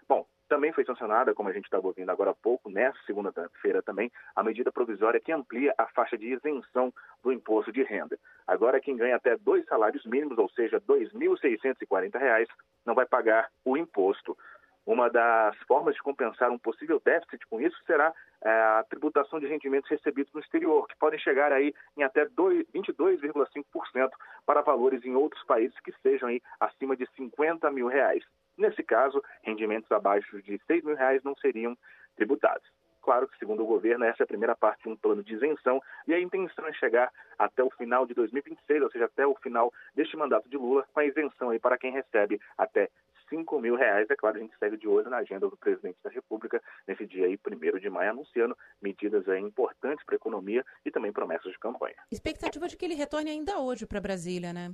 [0.08, 4.12] Bom, também foi sancionada, como a gente estava ouvindo agora há pouco, nessa segunda-feira também,
[4.36, 6.94] a medida provisória que amplia a faixa de isenção
[7.24, 8.20] do imposto de renda.
[8.46, 12.48] Agora, quem ganha até dois salários mínimos, ou seja, R$ 2.640,
[12.86, 14.38] não vai pagar o imposto.
[14.86, 18.14] Uma das formas de compensar um possível déficit com isso será
[18.44, 24.10] é, a tributação de rendimentos recebidos no exterior, que podem chegar aí em até 22,5%
[24.46, 28.24] para valores em outros países que sejam aí acima de 50 mil reais.
[28.58, 31.78] Nesse caso, rendimentos abaixo de 6 mil reais não seriam
[32.16, 32.68] tributados.
[33.02, 35.82] Claro que, segundo o governo, essa é a primeira parte de um plano de isenção
[36.08, 39.74] e a intenção é chegar até o final de 2026, ou seja, até o final
[39.94, 42.90] deste mandato de Lula, com a isenção aí para quem recebe até
[43.30, 44.10] 5 mil reais.
[44.10, 47.26] É claro, a gente segue de olho na agenda do presidente da República nesse dia
[47.26, 51.60] aí, 1 de maio, anunciando medidas aí importantes para a economia e também promessas de
[51.60, 51.96] campanha.
[52.10, 54.74] Expectativa de que ele retorne ainda hoje para Brasília, né?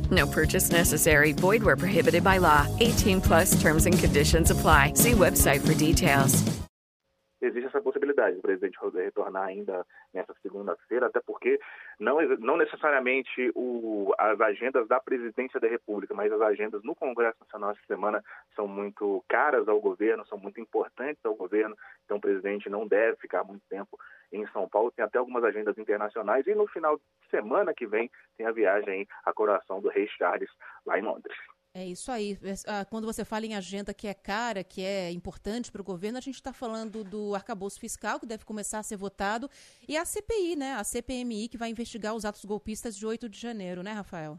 [0.11, 1.31] No purchase necessary.
[1.31, 2.67] Void where prohibited by law.
[2.79, 4.93] 18 plus terms and conditions apply.
[4.95, 6.61] See website for details.
[7.43, 9.83] Existe essa possibilidade do presidente retornar ainda
[10.13, 11.59] nessa segunda-feira, até porque
[11.99, 17.37] não, não necessariamente o, as agendas da presidência da República, mas as agendas no Congresso
[17.39, 18.23] Nacional essa semana
[18.61, 21.75] são muito caras ao governo, são muito importantes ao governo,
[22.05, 23.97] então o presidente não deve ficar muito tempo
[24.31, 28.09] em São Paulo, tem até algumas agendas internacionais e no final de semana que vem
[28.37, 30.49] tem a viagem à coroação do rei Charles
[30.85, 31.35] lá em Londres.
[31.73, 32.37] É isso aí.
[32.67, 36.17] Ah, quando você fala em agenda que é cara, que é importante para o governo,
[36.17, 39.49] a gente está falando do arcabouço fiscal, que deve começar a ser votado,
[39.87, 40.73] e a CPI, né?
[40.73, 44.37] A CPMI, que vai investigar os atos golpistas de 8 de janeiro, né, Rafael?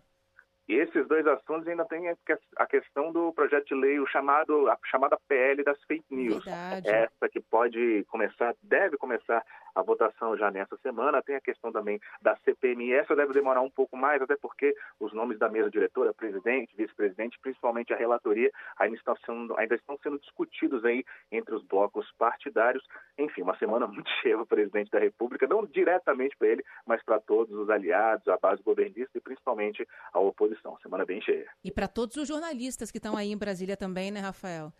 [0.68, 2.08] E esses dois assuntos ainda tem
[2.56, 6.44] a questão do projeto de lei, o chamado, a chamada PL das fake news.
[6.44, 6.88] Verdade.
[6.88, 11.22] Essa que pode começar, deve começar a votação já nessa semana.
[11.22, 12.92] Tem a questão também da CPMI.
[12.92, 17.38] Essa deve demorar um pouco mais, até porque os nomes da mesa diretora, presidente, vice-presidente,
[17.40, 22.84] principalmente a relatoria, ainda estão, sendo, ainda estão sendo discutidos aí entre os blocos partidários.
[23.18, 27.02] Enfim, uma semana muito cheia para o presidente da República, não diretamente para ele, mas
[27.02, 30.76] para todos os aliados, a base governista e principalmente a oposição.
[30.82, 31.48] Semana bem cheia.
[31.64, 34.72] E para todos os jornalistas que estão aí em Brasília também, né, Rafael?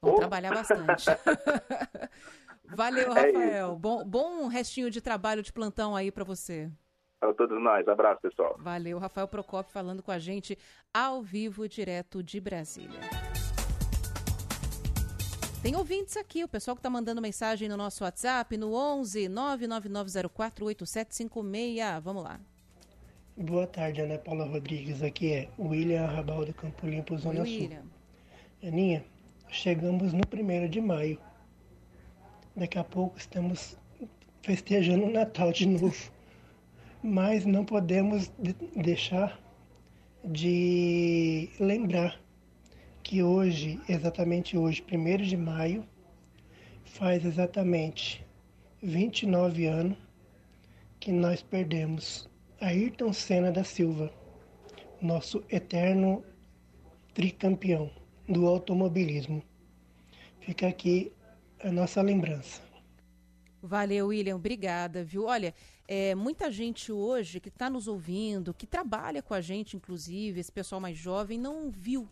[0.00, 0.16] Vão oh.
[0.16, 1.06] trabalhar bastante.
[2.74, 3.72] Valeu, é Rafael.
[3.72, 6.70] É bom, bom restinho de trabalho de plantão aí para você.
[7.20, 7.86] Para todos nós.
[7.88, 8.56] Abraço, pessoal.
[8.58, 8.98] Valeu.
[8.98, 10.56] Rafael Procopio falando com a gente
[10.92, 13.00] ao vivo, direto de Brasília.
[15.62, 20.66] Tem ouvintes aqui, o pessoal que está mandando mensagem no nosso WhatsApp, no 11 99904
[20.66, 22.00] 8756.
[22.02, 22.38] Vamos lá.
[23.36, 25.02] Boa tarde, Ana Paula Rodrigues.
[25.02, 27.60] Aqui é William Arrabal do Campo Limpo, Zona Oi, Sul.
[27.62, 27.82] William.
[28.62, 29.04] Aninha,
[29.48, 31.18] chegamos no primeiro de maio.
[32.58, 33.78] Daqui a pouco estamos
[34.42, 36.10] festejando o Natal de novo.
[37.00, 39.40] Mas não podemos de- deixar
[40.24, 42.20] de lembrar
[43.04, 45.86] que hoje, exatamente hoje, 1 de maio,
[46.84, 48.26] faz exatamente
[48.82, 49.96] 29 anos
[50.98, 52.28] que nós perdemos
[52.60, 54.12] Ayrton Senna da Silva,
[55.00, 56.24] nosso eterno
[57.14, 57.88] tricampeão
[58.28, 59.44] do automobilismo.
[60.40, 61.12] Fica aqui
[61.60, 62.60] a nossa lembrança.
[63.62, 64.36] Valeu, William.
[64.36, 65.24] Obrigada, viu?
[65.24, 65.54] Olha,
[65.86, 70.52] é, muita gente hoje que está nos ouvindo, que trabalha com a gente, inclusive, esse
[70.52, 72.08] pessoal mais jovem, não viu,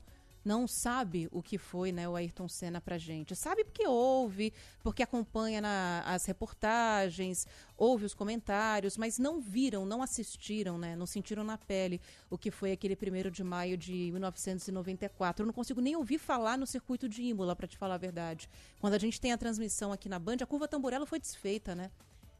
[0.46, 3.34] não sabe o que foi né, o Ayrton Senna pra gente.
[3.34, 7.46] Sabe porque ouve, porque acompanha na- as reportagens,
[7.76, 12.00] ouve os comentários, mas não viram, não assistiram, né, não sentiram na pele
[12.30, 15.42] o que foi aquele 1 de maio de 1994.
[15.42, 18.48] Eu não consigo nem ouvir falar no circuito de Imola, para te falar a verdade.
[18.80, 21.90] Quando a gente tem a transmissão aqui na Band, a curva Tamburello foi desfeita, né?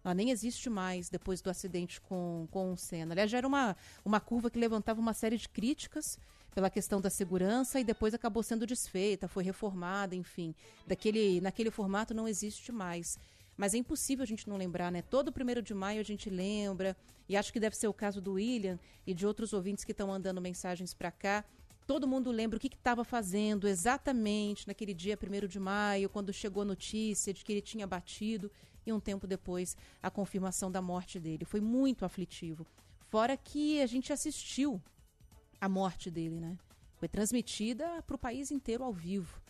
[0.04, 3.12] Ela nem existe mais depois do acidente com, com o Senna.
[3.12, 6.16] Aliás, já era uma, uma curva que levantava uma série de críticas
[6.56, 10.54] pela questão da segurança e depois acabou sendo desfeita, foi reformada, enfim.
[10.86, 13.18] Daquele, naquele formato não existe mais.
[13.58, 15.02] Mas é impossível a gente não lembrar, né?
[15.02, 16.96] Todo primeiro de maio a gente lembra,
[17.28, 20.08] e acho que deve ser o caso do William e de outros ouvintes que estão
[20.08, 21.44] mandando mensagens para cá.
[21.86, 26.62] Todo mundo lembra o que estava fazendo exatamente naquele dia 1 de maio, quando chegou
[26.62, 28.50] a notícia de que ele tinha batido
[28.86, 31.44] e um tempo depois a confirmação da morte dele.
[31.44, 32.66] Foi muito aflitivo.
[33.10, 34.80] Fora que a gente assistiu
[35.60, 36.58] a morte dele, né?
[36.96, 39.40] Foi transmitida para o país inteiro ao vivo.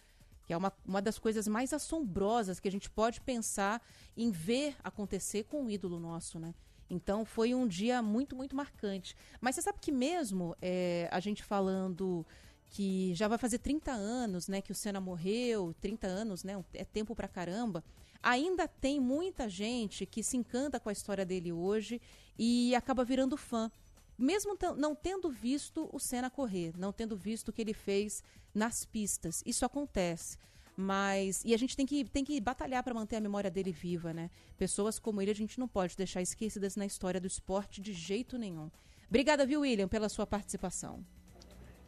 [0.47, 3.83] Que é uma, uma das coisas mais assombrosas que a gente pode pensar
[4.17, 6.55] em ver acontecer com um ídolo nosso, né?
[6.89, 9.17] Então foi um dia muito, muito marcante.
[9.41, 12.25] Mas você sabe que mesmo é, a gente falando
[12.71, 16.85] que já vai fazer 30 anos, né, que o Senna morreu, 30 anos, né, é
[16.85, 17.83] tempo pra caramba.
[18.23, 22.01] Ainda tem muita gente que se encanta com a história dele hoje
[22.39, 23.71] e acaba virando fã.
[24.19, 28.23] Mesmo não tendo visto o Senna correr, não tendo visto o que ele fez
[28.55, 29.43] nas pistas.
[29.45, 30.39] Isso acontece.
[30.77, 31.43] Mas.
[31.45, 34.31] E a gente tem que, tem que batalhar para manter a memória dele viva, né?
[34.59, 38.37] Pessoas como ele a gente não pode deixar esquecidas na história do esporte de jeito
[38.37, 38.71] nenhum.
[39.09, 41.05] Obrigada, viu, William, pela sua participação.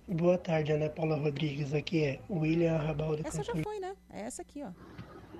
[0.07, 1.75] Boa tarde, Ana Paula Rodrigues.
[1.75, 3.95] Aqui é William Arrabal do Essa já Campo foi, né?
[4.09, 4.71] É essa aqui, ó.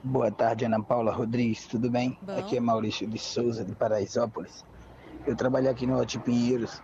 [0.05, 2.19] Boa tarde, Ana Paula Rodrigues, tudo bem?
[2.21, 2.37] Bom.
[2.37, 4.65] Aqui é Maurício de Souza, de Paraisópolis.
[5.29, 6.81] Eu trabalho aqui no Alto Pinheiros.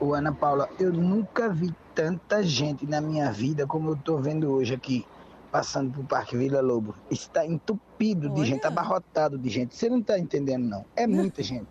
[0.00, 4.50] Ô, Ana Paula, eu nunca vi tanta gente na minha vida como eu tô vendo
[4.50, 5.04] hoje aqui,
[5.50, 6.94] passando pro Parque Vila Lobo.
[7.10, 9.76] Está entupido de gente, abarrotado de gente.
[9.76, 10.86] Você não tá entendendo, não.
[10.96, 11.68] É muita gente.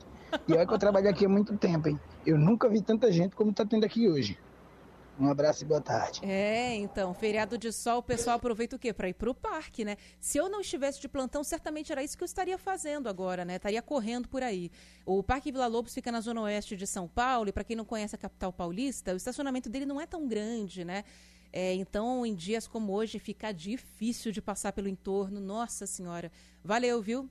[0.48, 2.00] E olha que eu trabalho aqui há muito tempo, hein?
[2.24, 4.38] Eu nunca vi tanta gente como tá tendo aqui hoje.
[5.20, 6.22] Um abraço e boa tarde.
[6.24, 8.92] É, então, feriado de sol, o pessoal aproveita o quê?
[8.92, 9.98] Para ir pro parque, né?
[10.20, 13.58] Se eu não estivesse de plantão, certamente era isso que eu estaria fazendo agora, né?
[13.58, 14.72] Estaria correndo por aí.
[15.06, 17.86] O Parque Vila Lobos fica na zona oeste de São Paulo, e para quem não
[17.86, 21.04] conhece a capital paulista, o estacionamento dele não é tão grande, né?
[21.54, 25.40] É, então, em dias como hoje, fica difícil de passar pelo entorno.
[25.40, 26.32] Nossa Senhora.
[26.64, 27.30] Valeu, viu?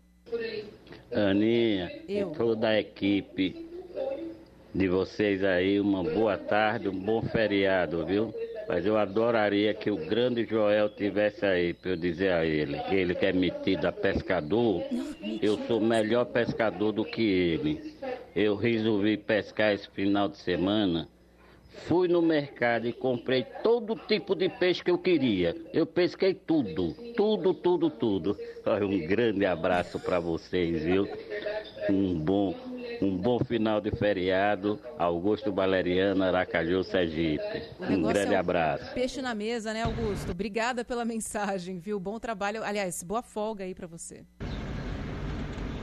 [1.11, 2.31] Aninha, Eu.
[2.31, 3.66] toda a equipe
[4.75, 8.33] de vocês aí, uma boa tarde, um bom feriado, viu?
[8.69, 13.15] Mas eu adoraria que o grande Joel tivesse aí para eu dizer a ele, ele
[13.15, 14.85] que é metido a pescador,
[15.43, 17.95] eu sou melhor pescador do que ele.
[18.35, 21.09] Eu resolvi pescar esse final de semana.
[21.89, 25.57] Fui no mercado e comprei todo tipo de peixe que eu queria.
[25.73, 28.39] Eu pesquei tudo, tudo, tudo, tudo.
[28.67, 31.09] Olha, um grande abraço para vocês, viu?
[31.89, 32.55] Um bom,
[33.02, 34.78] um bom final de feriado.
[34.98, 37.62] Augusto Valeriano, Aracaju, Sergipe.
[37.81, 38.94] Um negócio grande é o abraço.
[38.94, 40.31] Peixe na mesa, né, Augusto?
[40.31, 41.98] Obrigada pela mensagem, viu?
[41.98, 42.62] Bom trabalho.
[42.62, 44.24] Aliás, boa folga aí para você.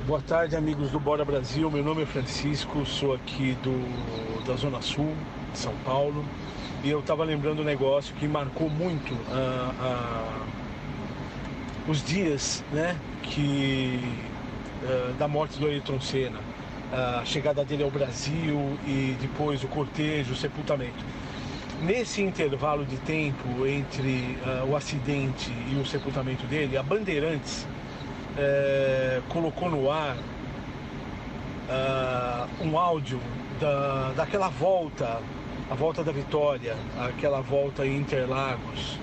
[0.06, 1.70] Boa tarde, amigos do Bora Brasil.
[1.70, 5.14] Meu nome é Francisco, sou aqui do, da Zona Sul
[5.52, 6.24] de São Paulo.
[6.84, 10.46] E eu estava lembrando um negócio que marcou muito ah, ah,
[11.90, 14.00] os dias né, que,
[14.84, 16.40] ah, da morte do Ayrton Senna,
[16.92, 21.04] a chegada dele ao Brasil e depois o cortejo, o sepultamento.
[21.82, 27.68] Nesse intervalo de tempo entre ah, o acidente e o sepultamento dele, a Bandeirantes
[28.38, 30.18] eh, colocou no ar
[31.70, 33.20] ah, um áudio
[33.60, 35.22] da, daquela volta,
[35.70, 38.98] a volta da vitória, aquela volta em Interlagos.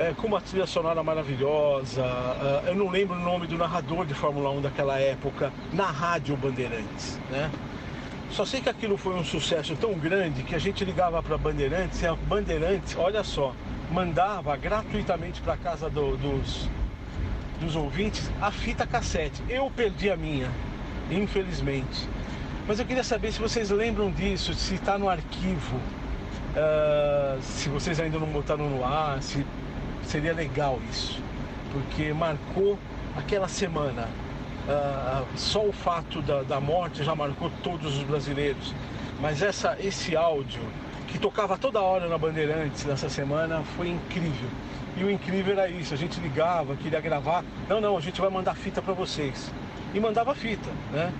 [0.00, 2.02] É, com uma trilha sonora maravilhosa.
[2.02, 6.34] Uh, eu não lembro o nome do narrador de Fórmula 1 daquela época, na Rádio
[6.38, 7.50] Bandeirantes, né?
[8.30, 12.00] Só sei que aquilo foi um sucesso tão grande que a gente ligava para Bandeirantes
[12.00, 13.54] e a Bandeirantes, olha só,
[13.90, 16.70] mandava gratuitamente para casa do, dos,
[17.60, 19.42] dos ouvintes a fita cassete.
[19.50, 20.48] Eu perdi a minha,
[21.10, 22.08] infelizmente.
[22.66, 28.00] Mas eu queria saber se vocês lembram disso, se está no arquivo, uh, se vocês
[28.00, 29.44] ainda não botaram no ar, se
[30.02, 31.20] seria legal isso,
[31.72, 32.78] porque marcou
[33.16, 34.08] aquela semana.
[34.68, 38.74] Uh, só o fato da, da morte já marcou todos os brasileiros.
[39.20, 40.62] Mas essa, esse áudio
[41.08, 44.48] que tocava toda hora na Bandeirantes nessa semana foi incrível.
[44.96, 48.30] E o incrível era isso, a gente ligava, queria gravar, não, não, a gente vai
[48.30, 49.52] mandar fita para vocês.
[49.92, 51.12] E mandava fita, né?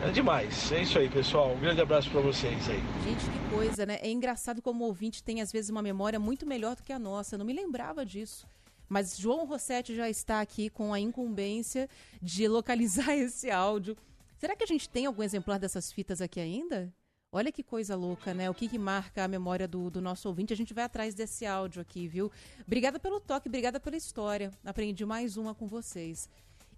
[0.00, 0.70] É demais.
[0.70, 1.52] É isso aí, pessoal.
[1.52, 2.80] Um grande abraço para vocês aí.
[3.02, 3.98] Gente, que coisa, né?
[4.00, 6.98] É engraçado como o ouvinte tem, às vezes, uma memória muito melhor do que a
[6.98, 7.34] nossa.
[7.34, 8.46] Eu não me lembrava disso.
[8.88, 11.88] Mas João Rossetti já está aqui com a incumbência
[12.22, 13.96] de localizar esse áudio.
[14.38, 16.92] Será que a gente tem algum exemplar dessas fitas aqui ainda?
[17.30, 18.48] Olha que coisa louca, né?
[18.48, 20.52] O que, que marca a memória do, do, nosso ouvinte?
[20.52, 22.30] A gente vai atrás desse áudio aqui, viu?
[22.64, 24.50] Obrigada pelo toque, obrigada pela história.
[24.64, 26.28] Aprendi mais uma com vocês.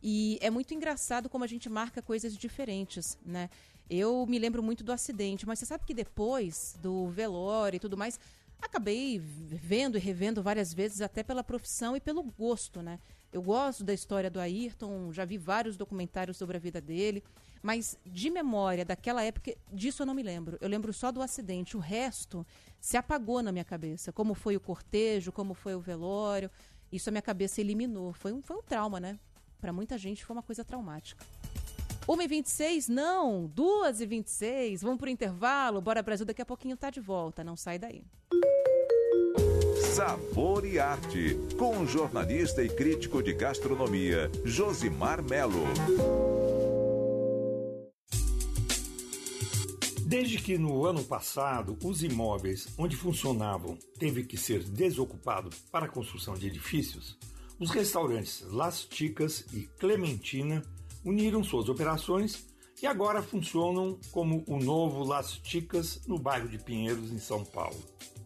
[0.02, 3.51] E é muito engraçado como a gente marca coisas diferentes, né?
[3.89, 7.97] Eu me lembro muito do acidente, mas você sabe que depois do velório e tudo
[7.97, 8.18] mais,
[8.60, 12.98] acabei vendo e revendo várias vezes, até pela profissão e pelo gosto, né?
[13.32, 17.22] Eu gosto da história do Ayrton, já vi vários documentários sobre a vida dele,
[17.62, 20.59] mas de memória daquela época, disso eu não me lembro.
[20.60, 21.77] Eu lembro só do acidente.
[21.77, 22.44] O resto
[22.81, 24.12] se apagou na minha cabeça.
[24.12, 26.51] Como foi o cortejo, como foi o velório.
[26.90, 28.12] Isso a minha cabeça eliminou.
[28.12, 29.18] Foi um, foi um trauma, né?
[29.61, 31.24] Para muita gente foi uma coisa traumática.
[32.09, 37.57] 1h26, não, 2h26, vamos pro intervalo, bora Brasil, daqui a pouquinho tá de volta, não
[37.57, 38.03] sai daí.
[39.95, 45.65] Sabor e Arte, com o jornalista e crítico de gastronomia, Josimar Melo.
[50.07, 55.89] Desde que no ano passado os imóveis onde funcionavam teve que ser desocupados para a
[55.89, 57.16] construção de edifícios,
[57.61, 60.62] os restaurantes Las Ticas e Clementina
[61.05, 62.47] uniram suas operações
[62.82, 67.78] e agora funcionam como o novo Las Ticas no bairro de Pinheiros, em São Paulo.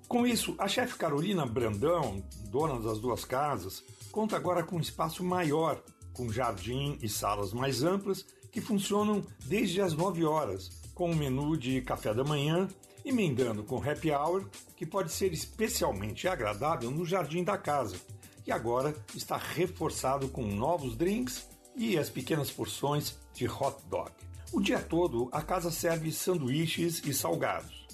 [0.06, 3.82] Com isso, a chefe Carolina Brandão, dona das duas casas,
[4.12, 5.82] conta agora com um espaço maior,
[6.12, 11.56] com jardim e salas mais amplas que funcionam desde as 9 horas, com um menu
[11.56, 12.69] de café da manhã,
[13.05, 17.97] emendando com happy hour, que pode ser especialmente agradável no jardim da casa
[18.46, 24.10] e agora está reforçado com novos drinks e as pequenas porções de hot dog.
[24.52, 27.84] O dia todo, a casa serve sanduíches e salgados.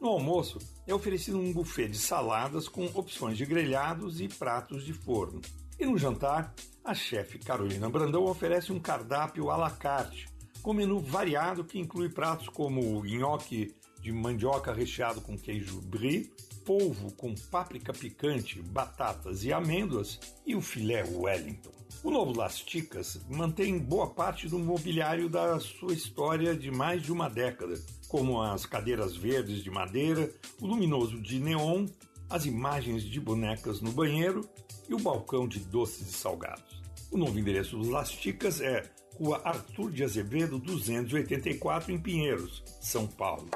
[0.00, 4.92] No almoço, é oferecido um buffet de saladas com opções de grelhados e pratos de
[4.92, 5.40] forno.
[5.78, 6.54] E no jantar,
[6.84, 10.28] a chefe Carolina Brandão oferece um cardápio à la carte,
[10.60, 16.30] com menu variado que inclui pratos como o nhoque de mandioca recheado com queijo brie,
[16.64, 21.70] polvo com páprica picante, batatas e amêndoas e o filé Wellington.
[22.02, 27.12] O novo Las Ticas mantém boa parte do mobiliário da sua história de mais de
[27.12, 30.28] uma década, como as cadeiras verdes de madeira,
[30.60, 31.86] o luminoso de neon,
[32.28, 34.40] as imagens de bonecas no banheiro
[34.88, 36.82] e o balcão de doces e salgados.
[37.10, 38.82] O novo endereço dos Las Ticas é
[39.16, 43.48] Rua Arthur de Azevedo 284 em Pinheiros, São Paulo.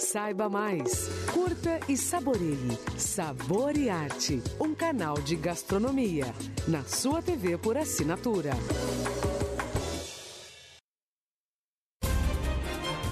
[0.00, 1.08] Saiba mais.
[1.30, 2.78] Curta e saboreie.
[2.96, 6.24] Sabor e Arte, um canal de gastronomia.
[6.66, 8.52] Na sua TV por assinatura.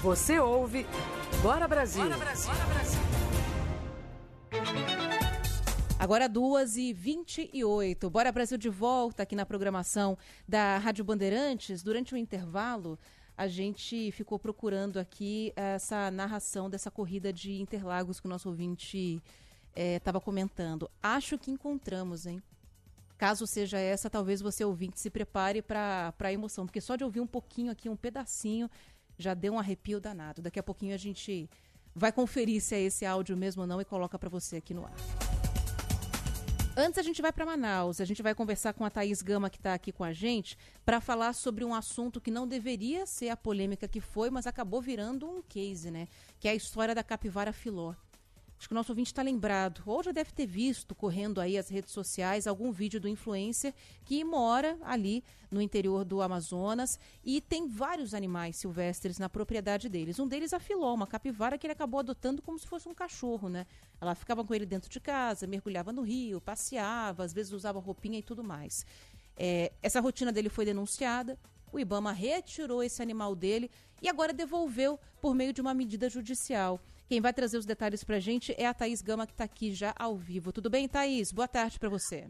[0.01, 0.87] Você ouve
[1.43, 2.03] Bora Brasil.
[2.03, 2.51] Bora Brasil.
[2.51, 2.99] Bora Brasil.
[5.99, 10.17] Agora 2 e 28 Bora Brasil de volta aqui na programação
[10.47, 11.83] da Rádio Bandeirantes.
[11.83, 12.97] Durante o intervalo,
[13.39, 19.23] a gente ficou procurando aqui essa narração dessa corrida de Interlagos que o nosso ouvinte
[19.73, 20.91] estava é, comentando.
[21.01, 22.43] Acho que encontramos, hein?
[23.17, 27.21] Caso seja essa, talvez você ouvinte se prepare para a emoção, porque só de ouvir
[27.21, 28.69] um pouquinho aqui, um pedacinho,
[29.17, 30.41] já deu um arrepio danado.
[30.41, 31.49] Daqui a pouquinho a gente
[31.95, 34.83] vai conferir se é esse áudio mesmo ou não e coloca para você aqui no
[34.83, 35.38] ar.
[36.81, 39.57] Antes a gente vai para Manaus, a gente vai conversar com a Thaís Gama que
[39.57, 43.35] está aqui com a gente para falar sobre um assunto que não deveria ser a
[43.35, 46.07] polêmica que foi, mas acabou virando um case, né?
[46.39, 47.93] Que é a história da capivara filó.
[48.59, 51.69] Acho que o nosso ouvinte está lembrado, ou já deve ter visto correndo aí as
[51.69, 53.73] redes sociais algum vídeo do influencer
[54.03, 60.19] que mora ali no interior do Amazonas e tem vários animais silvestres na propriedade deles.
[60.19, 63.47] Um deles a Filó, uma capivara que ele acabou adotando como se fosse um cachorro,
[63.47, 63.65] né?
[64.01, 68.19] Ela ficava com ele dentro de casa, mergulhava no rio, passeava, às vezes usava roupinha
[68.19, 68.85] e tudo mais.
[69.37, 71.39] É, essa rotina dele foi denunciada,
[71.71, 73.71] o Ibama retirou esse animal dele
[74.01, 76.77] e agora devolveu por meio de uma medida judicial.
[77.09, 79.73] Quem vai trazer os detalhes para a gente é a Thaís Gama, que está aqui
[79.73, 80.53] já ao vivo.
[80.53, 81.31] Tudo bem, Thaís?
[81.31, 82.29] Boa tarde para você.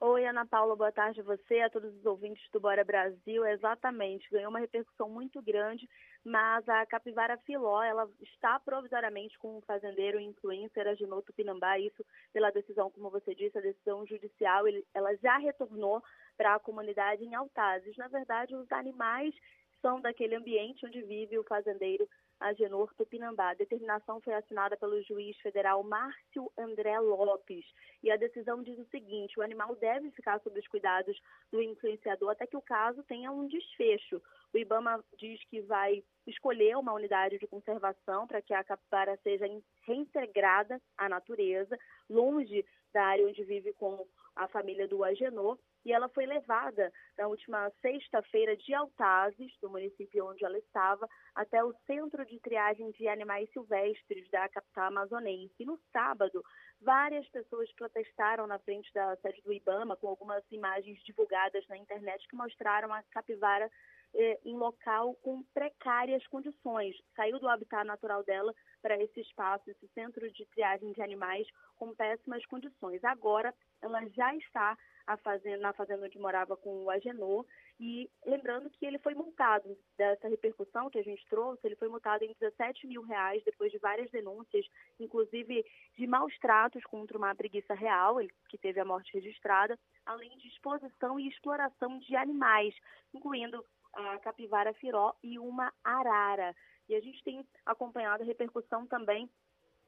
[0.00, 3.44] Oi, Ana Paula, boa tarde a você, a todos os ouvintes do Bora Brasil.
[3.44, 5.88] Exatamente, ganhou uma repercussão muito grande,
[6.24, 12.52] mas a capivara filó, ela está provisoriamente com o fazendeiro influencer Agenor Tupinambá, isso pela
[12.52, 14.62] decisão, como você disse, a decisão judicial,
[14.94, 16.00] ela já retornou
[16.36, 17.96] para a comunidade em Altazes.
[17.96, 19.34] Na verdade, os animais
[19.82, 22.08] são daquele ambiente onde vive o fazendeiro
[22.40, 23.50] Agenor Tupinambá.
[23.50, 27.64] A determinação foi assinada pelo juiz federal Márcio André Lopes.
[28.02, 31.18] E a decisão diz o seguinte: o animal deve ficar sob os cuidados
[31.50, 34.22] do influenciador até que o caso tenha um desfecho.
[34.52, 39.46] O IBAMA diz que vai escolher uma unidade de conservação para que a capivara seja
[39.86, 41.78] reintegrada à natureza,
[42.08, 47.26] longe da área onde vive com a família do Agenor, e ela foi levada na
[47.26, 53.08] última sexta-feira de Altazes, do município onde ela estava, até o Centro de Triagem de
[53.08, 55.54] Animais Silvestres da capital amazonense.
[55.58, 56.42] E no sábado,
[56.80, 62.26] várias pessoas protestaram na frente da sede do IBAMA com algumas imagens divulgadas na internet
[62.28, 63.70] que mostraram a capivara
[64.14, 66.96] eh, em local com precárias condições.
[67.14, 71.46] Saiu do habitat natural dela para esse espaço, esse centro de triagem de animais
[71.76, 73.04] com péssimas condições.
[73.04, 74.76] Agora, ela já está
[75.16, 77.44] fazenda, na fazenda onde morava com o Agenor.
[77.80, 82.24] E lembrando que ele foi multado dessa repercussão que a gente trouxe, ele foi multado
[82.24, 84.66] em 17 mil reais depois de várias denúncias,
[84.98, 85.64] inclusive
[85.96, 88.16] de maus tratos contra uma preguiça real,
[88.48, 92.74] que teve a morte registrada, além de exposição e exploração de animais,
[93.14, 96.54] incluindo a capivara firó e uma arara.
[96.88, 99.28] E a gente tem acompanhado a repercussão também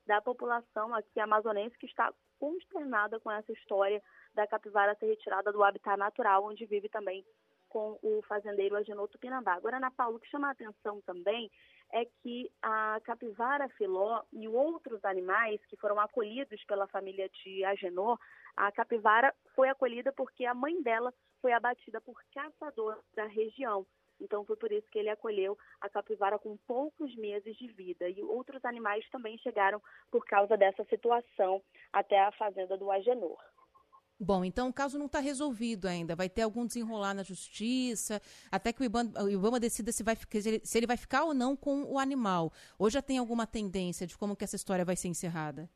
[0.07, 4.03] da população aqui amazonense que está consternada com essa história
[4.35, 7.25] da capivara ser retirada do habitat natural, onde vive também
[7.69, 9.55] com o fazendeiro Agenor Tupinambá.
[9.55, 11.49] Agora, Ana Paula, o que chama a atenção também
[11.93, 18.19] é que a capivara filó e outros animais que foram acolhidos pela família de Agenor,
[18.57, 23.87] a capivara foi acolhida porque a mãe dela foi abatida por caçadores da região.
[24.21, 28.09] Então foi por isso que ele acolheu a capivara com poucos meses de vida.
[28.09, 33.39] E outros animais também chegaram por causa dessa situação até a fazenda do Agenor.
[34.23, 36.15] Bom, então o caso não está resolvido ainda.
[36.15, 38.21] Vai ter algum desenrolar na justiça,
[38.53, 41.57] até que o Ibama, o Ibama decida se, vai, se ele vai ficar ou não
[41.57, 42.53] com o animal.
[42.79, 45.71] Ou já tem alguma tendência de como que essa história vai ser encerrada?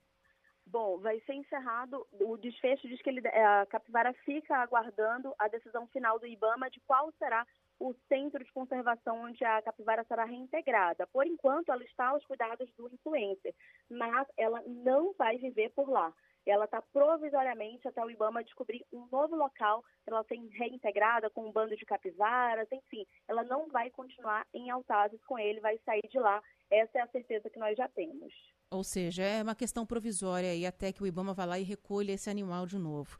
[0.66, 2.06] Bom, vai ser encerrado.
[2.20, 6.80] O desfecho diz que ele, a capivara fica aguardando a decisão final do IBAMA de
[6.80, 7.46] qual será
[7.78, 11.06] o centro de conservação onde a capivara será reintegrada.
[11.08, 13.54] Por enquanto, ela está aos cuidados do influencer,
[13.90, 16.12] mas ela não vai viver por lá
[16.50, 21.48] ela está provisoriamente até o IBAMA descobrir um novo local para ela ser reintegrada com
[21.48, 26.06] um bando de capivaras, enfim, ela não vai continuar em Altazes com ele, vai sair
[26.10, 26.42] de lá.
[26.70, 28.32] Essa é a certeza que nós já temos.
[28.70, 32.12] Ou seja, é uma questão provisória e até que o IBAMA vá lá e recolha
[32.12, 33.18] esse animal de novo.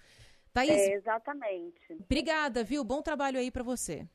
[0.53, 1.93] Thaís, é, exatamente.
[2.01, 2.85] Obrigada, viu?
[2.85, 4.07] Bom trabalho aí para você.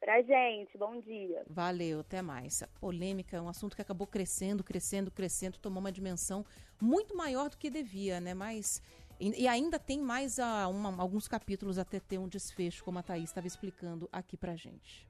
[0.00, 1.42] Pra gente, bom dia.
[1.48, 2.62] Valeu, até mais.
[2.62, 6.44] A polêmica é um assunto que acabou crescendo, crescendo, crescendo, tomou uma dimensão
[6.80, 8.34] muito maior do que devia, né?
[8.34, 8.82] Mas.
[9.18, 13.30] E ainda tem mais a, uma, alguns capítulos até ter um desfecho, como a Thaís
[13.30, 15.08] estava explicando aqui pra gente.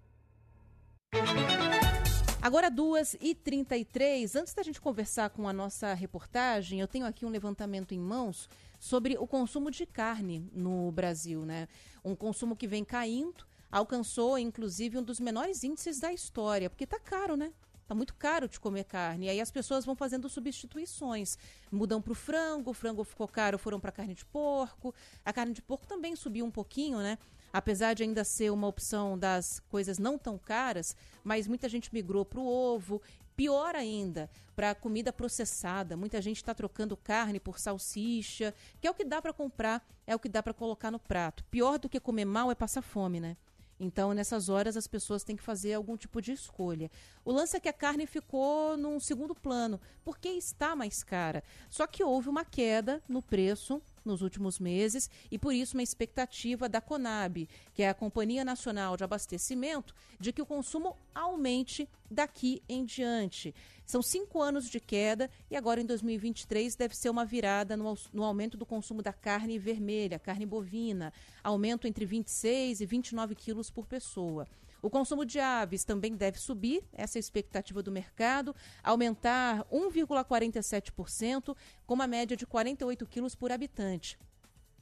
[2.41, 4.39] Agora, 2h33.
[4.39, 8.49] Antes da gente conversar com a nossa reportagem, eu tenho aqui um levantamento em mãos
[8.79, 11.67] sobre o consumo de carne no Brasil, né?
[12.05, 16.99] Um consumo que vem caindo alcançou inclusive um dos menores índices da história, porque tá
[16.99, 17.53] caro, né?
[17.87, 19.27] Tá muito caro de comer carne.
[19.27, 21.39] E aí as pessoas vão fazendo substituições.
[21.71, 24.93] Mudam para o frango, o frango ficou caro, foram para carne de porco.
[25.25, 27.17] A carne de porco também subiu um pouquinho, né?
[27.53, 32.25] Apesar de ainda ser uma opção das coisas não tão caras, mas muita gente migrou
[32.25, 33.01] para o ovo.
[33.37, 35.97] Pior ainda, para comida processada.
[35.97, 40.15] Muita gente está trocando carne por salsicha, que é o que dá para comprar, é
[40.17, 41.45] o que dá para colocar no prato.
[41.45, 43.37] Pior do que comer mal é passar fome, né?
[43.79, 46.91] Então, nessas horas, as pessoas têm que fazer algum tipo de escolha.
[47.25, 51.45] O lance é que a carne ficou num segundo plano, porque está mais cara.
[51.69, 56.69] Só que houve uma queda no preço nos últimos meses e, por isso, uma expectativa
[56.69, 62.63] da Conab, que é a Companhia Nacional de Abastecimento, de que o consumo aumente daqui
[62.69, 63.55] em diante.
[63.87, 68.25] São cinco anos de queda e agora em 2023 deve ser uma virada no, no,
[68.25, 73.87] aumento do consumo da carne vermelha, carne bovina, aumento entre 26 e 29 quilos por
[73.87, 74.49] pessoa.
[74.83, 81.57] O consumo de aves também deve subir, essa é a expectativa do mercado, aumentar 1,47%,
[81.87, 84.19] com uma média de 48 quilos por habitante.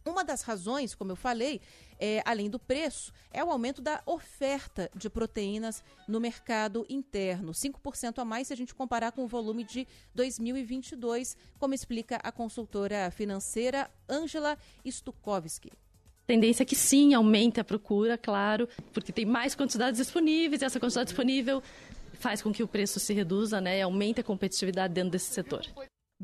[0.06, 1.62] Uma das razões, como eu falei,
[1.98, 7.52] é, além do preço, é o aumento da oferta de proteínas no mercado interno.
[7.52, 12.30] 5% a mais se a gente comparar com o volume de 2022, como explica a
[12.30, 15.72] consultora financeira Angela Stukovski.
[16.26, 20.78] Tendência é que sim, aumenta a procura, claro, porque tem mais quantidades disponíveis e essa
[20.78, 21.62] quantidade disponível
[22.14, 23.78] faz com que o preço se reduza, né?
[23.78, 25.66] E aumenta a competitividade dentro desse setor.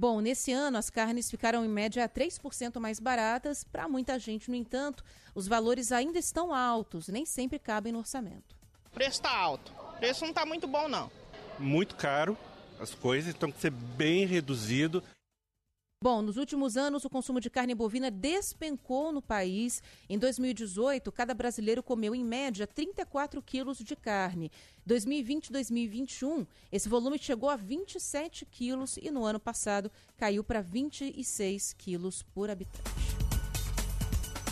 [0.01, 3.65] Bom, nesse ano as carnes ficaram em média 3% mais baratas.
[3.65, 5.05] Para muita gente, no entanto,
[5.35, 8.57] os valores ainda estão altos, nem sempre cabem no orçamento.
[8.87, 9.71] O preço está alto.
[9.73, 11.11] O preço não está muito bom, não.
[11.59, 12.35] Muito caro.
[12.81, 15.05] As coisas estão que ser bem reduzido.
[16.03, 19.83] Bom, nos últimos anos, o consumo de carne bovina despencou no país.
[20.09, 24.51] Em 2018, cada brasileiro comeu, em média, 34 quilos de carne.
[24.87, 30.63] 2020 e 2021, esse volume chegou a 27 quilos e no ano passado caiu para
[30.63, 33.20] 26 quilos por habitante.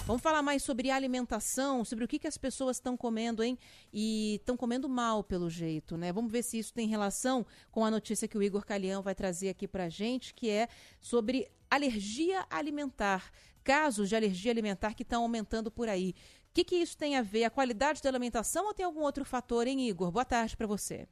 [0.08, 3.58] Vamos falar mais sobre alimentação, sobre o que, que as pessoas estão comendo, hein?
[3.92, 6.10] E estão comendo mal, pelo jeito, né?
[6.14, 9.50] Vamos ver se isso tem relação com a notícia que o Igor Calião vai trazer
[9.50, 10.66] aqui pra gente, que é
[10.98, 13.30] sobre alergia alimentar.
[13.62, 16.14] Casos de alergia alimentar que estão aumentando por aí.
[16.50, 17.44] O que, que isso tem a ver?
[17.44, 20.10] A qualidade da alimentação ou tem algum outro fator, hein, Igor?
[20.10, 21.06] Boa tarde para você.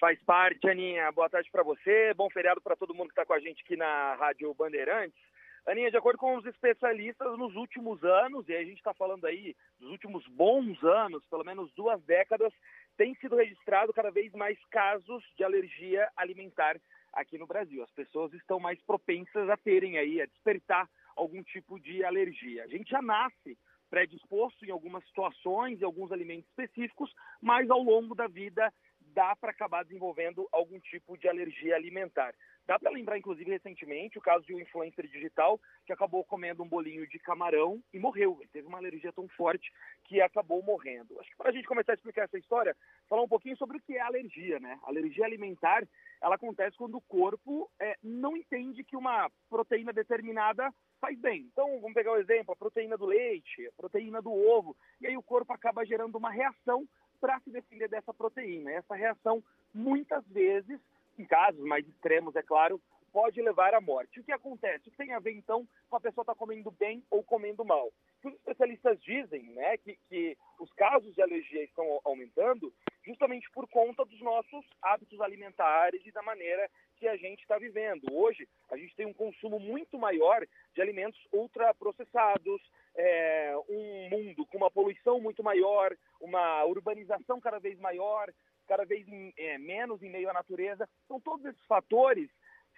[0.00, 1.12] Faz parte, Aninha.
[1.12, 2.14] Boa tarde para você.
[2.14, 5.29] Bom feriado para todo mundo que está com a gente aqui na Rádio Bandeirantes.
[5.66, 9.54] Aninha, de acordo com os especialistas, nos últimos anos, e a gente está falando aí
[9.78, 12.52] dos últimos bons anos, pelo menos duas décadas,
[12.96, 16.80] tem sido registrado cada vez mais casos de alergia alimentar
[17.12, 17.82] aqui no Brasil.
[17.82, 22.64] As pessoas estão mais propensas a terem aí, a despertar algum tipo de alergia.
[22.64, 23.58] A gente já nasce
[23.90, 27.12] predisposto em algumas situações e alguns alimentos específicos,
[27.42, 28.72] mas ao longo da vida
[29.14, 32.34] dá para acabar desenvolvendo algum tipo de alergia alimentar.
[32.66, 36.68] Dá para lembrar, inclusive, recentemente, o caso de um influencer digital que acabou comendo um
[36.68, 38.38] bolinho de camarão e morreu.
[38.40, 39.72] Ele teve uma alergia tão forte
[40.04, 41.18] que acabou morrendo.
[41.18, 42.76] Acho que para a gente começar a explicar essa história,
[43.08, 44.78] falar um pouquinho sobre o que é alergia, né?
[44.84, 45.82] A alergia alimentar,
[46.22, 51.48] ela acontece quando o corpo é, não entende que uma proteína determinada faz bem.
[51.50, 55.16] Então, vamos pegar o exemplo, a proteína do leite, a proteína do ovo, e aí
[55.16, 56.86] o corpo acaba gerando uma reação
[57.20, 58.72] para se defender dessa proteína.
[58.72, 59.42] Essa reação,
[59.74, 60.80] muitas vezes,
[61.18, 62.80] em casos mais extremos, é claro,
[63.12, 64.20] pode levar à morte.
[64.20, 64.88] O que acontece?
[64.88, 67.64] O que tem a ver, então, com a pessoa estar tá comendo bem ou comendo
[67.64, 67.92] mal?
[68.24, 72.72] Os especialistas dizem né, que, que os casos de alergia estão aumentando
[73.04, 78.04] justamente por conta dos nossos hábitos alimentares e da maneira que a gente está vivendo.
[78.12, 82.60] Hoje, a gente tem um consumo muito maior de alimentos ultraprocessados,
[83.00, 88.30] é, um mundo com uma poluição muito maior, uma urbanização cada vez maior,
[88.68, 90.88] cada vez em, é, menos em meio à natureza.
[91.04, 92.30] Então, todos esses fatores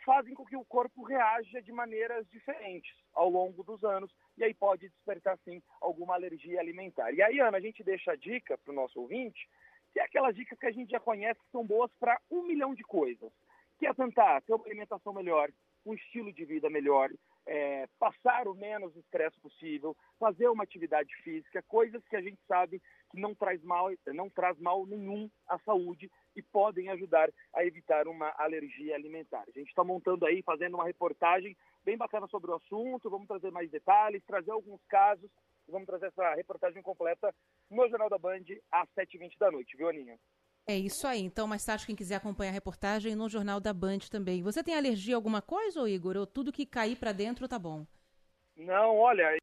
[0.05, 4.55] fazem com que o corpo reaja de maneiras diferentes ao longo dos anos e aí
[4.55, 7.13] pode despertar sim alguma alergia alimentar.
[7.13, 9.49] E aí, Ana, a gente deixa a dica para o nosso ouvinte,
[9.93, 12.75] que é aquelas dicas que a gente já conhece que são boas para um milhão
[12.75, 13.33] de coisas,
[13.79, 15.51] que é tentar ter uma alimentação melhor,
[15.85, 17.11] um estilo de vida melhor,
[17.47, 22.81] é, passar o menos estresse possível, fazer uma atividade física, coisas que a gente sabe
[23.11, 28.07] que não traz mal, não traz mal nenhum à saúde e podem ajudar a evitar
[28.07, 29.45] uma alergia alimentar.
[29.49, 33.51] A gente está montando aí, fazendo uma reportagem bem bacana sobre o assunto, vamos trazer
[33.51, 35.31] mais detalhes, trazer alguns casos,
[35.69, 37.35] vamos trazer essa reportagem completa
[37.71, 40.19] no Jornal da Band às 7h20 da noite, viu, Aninha?
[40.67, 41.21] É isso aí.
[41.21, 44.43] Então, mais tarde, quem quiser acompanhar a reportagem no Jornal da Band também.
[44.43, 46.17] Você tem alergia a alguma coisa, ou Igor?
[46.17, 47.85] Ou tudo que cair para dentro tá bom?
[48.57, 49.37] Não, olha,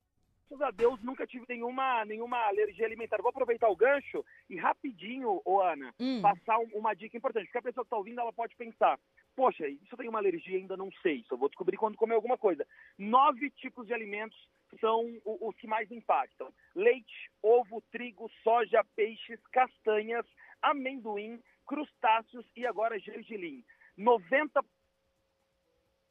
[0.49, 3.17] graças a Deus nunca tive nenhuma, nenhuma alergia alimentar.
[3.21, 6.21] Vou aproveitar o gancho e rapidinho, ô Ana, hum.
[6.21, 7.45] passar uma dica importante.
[7.45, 8.99] Porque a pessoa que está ouvindo, ela pode pensar,
[9.35, 12.65] poxa, isso tem uma alergia, ainda não sei, só vou descobrir quando comer alguma coisa.
[12.97, 14.37] Nove tipos de alimentos
[14.79, 16.51] são os que mais impactam.
[16.75, 20.25] Leite, ovo, trigo, soja, peixes, castanhas,
[20.61, 23.63] amendoim, crustáceos e agora gergelim.
[23.97, 24.63] 90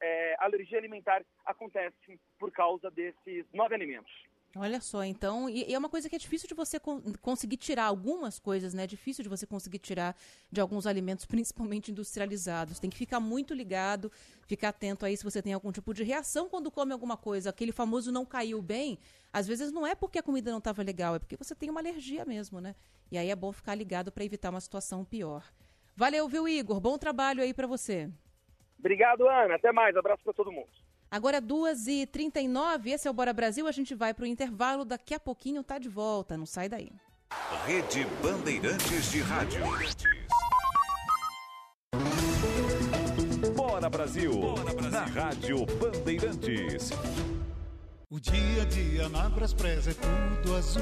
[0.01, 4.28] é, alergia alimentar acontece por causa desses nove alimentos.
[4.55, 7.57] Olha só, então, e, e é uma coisa que é difícil de você con conseguir
[7.57, 8.83] tirar algumas coisas, né?
[8.83, 10.15] É difícil de você conseguir tirar
[10.51, 12.79] de alguns alimentos, principalmente industrializados.
[12.79, 14.11] Tem que ficar muito ligado,
[14.47, 17.51] ficar atento aí se você tem algum tipo de reação quando come alguma coisa.
[17.51, 18.97] Aquele famoso não caiu bem,
[19.31, 21.79] às vezes não é porque a comida não estava legal, é porque você tem uma
[21.79, 22.75] alergia mesmo, né?
[23.11, 25.43] E aí é bom ficar ligado para evitar uma situação pior.
[25.95, 26.79] Valeu, viu, Igor?
[26.79, 28.09] Bom trabalho aí para você.
[28.79, 29.55] Obrigado, Ana.
[29.55, 29.95] Até mais.
[29.95, 30.69] Abraço para todo mundo.
[31.11, 33.65] Agora 2h39, esse é o Bora Brasil.
[33.65, 34.85] A gente vai para o intervalo.
[34.85, 36.37] Daqui a pouquinho tá de volta.
[36.37, 36.91] Não sai daí.
[37.65, 39.61] Rede Bandeirantes de Rádio.
[43.55, 44.33] Bora Brasil.
[44.33, 44.91] Bora Brasil.
[44.91, 46.91] Na Rádio Bandeirantes.
[48.07, 50.81] O dia a dia na Braspress é tudo azul.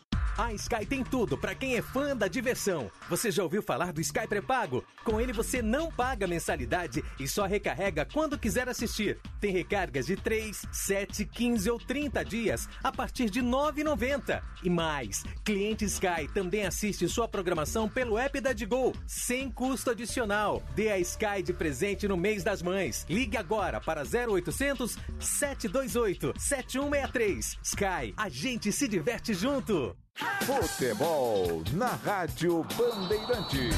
[0.37, 2.89] A Sky tem tudo para quem é fã da diversão.
[3.09, 4.83] Você já ouviu falar do Sky pré-pago?
[5.03, 9.19] Com ele você não paga mensalidade e só recarrega quando quiser assistir.
[9.39, 14.41] Tem recargas de 3, 7, 15 ou 30 dias a partir de R$ 9,90.
[14.63, 20.63] E mais, cliente Sky também assiste sua programação pelo app da Digo, sem custo adicional.
[20.75, 23.05] Dê a Sky de presente no mês das mães.
[23.09, 27.57] Ligue agora para 0800 728 7163.
[27.63, 29.95] Sky, a gente se diverte junto.
[30.15, 33.75] Futebol na Rádio Bandeirantes.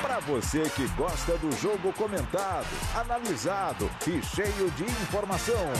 [0.00, 5.72] Para você que gosta do jogo comentado, analisado e cheio de informação.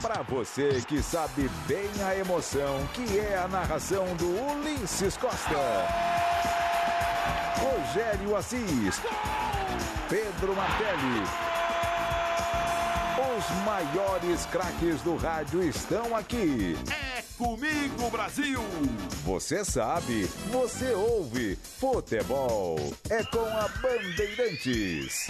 [0.00, 5.86] Para você que sabe bem a emoção que é a narração do Ulisses Costa.
[7.56, 9.00] Rogério Assis.
[10.08, 11.55] Pedro Martelli.
[13.36, 16.74] Os maiores craques do rádio estão aqui.
[16.90, 18.62] É comigo, Brasil!
[19.24, 21.58] Você sabe, você ouve.
[21.78, 22.78] Futebol
[23.10, 25.26] é com a Bandeirantes.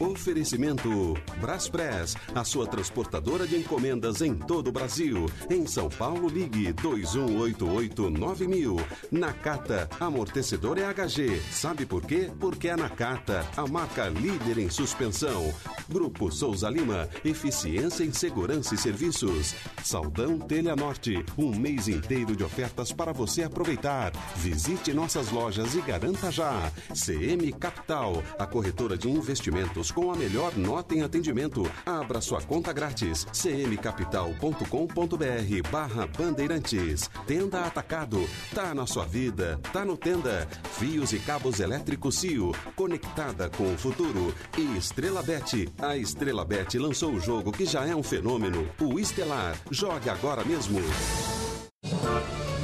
[0.00, 5.28] Oferecimento Braspress, a sua transportadora de encomendas em todo o Brasil.
[5.50, 8.80] Em São Paulo, ligue 2188-9000.
[9.10, 11.40] Nakata, amortecedor é HG.
[11.50, 12.30] Sabe por quê?
[12.38, 15.52] Porque é Nakata, a marca líder em suspensão.
[15.88, 19.56] Grupo Souza Lima, eficiência em segurança e serviços.
[19.82, 24.12] Saldão Telha Norte, um mês inteiro de ofertas para você aproveitar.
[24.36, 26.70] Visite nossas lojas e garanta já.
[26.94, 31.70] CM Capital, a corretora de investimentos com a melhor nota em atendimento.
[31.84, 33.26] Abra sua conta grátis.
[33.32, 37.10] cmcapital.com.br barra Bandeirantes.
[37.26, 38.28] Tenda Atacado.
[38.54, 39.60] Tá na sua vida.
[39.72, 40.46] Tá no Tenda.
[40.78, 42.52] Fios e cabos elétricos Cio.
[42.74, 44.34] Conectada com o futuro.
[44.56, 45.68] E Estrela Bet.
[45.80, 48.68] A Estrela Bet lançou o jogo que já é um fenômeno.
[48.80, 49.56] O Estelar.
[49.70, 50.80] Jogue agora mesmo.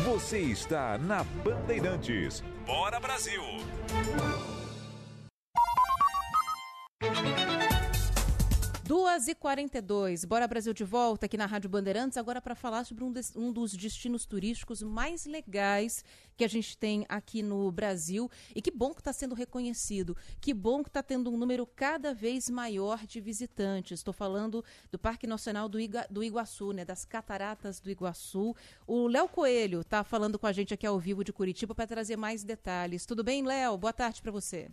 [0.04, 2.42] Você está na Bandeirantes.
[2.66, 3.42] Bora Brasil!
[8.84, 13.50] 2h42, Bora Brasil de volta aqui na Rádio Bandeirantes, agora para falar sobre um, um,
[13.50, 16.04] dos destinos turísticos mais legais
[16.36, 18.30] que a gente tem aqui no Brasil.
[18.54, 22.12] E que bom que está sendo reconhecido, que bom que está tendo um número cada
[22.12, 24.00] vez maior de visitantes.
[24.00, 24.62] Estou falando
[24.92, 28.54] do Parque Nacional do, Iga, do Iguaçu, né, das Cataratas do Iguaçu.
[28.86, 32.16] O Léo Coelho está falando com a gente aqui ao vivo de Curitiba para trazer
[32.16, 33.06] mais detalhes.
[33.06, 33.78] Tudo bem, Léo?
[33.78, 34.70] Boa tarde para você.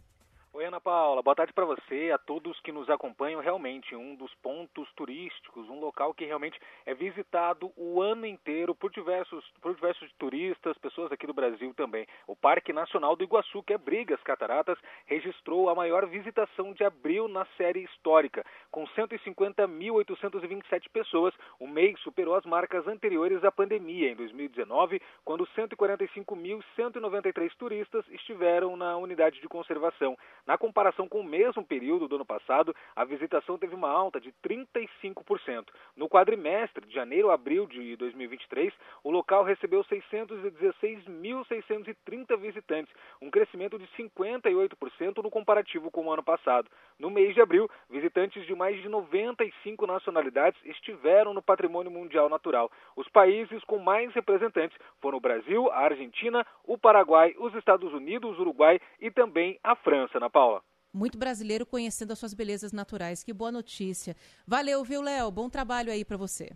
[0.54, 1.22] Oi, Ana Paula.
[1.22, 3.40] Boa tarde para você, a todos que nos acompanham.
[3.40, 8.92] Realmente, um dos pontos turísticos, um local que realmente é visitado o ano inteiro por
[8.92, 12.06] diversos, por diversos turistas, pessoas aqui do Brasil também.
[12.28, 17.30] O Parque Nacional do Iguaçu, que é Brigas Cataratas, registrou a maior visitação de abril
[17.30, 18.46] na série histórica.
[18.70, 27.56] Com 150.827 pessoas, o mês superou as marcas anteriores à pandemia, em 2019, quando 145.193
[27.58, 30.18] turistas estiveram na unidade de conservação.
[30.46, 34.34] Na comparação com o mesmo período do ano passado, a visitação teve uma alta de
[34.44, 35.68] 35%.
[35.96, 38.74] No quadrimestre de janeiro a abril de 2023,
[39.04, 46.68] o local recebeu 616.630 visitantes, um crescimento de 58% no comparativo com o ano passado.
[47.00, 52.72] No mês de abril, visitantes de mais de 95 nacionalidades estiveram no Patrimônio Mundial Natural.
[52.96, 58.38] Os países com mais representantes foram o Brasil, a Argentina, o Paraguai, os Estados Unidos,
[58.38, 60.62] o Uruguai e também a França, Ana Paula.
[60.94, 63.24] Muito brasileiro conhecendo as suas belezas naturais.
[63.24, 64.16] Que boa notícia.
[64.46, 65.32] Valeu, viu, Léo?
[65.32, 66.52] Bom trabalho aí para você.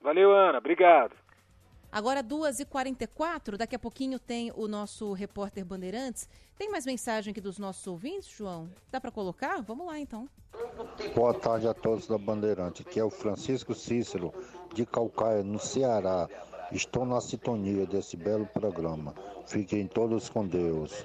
[0.00, 0.58] Valeu, Ana.
[0.58, 1.16] Obrigado.
[1.90, 6.28] Agora, 2h44, daqui a pouquinho tem o nosso repórter Bandeirantes.
[6.56, 8.70] Tem mais mensagem aqui dos nossos ouvintes, João?
[8.90, 9.62] Dá para colocar?
[9.62, 10.28] Vamos lá, então.
[11.14, 12.82] Boa tarde a todos da Bandeirante.
[12.82, 14.32] Aqui é o Francisco Cícero,
[14.74, 16.28] de Calcaia, no Ceará.
[16.72, 19.14] Estou na sintonia desse belo programa.
[19.46, 21.04] Fiquem todos com Deus.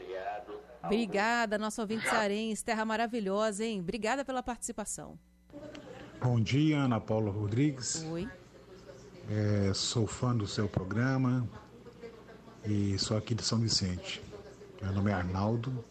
[0.83, 2.63] Obrigada, nosso ouvinte cearense.
[2.63, 3.79] Terra maravilhosa, hein?
[3.79, 5.17] Obrigada pela participação.
[6.21, 8.03] Bom dia, Ana Paula Rodrigues.
[8.09, 8.27] Oi.
[9.29, 11.47] É, sou fã do seu programa
[12.65, 14.21] e sou aqui de São Vicente.
[14.81, 15.83] Meu nome é Arnaldo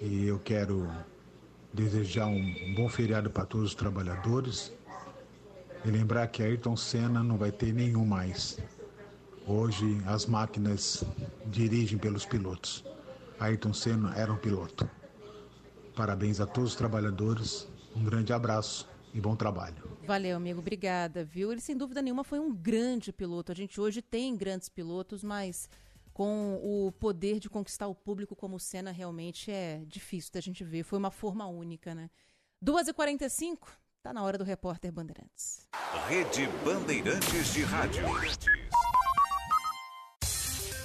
[0.00, 0.90] e eu quero
[1.72, 4.72] desejar um bom feriado para todos os trabalhadores
[5.84, 8.58] e lembrar que Ayrton Senna não vai ter nenhum mais.
[9.46, 11.04] Hoje as máquinas
[11.46, 12.84] dirigem pelos pilotos.
[13.38, 14.88] Ayrton Senna era um piloto.
[15.94, 19.98] Parabéns a todos os trabalhadores, um grande abraço e bom trabalho.
[20.06, 21.52] Valeu, amigo, obrigada, viu?
[21.52, 23.52] Ele sem dúvida nenhuma foi um grande piloto.
[23.52, 25.68] A gente hoje tem grandes pilotos, mas
[26.12, 30.64] com o poder de conquistar o público como o Senna realmente é difícil da gente
[30.64, 30.82] ver.
[30.82, 32.08] Foi uma forma única, né?
[32.64, 33.68] 2h45,
[34.02, 35.68] tá na hora do repórter Bandeirantes.
[36.08, 38.04] Rede Bandeirantes de Rádio.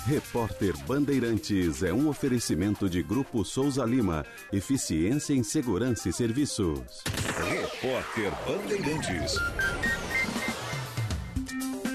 [0.05, 4.25] Repórter Bandeirantes é um oferecimento de Grupo Souza Lima.
[4.51, 7.03] Eficiência em Segurança e Serviços.
[7.47, 9.35] Repórter Bandeirantes.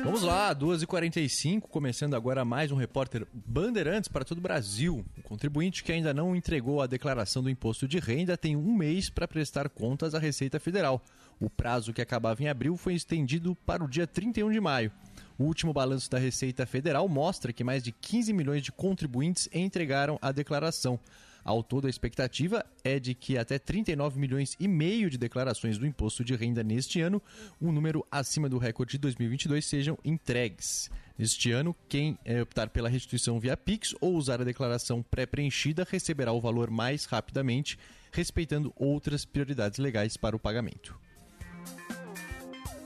[0.04, 5.04] Vamos lá, 2h45, começando agora mais um repórter Bandeirantes para todo o Brasil.
[5.18, 9.10] O contribuinte que ainda não entregou a declaração do imposto de renda tem um mês
[9.10, 11.02] para prestar contas à Receita Federal.
[11.40, 14.92] O prazo que acabava em abril foi estendido para o dia 31 de maio.
[15.38, 20.18] O último balanço da Receita Federal mostra que mais de 15 milhões de contribuintes entregaram
[20.22, 20.98] a declaração.
[21.46, 25.86] Ao todo, a expectativa é de que até 39 milhões e meio de declarações do
[25.86, 27.22] imposto de renda neste ano,
[27.62, 30.90] um número acima do recorde de 2022, sejam entregues.
[31.16, 36.32] Neste ano, quem eh, optar pela restituição via Pix ou usar a declaração pré-preenchida receberá
[36.32, 37.78] o valor mais rapidamente,
[38.10, 40.98] respeitando outras prioridades legais para o pagamento.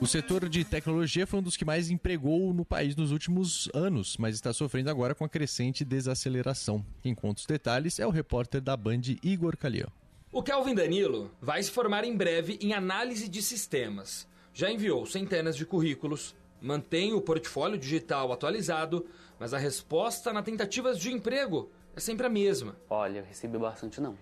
[0.00, 4.16] O setor de tecnologia foi um dos que mais empregou no país nos últimos anos,
[4.16, 6.82] mas está sofrendo agora com a crescente desaceleração.
[7.02, 9.88] Quem conta os detalhes é o repórter da Band Igor Calian.
[10.32, 14.26] O Kelvin Danilo vai se formar em breve em análise de sistemas.
[14.54, 19.04] Já enviou centenas de currículos, mantém o portfólio digital atualizado,
[19.38, 22.74] mas a resposta na tentativas de emprego é sempre a mesma.
[22.88, 24.16] Olha, eu recebi bastante não.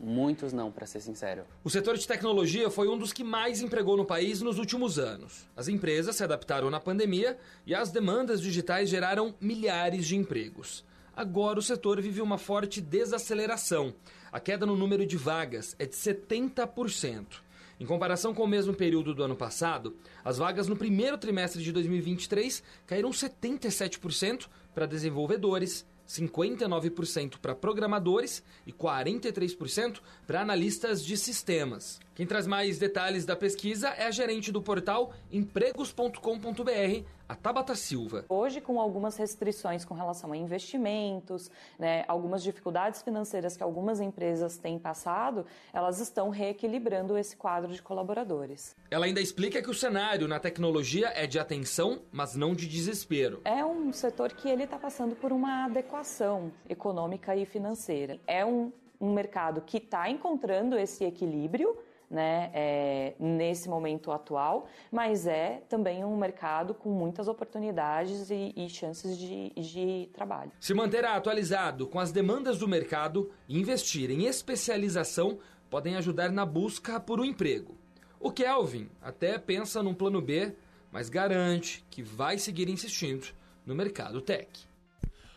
[0.00, 1.44] Muitos não, para ser sincero.
[1.64, 5.48] O setor de tecnologia foi um dos que mais empregou no país nos últimos anos.
[5.56, 10.84] As empresas se adaptaram na pandemia e as demandas digitais geraram milhares de empregos.
[11.16, 13.92] Agora o setor vive uma forte desaceleração.
[14.30, 17.48] A queda no número de vagas é de 70%.
[17.80, 21.72] Em comparação com o mesmo período do ano passado, as vagas no primeiro trimestre de
[21.72, 32.00] 2023 caíram 77% para desenvolvedores, 59% para programadores e 43% para analistas de sistemas.
[32.14, 38.24] Quem traz mais detalhes da pesquisa é a gerente do portal empregos.com.br, a Tabata Silva.
[38.28, 44.56] Hoje, com algumas restrições com relação a investimentos, né, algumas dificuldades financeiras que algumas empresas
[44.56, 48.74] têm passado, elas estão reequilibrando esse quadro de colaboradores.
[48.90, 53.42] Ela ainda explica que o cenário na tecnologia é de atenção, mas não de desespero.
[53.44, 58.18] É um setor que ele está passando por uma adequação econômica e financeira.
[58.26, 61.76] É um, um mercado que está encontrando esse equilíbrio,
[62.10, 68.68] né, é, nesse momento atual, mas é também um mercado com muitas oportunidades e, e
[68.68, 70.50] chances de, de, trabalho.
[70.60, 76.46] Se manter atualizado com as demandas do mercado e investir em especialização podem ajudar na
[76.46, 77.76] busca por um emprego.
[78.18, 80.54] O Kelvin até pensa num plano B,
[80.90, 83.26] mas garante que vai seguir insistindo
[83.66, 84.66] no mercado tech.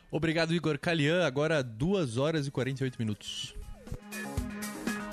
[0.10, 1.26] Obrigado, Igor Calian.
[1.26, 3.56] Agora 2 horas e 48 minutos.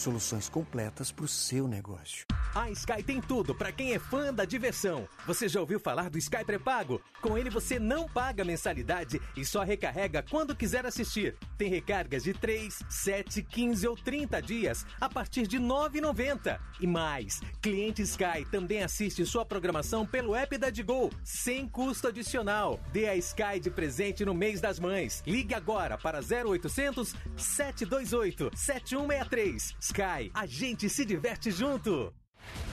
[0.00, 2.24] Soluções completas para o seu negócio.
[2.54, 5.06] A Sky tem tudo para quem é fã da diversão.
[5.26, 7.02] Você já ouviu falar do Sky Pré-Pago?
[7.20, 11.36] Com ele você não paga mensalidade e só recarrega quando quiser assistir.
[11.58, 16.58] Tem recargas de 3, 7, 15 ou 30 dias a partir de R$ 9,90.
[16.80, 22.80] E mais, cliente Sky também assiste sua programação pelo app da Digol, sem custo adicional.
[22.90, 25.22] Dê a Sky de presente no mês das mães.
[25.26, 29.89] Ligue agora para 0800 728 7163.
[29.90, 32.14] Sky, a gente se diverte junto.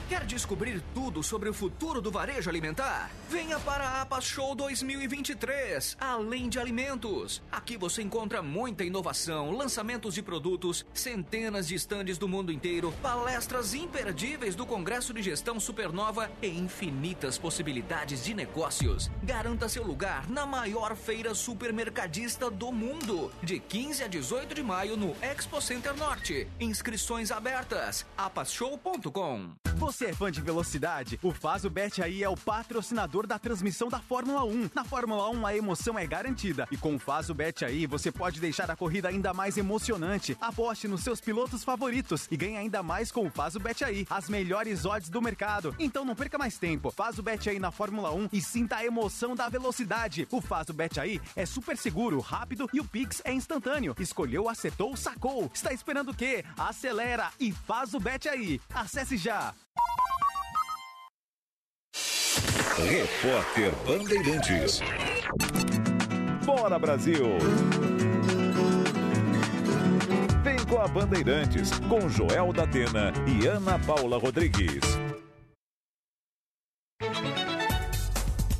[0.08, 3.10] Quer descobrir tudo sobre o futuro do varejo alimentar?
[3.28, 7.42] Venha para a APA Show 2023, além de alimentos.
[7.52, 13.74] Aqui você encontra muita inovação, lançamentos de produtos, centenas de estandes do mundo inteiro, palestras
[13.74, 19.10] imperdíveis do Congresso de Gestão Supernova e infinitas possibilidades de negócios.
[19.22, 24.96] Garanta seu lugar na maior feira supermercadista do mundo, de 15 a 18 de maio
[24.96, 26.48] no Expo Center Norte.
[26.58, 28.06] Inscrições abertas.
[28.16, 29.50] apashow.com.
[30.04, 31.18] é fã de velocidade?
[31.22, 34.70] O Fazo Bet aí é o patrocinador da transmissão da Fórmula 1.
[34.74, 38.40] Na Fórmula 1 a emoção é garantida e com o Fazo Bet aí você pode
[38.40, 40.36] deixar a corrida ainda mais emocionante.
[40.40, 44.28] Aposte nos seus pilotos favoritos e ganhe ainda mais com o Fazo Bet aí, as
[44.28, 45.74] melhores odds do mercado.
[45.78, 46.90] Então não perca mais tempo.
[46.90, 50.26] Faz o Bet aí na Fórmula 1 e sinta a emoção da velocidade.
[50.30, 53.94] O Faz o Bet aí é super seguro, rápido e o Pix é instantâneo.
[53.98, 55.50] Escolheu, acertou, sacou.
[55.52, 56.44] Está esperando o quê?
[56.56, 58.60] Acelera e faz o Bet aí.
[58.74, 59.54] Acesse já.
[62.88, 64.80] Repórter Bandeirantes.
[66.46, 67.38] Bora Brasil!
[70.42, 74.80] Vem com a Bandeirantes, com Joel da Atena e Ana Paula Rodrigues.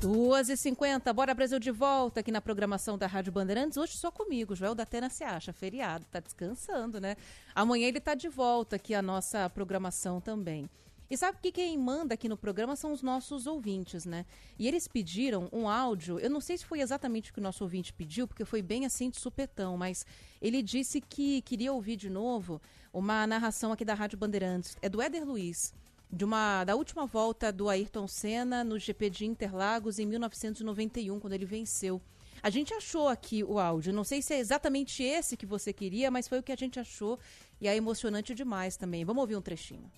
[0.01, 3.77] 2h50, bora Brasil de volta aqui na programação da Rádio Bandeirantes.
[3.77, 7.17] Hoje só comigo, Joel da Atena se acha, feriado, tá descansando, né?
[7.55, 10.69] Amanhã ele tá de volta aqui a nossa programação também.
[11.11, 14.27] E sabe que quem manda aqui no programa são os nossos ouvintes, né?
[14.59, 17.65] E eles pediram um áudio, eu não sei se foi exatamente o que o nosso
[17.65, 20.05] ouvinte pediu, porque foi bem assim de supetão, mas
[20.41, 22.61] ele disse que queria ouvir de novo
[22.93, 24.77] uma narração aqui da Rádio Bandeirantes.
[24.83, 25.73] É do Éder Luiz,
[26.11, 31.33] de uma da última volta do Ayrton Senna no GP de Interlagos em 1991, quando
[31.33, 32.03] ele venceu.
[32.43, 33.93] A gente achou aqui o áudio.
[33.93, 36.79] Não sei se é exatamente esse que você queria, mas foi o que a gente
[36.79, 37.19] achou
[37.61, 39.05] e é emocionante demais também.
[39.05, 39.91] Vamos ouvir um trechinho.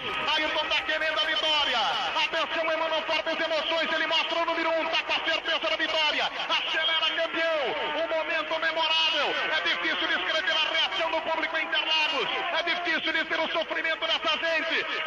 [0.00, 1.78] Ayrton tá querendo a vitória.
[2.24, 3.92] Atenção, Emmanuel Fortes emoções.
[3.92, 6.24] Ele mostra o número um, tá com a certeza da vitória.
[6.24, 7.60] Acelera, campeão.
[8.00, 9.28] Um momento memorável.
[9.56, 12.28] É difícil descrever a reação do público em Interlagos.
[12.58, 14.49] É difícil dizer o sofrimento dessa gente.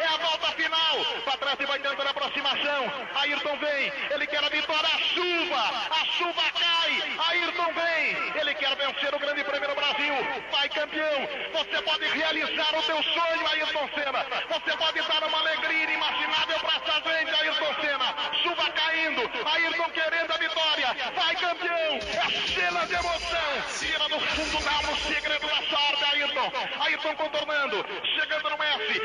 [0.00, 1.04] É a volta final.
[1.24, 2.92] Pra trás e vai tentando a aproximação.
[3.14, 3.92] Ayrton vem.
[4.10, 4.88] Ele quer a vitória.
[4.88, 5.62] A chuva.
[5.90, 7.02] A chuva cai.
[7.30, 8.40] Ayrton vem.
[8.40, 10.14] Ele quer vencer o Grande Prêmio do Brasil.
[10.50, 11.28] Vai, campeão.
[11.52, 14.26] Você pode realizar o teu sonho, Ayrton Senna.
[14.48, 18.14] Você pode dar uma alegria inimaginável para essa gente, Ayrton Senna.
[18.42, 20.96] Chuva caindo, Ayrton querendo a vitória.
[21.14, 21.74] Vai, campeão.
[21.74, 23.44] É cena de emoção.
[23.78, 26.52] Tira do fundo da alma o segredo da sorte, Ayrton.
[26.80, 27.84] Ayrton contornando,
[28.14, 29.00] chegando no Messi,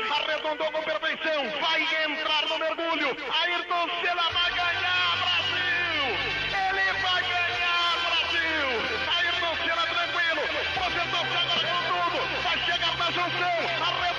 [0.50, 1.50] arredondou com perfeição.
[1.60, 3.16] Vai entrar no mergulho.
[3.42, 6.04] Ayrton Senna vai ganhar, Brasil.
[6.68, 8.68] Ele vai ganhar, Brasil.
[9.16, 10.42] Ayrton Senna tranquilo,
[10.74, 12.42] projetou-se agora com tudo.
[12.42, 14.09] Vai chegar na junção, arredondou.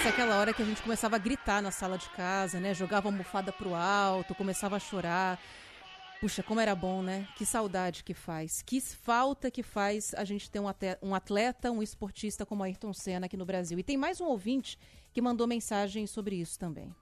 [0.00, 2.72] Essa é aquela hora que a gente começava a gritar na sala de casa, né?
[2.72, 5.38] Jogava a almofada pro alto, começava a chorar.
[6.22, 7.28] Puxa, como era bom, né?
[7.36, 8.62] Que saudade que faz.
[8.62, 10.58] Que falta que faz a gente ter
[11.02, 13.78] um atleta, um, esportista como Ayrton Senna aqui no Brasil.
[13.78, 14.78] E tem mais um ouvinte
[15.12, 16.94] que mandou mensagem sobre isso também.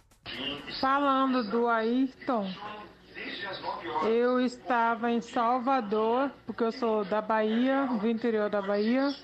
[0.80, 2.52] Falando do Ayrton,
[4.04, 9.14] eu estava em Salvador, porque eu sou da Bahia, do interior da Bahia.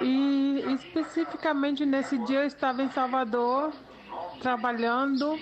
[0.00, 3.72] E especificamente nesse dia eu estava em Salvador
[4.40, 5.38] trabalhando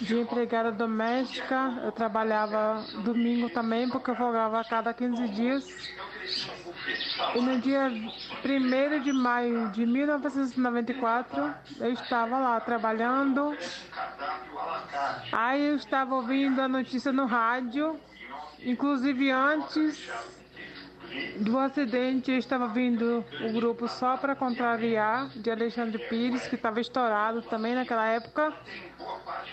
[0.00, 1.80] de empregada doméstica.
[1.84, 5.66] Eu trabalhava domingo também, porque eu folgava a cada 15 dias.
[7.34, 13.56] E no dia 1 de maio de 1994, eu estava lá trabalhando.
[15.32, 17.98] Aí eu estava ouvindo a notícia no rádio
[18.64, 20.08] inclusive antes
[21.38, 27.42] do acidente, estava vindo o grupo só para contrariar de Alexandre Pires, que estava estourado
[27.42, 28.52] também naquela época,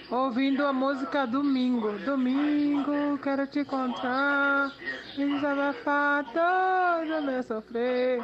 [0.09, 1.97] ouvindo a música Domingo.
[1.99, 4.71] Domingo, quero te encontrar,
[5.15, 8.23] desabafar todo meu sofrer.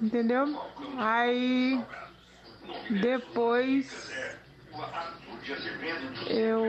[0.00, 0.60] Entendeu?
[0.98, 1.82] Aí
[2.90, 4.10] depois
[6.28, 6.62] eu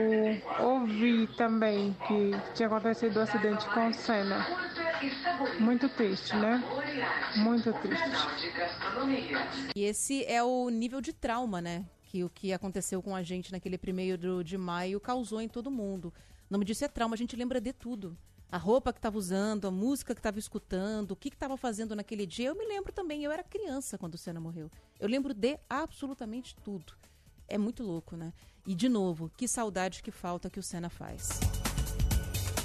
[0.60, 4.46] ouvi também que tinha acontecido um acidente com o Senna.
[5.60, 6.62] Muito triste, né?
[7.36, 8.04] Muito triste.
[9.74, 11.84] E esse é o nível de trauma, né?
[12.02, 16.12] Que o que aconteceu com a gente naquele primeiro de maio causou em todo mundo.
[16.50, 18.16] O nome disso é trauma, a gente lembra de tudo.
[18.50, 22.26] A roupa que estava usando, a música que estava escutando, o que estava fazendo naquele
[22.26, 22.48] dia.
[22.48, 24.70] Eu me lembro também, eu era criança quando o Senna morreu.
[25.00, 26.92] Eu lembro de absolutamente tudo.
[27.48, 28.32] É muito louco, né?
[28.66, 31.40] E de novo, que saudade que falta que o Senna faz.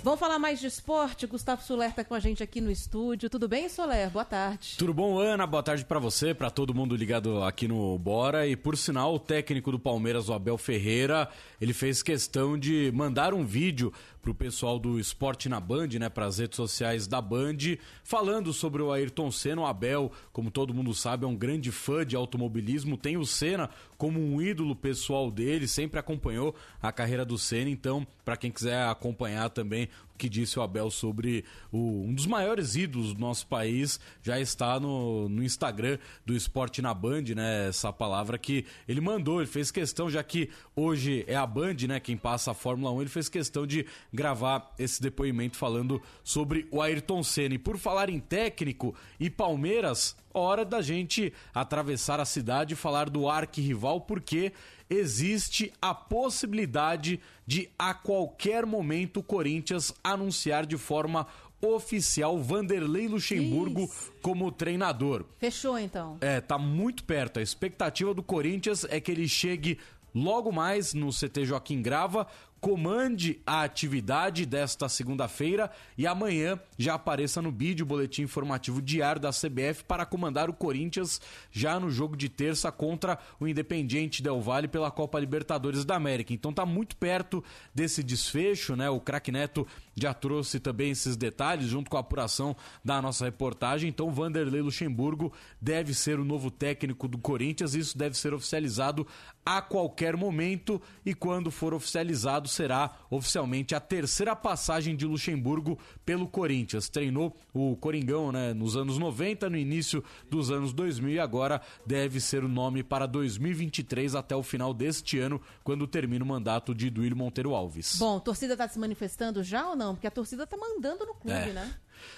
[0.04, 1.28] Vamos falar mais de esporte.
[1.28, 3.30] Gustavo Soler está com a gente aqui no estúdio.
[3.30, 4.10] Tudo bem, Soler?
[4.10, 4.76] Boa tarde.
[4.78, 5.46] Tudo bom, Ana?
[5.46, 8.48] Boa tarde para você, para todo mundo ligado aqui no Bora.
[8.48, 11.28] E por sinal, o técnico do Palmeiras, o Abel Ferreira,
[11.60, 13.92] ele fez questão de mandar um vídeo
[14.28, 18.82] pro pessoal do Esporte na Band, né, para as redes sociais da Band, falando sobre
[18.82, 19.62] o Ayrton Senna.
[19.62, 23.70] O Abel, como todo mundo sabe, é um grande fã de automobilismo, tem o Senna
[23.98, 27.70] como um ídolo pessoal dele, sempre acompanhou a carreira do Senna.
[27.70, 32.26] Então, para quem quiser acompanhar também o que disse o Abel sobre o, um dos
[32.26, 37.68] maiores ídolos do nosso país, já está no, no Instagram do Esporte na Band, né?
[37.68, 42.00] Essa palavra que ele mandou, ele fez questão, já que hoje é a Band, né?
[42.00, 46.82] Quem passa a Fórmula 1, ele fez questão de gravar esse depoimento falando sobre o
[46.82, 47.56] Ayrton Senna.
[47.56, 53.10] E por falar em técnico e Palmeiras, hora da gente atravessar a cidade e falar
[53.10, 54.52] do arquirrival, porque
[54.90, 61.28] existe a possibilidade de a qualquer momento o Corinthians anunciar de forma
[61.62, 64.14] oficial Vanderlei Luxemburgo Isso.
[64.22, 65.26] como treinador.
[65.40, 66.18] Fechou então.
[66.22, 67.40] É, tá muito perto.
[67.40, 69.80] A expectativa do Corinthians é que ele chegue
[70.14, 72.28] logo mais no CT Joaquim Grava
[72.60, 79.30] comande a atividade desta segunda-feira e amanhã já apareça no vídeo boletim informativo diário da
[79.30, 81.22] CBF para comandar o Corinthians
[81.52, 86.34] já no jogo de terça contra o Independiente Del Valle pela Copa Libertadores da América.
[86.34, 87.44] Então tá muito perto
[87.74, 88.90] desse desfecho, né?
[88.90, 89.68] O craque Neto
[90.00, 92.56] já trouxe também esses detalhes junto com a apuração
[92.86, 93.90] da nossa reportagem.
[93.90, 97.74] Então Vanderlei Luxemburgo deve ser o novo técnico do Corinthians.
[97.74, 99.08] Isso deve ser oficializado
[99.44, 106.28] a qualquer momento e quando for oficializado será oficialmente a terceira passagem de Luxemburgo pelo
[106.28, 106.90] Corinthians.
[106.90, 112.20] Treinou o Coringão né, nos anos 90, no início dos anos 2000 e agora deve
[112.20, 116.90] ser o nome para 2023 até o final deste ano, quando termina o mandato de
[116.90, 117.96] Duílio Monteiro Alves.
[117.98, 119.87] Bom, torcida está se manifestando já ou não?
[119.96, 121.54] Porque a torcida está mandando no clube, É.
[121.54, 121.76] né?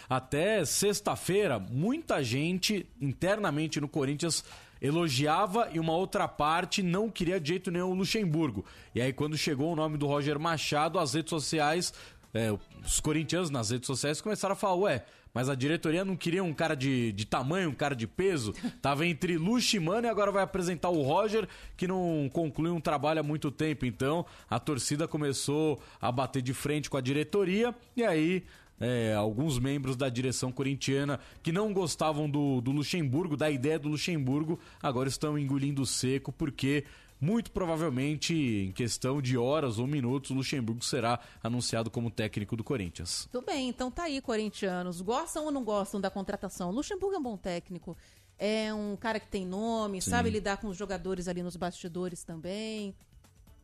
[0.09, 4.43] Até sexta-feira, muita gente internamente no Corinthians
[4.81, 8.65] elogiava e uma outra parte não queria de jeito nenhum o Luxemburgo.
[8.93, 11.93] E aí, quando chegou o nome do Roger Machado, as redes sociais,
[12.33, 12.51] é,
[12.83, 15.05] os corintianos nas redes sociais começaram a falar: ué.
[15.33, 18.53] Mas a diretoria não queria um cara de, de tamanho, um cara de peso.
[18.81, 21.47] Tava entre Luxo e Mano e agora vai apresentar o Roger,
[21.77, 23.85] que não conclui um trabalho há muito tempo.
[23.85, 27.73] Então, a torcida começou a bater de frente com a diretoria.
[27.95, 28.43] E aí,
[28.79, 33.89] é, alguns membros da direção corintiana que não gostavam do, do Luxemburgo, da ideia do
[33.89, 36.85] Luxemburgo, agora estão engolindo seco porque
[37.19, 42.63] muito provavelmente em questão de horas ou minutos o Luxemburgo será anunciado como técnico do
[42.63, 43.27] Corinthians.
[43.31, 45.01] Tudo bem, então tá aí, corintianos.
[45.01, 46.71] Gostam ou não gostam da contratação?
[46.71, 47.97] Luxemburgo é um bom técnico.
[48.37, 50.11] É um cara que tem nome, Sim.
[50.11, 52.95] sabe lidar com os jogadores ali nos bastidores também.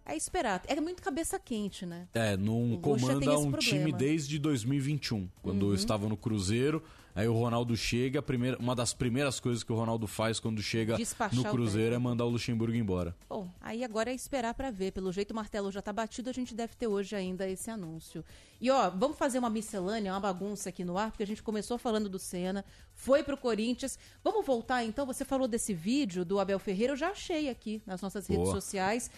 [0.05, 0.61] É esperar.
[0.67, 2.07] É muito cabeça quente, né?
[2.13, 3.57] É, não comanda um problema.
[3.57, 5.73] time desde 2021, quando Uhum.
[5.73, 6.83] estava no Cruzeiro.
[7.15, 10.97] Aí o Ronaldo chega, primeira, uma das primeiras coisas que o Ronaldo faz quando chega
[10.97, 13.15] Despachar no Cruzeiro é mandar o Luxemburgo embora.
[13.29, 14.91] Bom, aí agora é esperar pra ver.
[14.91, 18.21] Pelo jeito o martelo já tá batido, a gente deve ter hoje ainda esse anúncio.
[18.59, 21.77] E ó, vamos fazer uma miscelânea, uma bagunça aqui no ar, porque a gente começou
[21.77, 23.97] falando do Senna, foi pro Corinthians.
[24.21, 28.01] Vamos voltar então, você falou desse vídeo do Abel Ferreira, eu já achei aqui nas
[28.01, 28.55] nossas redes Boa.
[28.55, 29.09] sociais.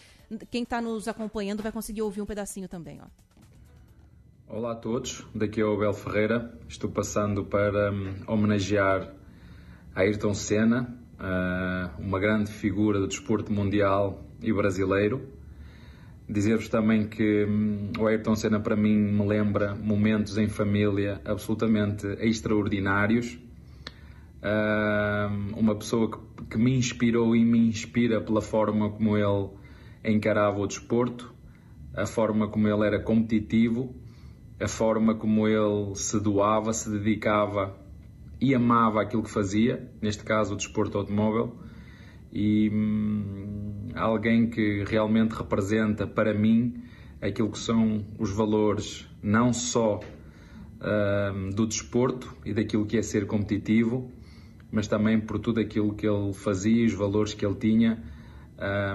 [0.52, 3.27] Quem tá nos acompanhando vai conseguir ouvir um pedacinho também, ó.
[4.50, 6.58] Olá a todos, daqui é o Abel Ferreira.
[6.70, 9.14] Estou passando para hum, homenagear
[9.94, 15.22] Ayrton Senna, ah, uma grande figura do desporto mundial e brasileiro.
[16.30, 22.08] Dizer-vos também que hum, o Ayrton Senna para mim me lembra momentos em família absolutamente
[22.22, 23.38] extraordinários.
[24.42, 29.50] Ah, uma pessoa que, que me inspirou e me inspira pela forma como ele
[30.06, 31.36] encarava o desporto,
[31.94, 34.07] a forma como ele era competitivo
[34.60, 37.78] a forma como ele se doava, se dedicava
[38.42, 41.56] e amava aquilo que fazia, neste caso o desporto automóvel,
[42.32, 46.84] e hum, alguém que realmente representa para mim
[47.22, 53.26] aquilo que são os valores não só hum, do desporto e daquilo que é ser
[53.26, 54.12] competitivo,
[54.72, 58.04] mas também por tudo aquilo que ele fazia os valores que ele tinha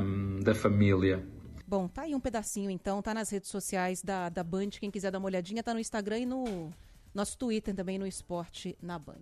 [0.02, 1.24] hum, da família.
[1.72, 5.10] Bom, tá aí um pedacinho então, tá nas redes sociais da, da Band, quem quiser
[5.10, 6.70] dar uma olhadinha, tá no Instagram e no
[7.14, 9.16] nosso Twitter também no Esporte na Band.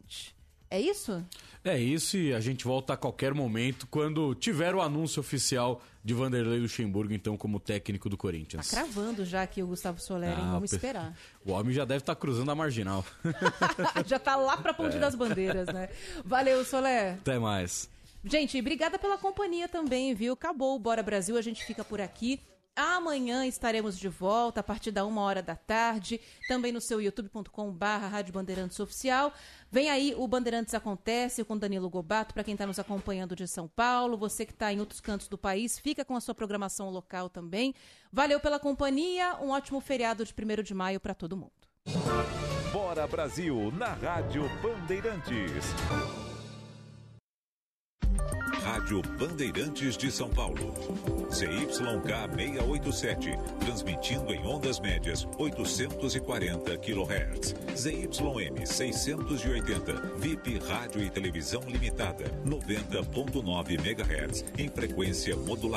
[0.68, 1.24] É isso?
[1.64, 6.12] É isso e a gente volta a qualquer momento quando tiver o anúncio oficial de
[6.12, 8.68] Vanderlei Luxemburgo, então, como técnico do Corinthians.
[8.68, 10.36] Tá cravando já aqui o Gustavo Soler, hein?
[10.40, 11.16] Ah, Vamos per- esperar.
[11.46, 13.04] O homem já deve estar cruzando a marginal.
[14.06, 14.98] já tá lá pra Ponte É.
[14.98, 15.88] das Bandeiras, né?
[16.24, 17.14] Valeu, Soler.
[17.14, 17.88] Até mais.
[18.24, 20.34] Gente, obrigada pela companhia também, viu?
[20.34, 22.40] Acabou o Bora Brasil, a gente fica por aqui.
[22.76, 27.70] Amanhã estaremos de volta a partir da uma hora da tarde, também no seu youtube.com
[27.72, 29.32] barra Rádio Bandeirantes Oficial.
[29.70, 33.68] Vem aí o Bandeirantes Acontece com Danilo Gobato, para quem está nos acompanhando de São
[33.68, 34.16] Paulo.
[34.16, 37.74] Você que está em outros cantos do país, fica com a sua programação local também.
[38.12, 41.52] Valeu pela companhia, um ótimo feriado de 1 de maio para todo mundo.
[42.72, 46.29] Bora Brasil, na Rádio Bandeirantes.
[48.70, 50.72] Rádio Bandeirantes de São Paulo.
[51.28, 57.56] ZYK 687, transmitindo em ondas médias 840 kHz.
[57.74, 65.70] ZYM 680, VIP Rádio e Televisão Limitada, 90.9 MHz, em frequência modulada.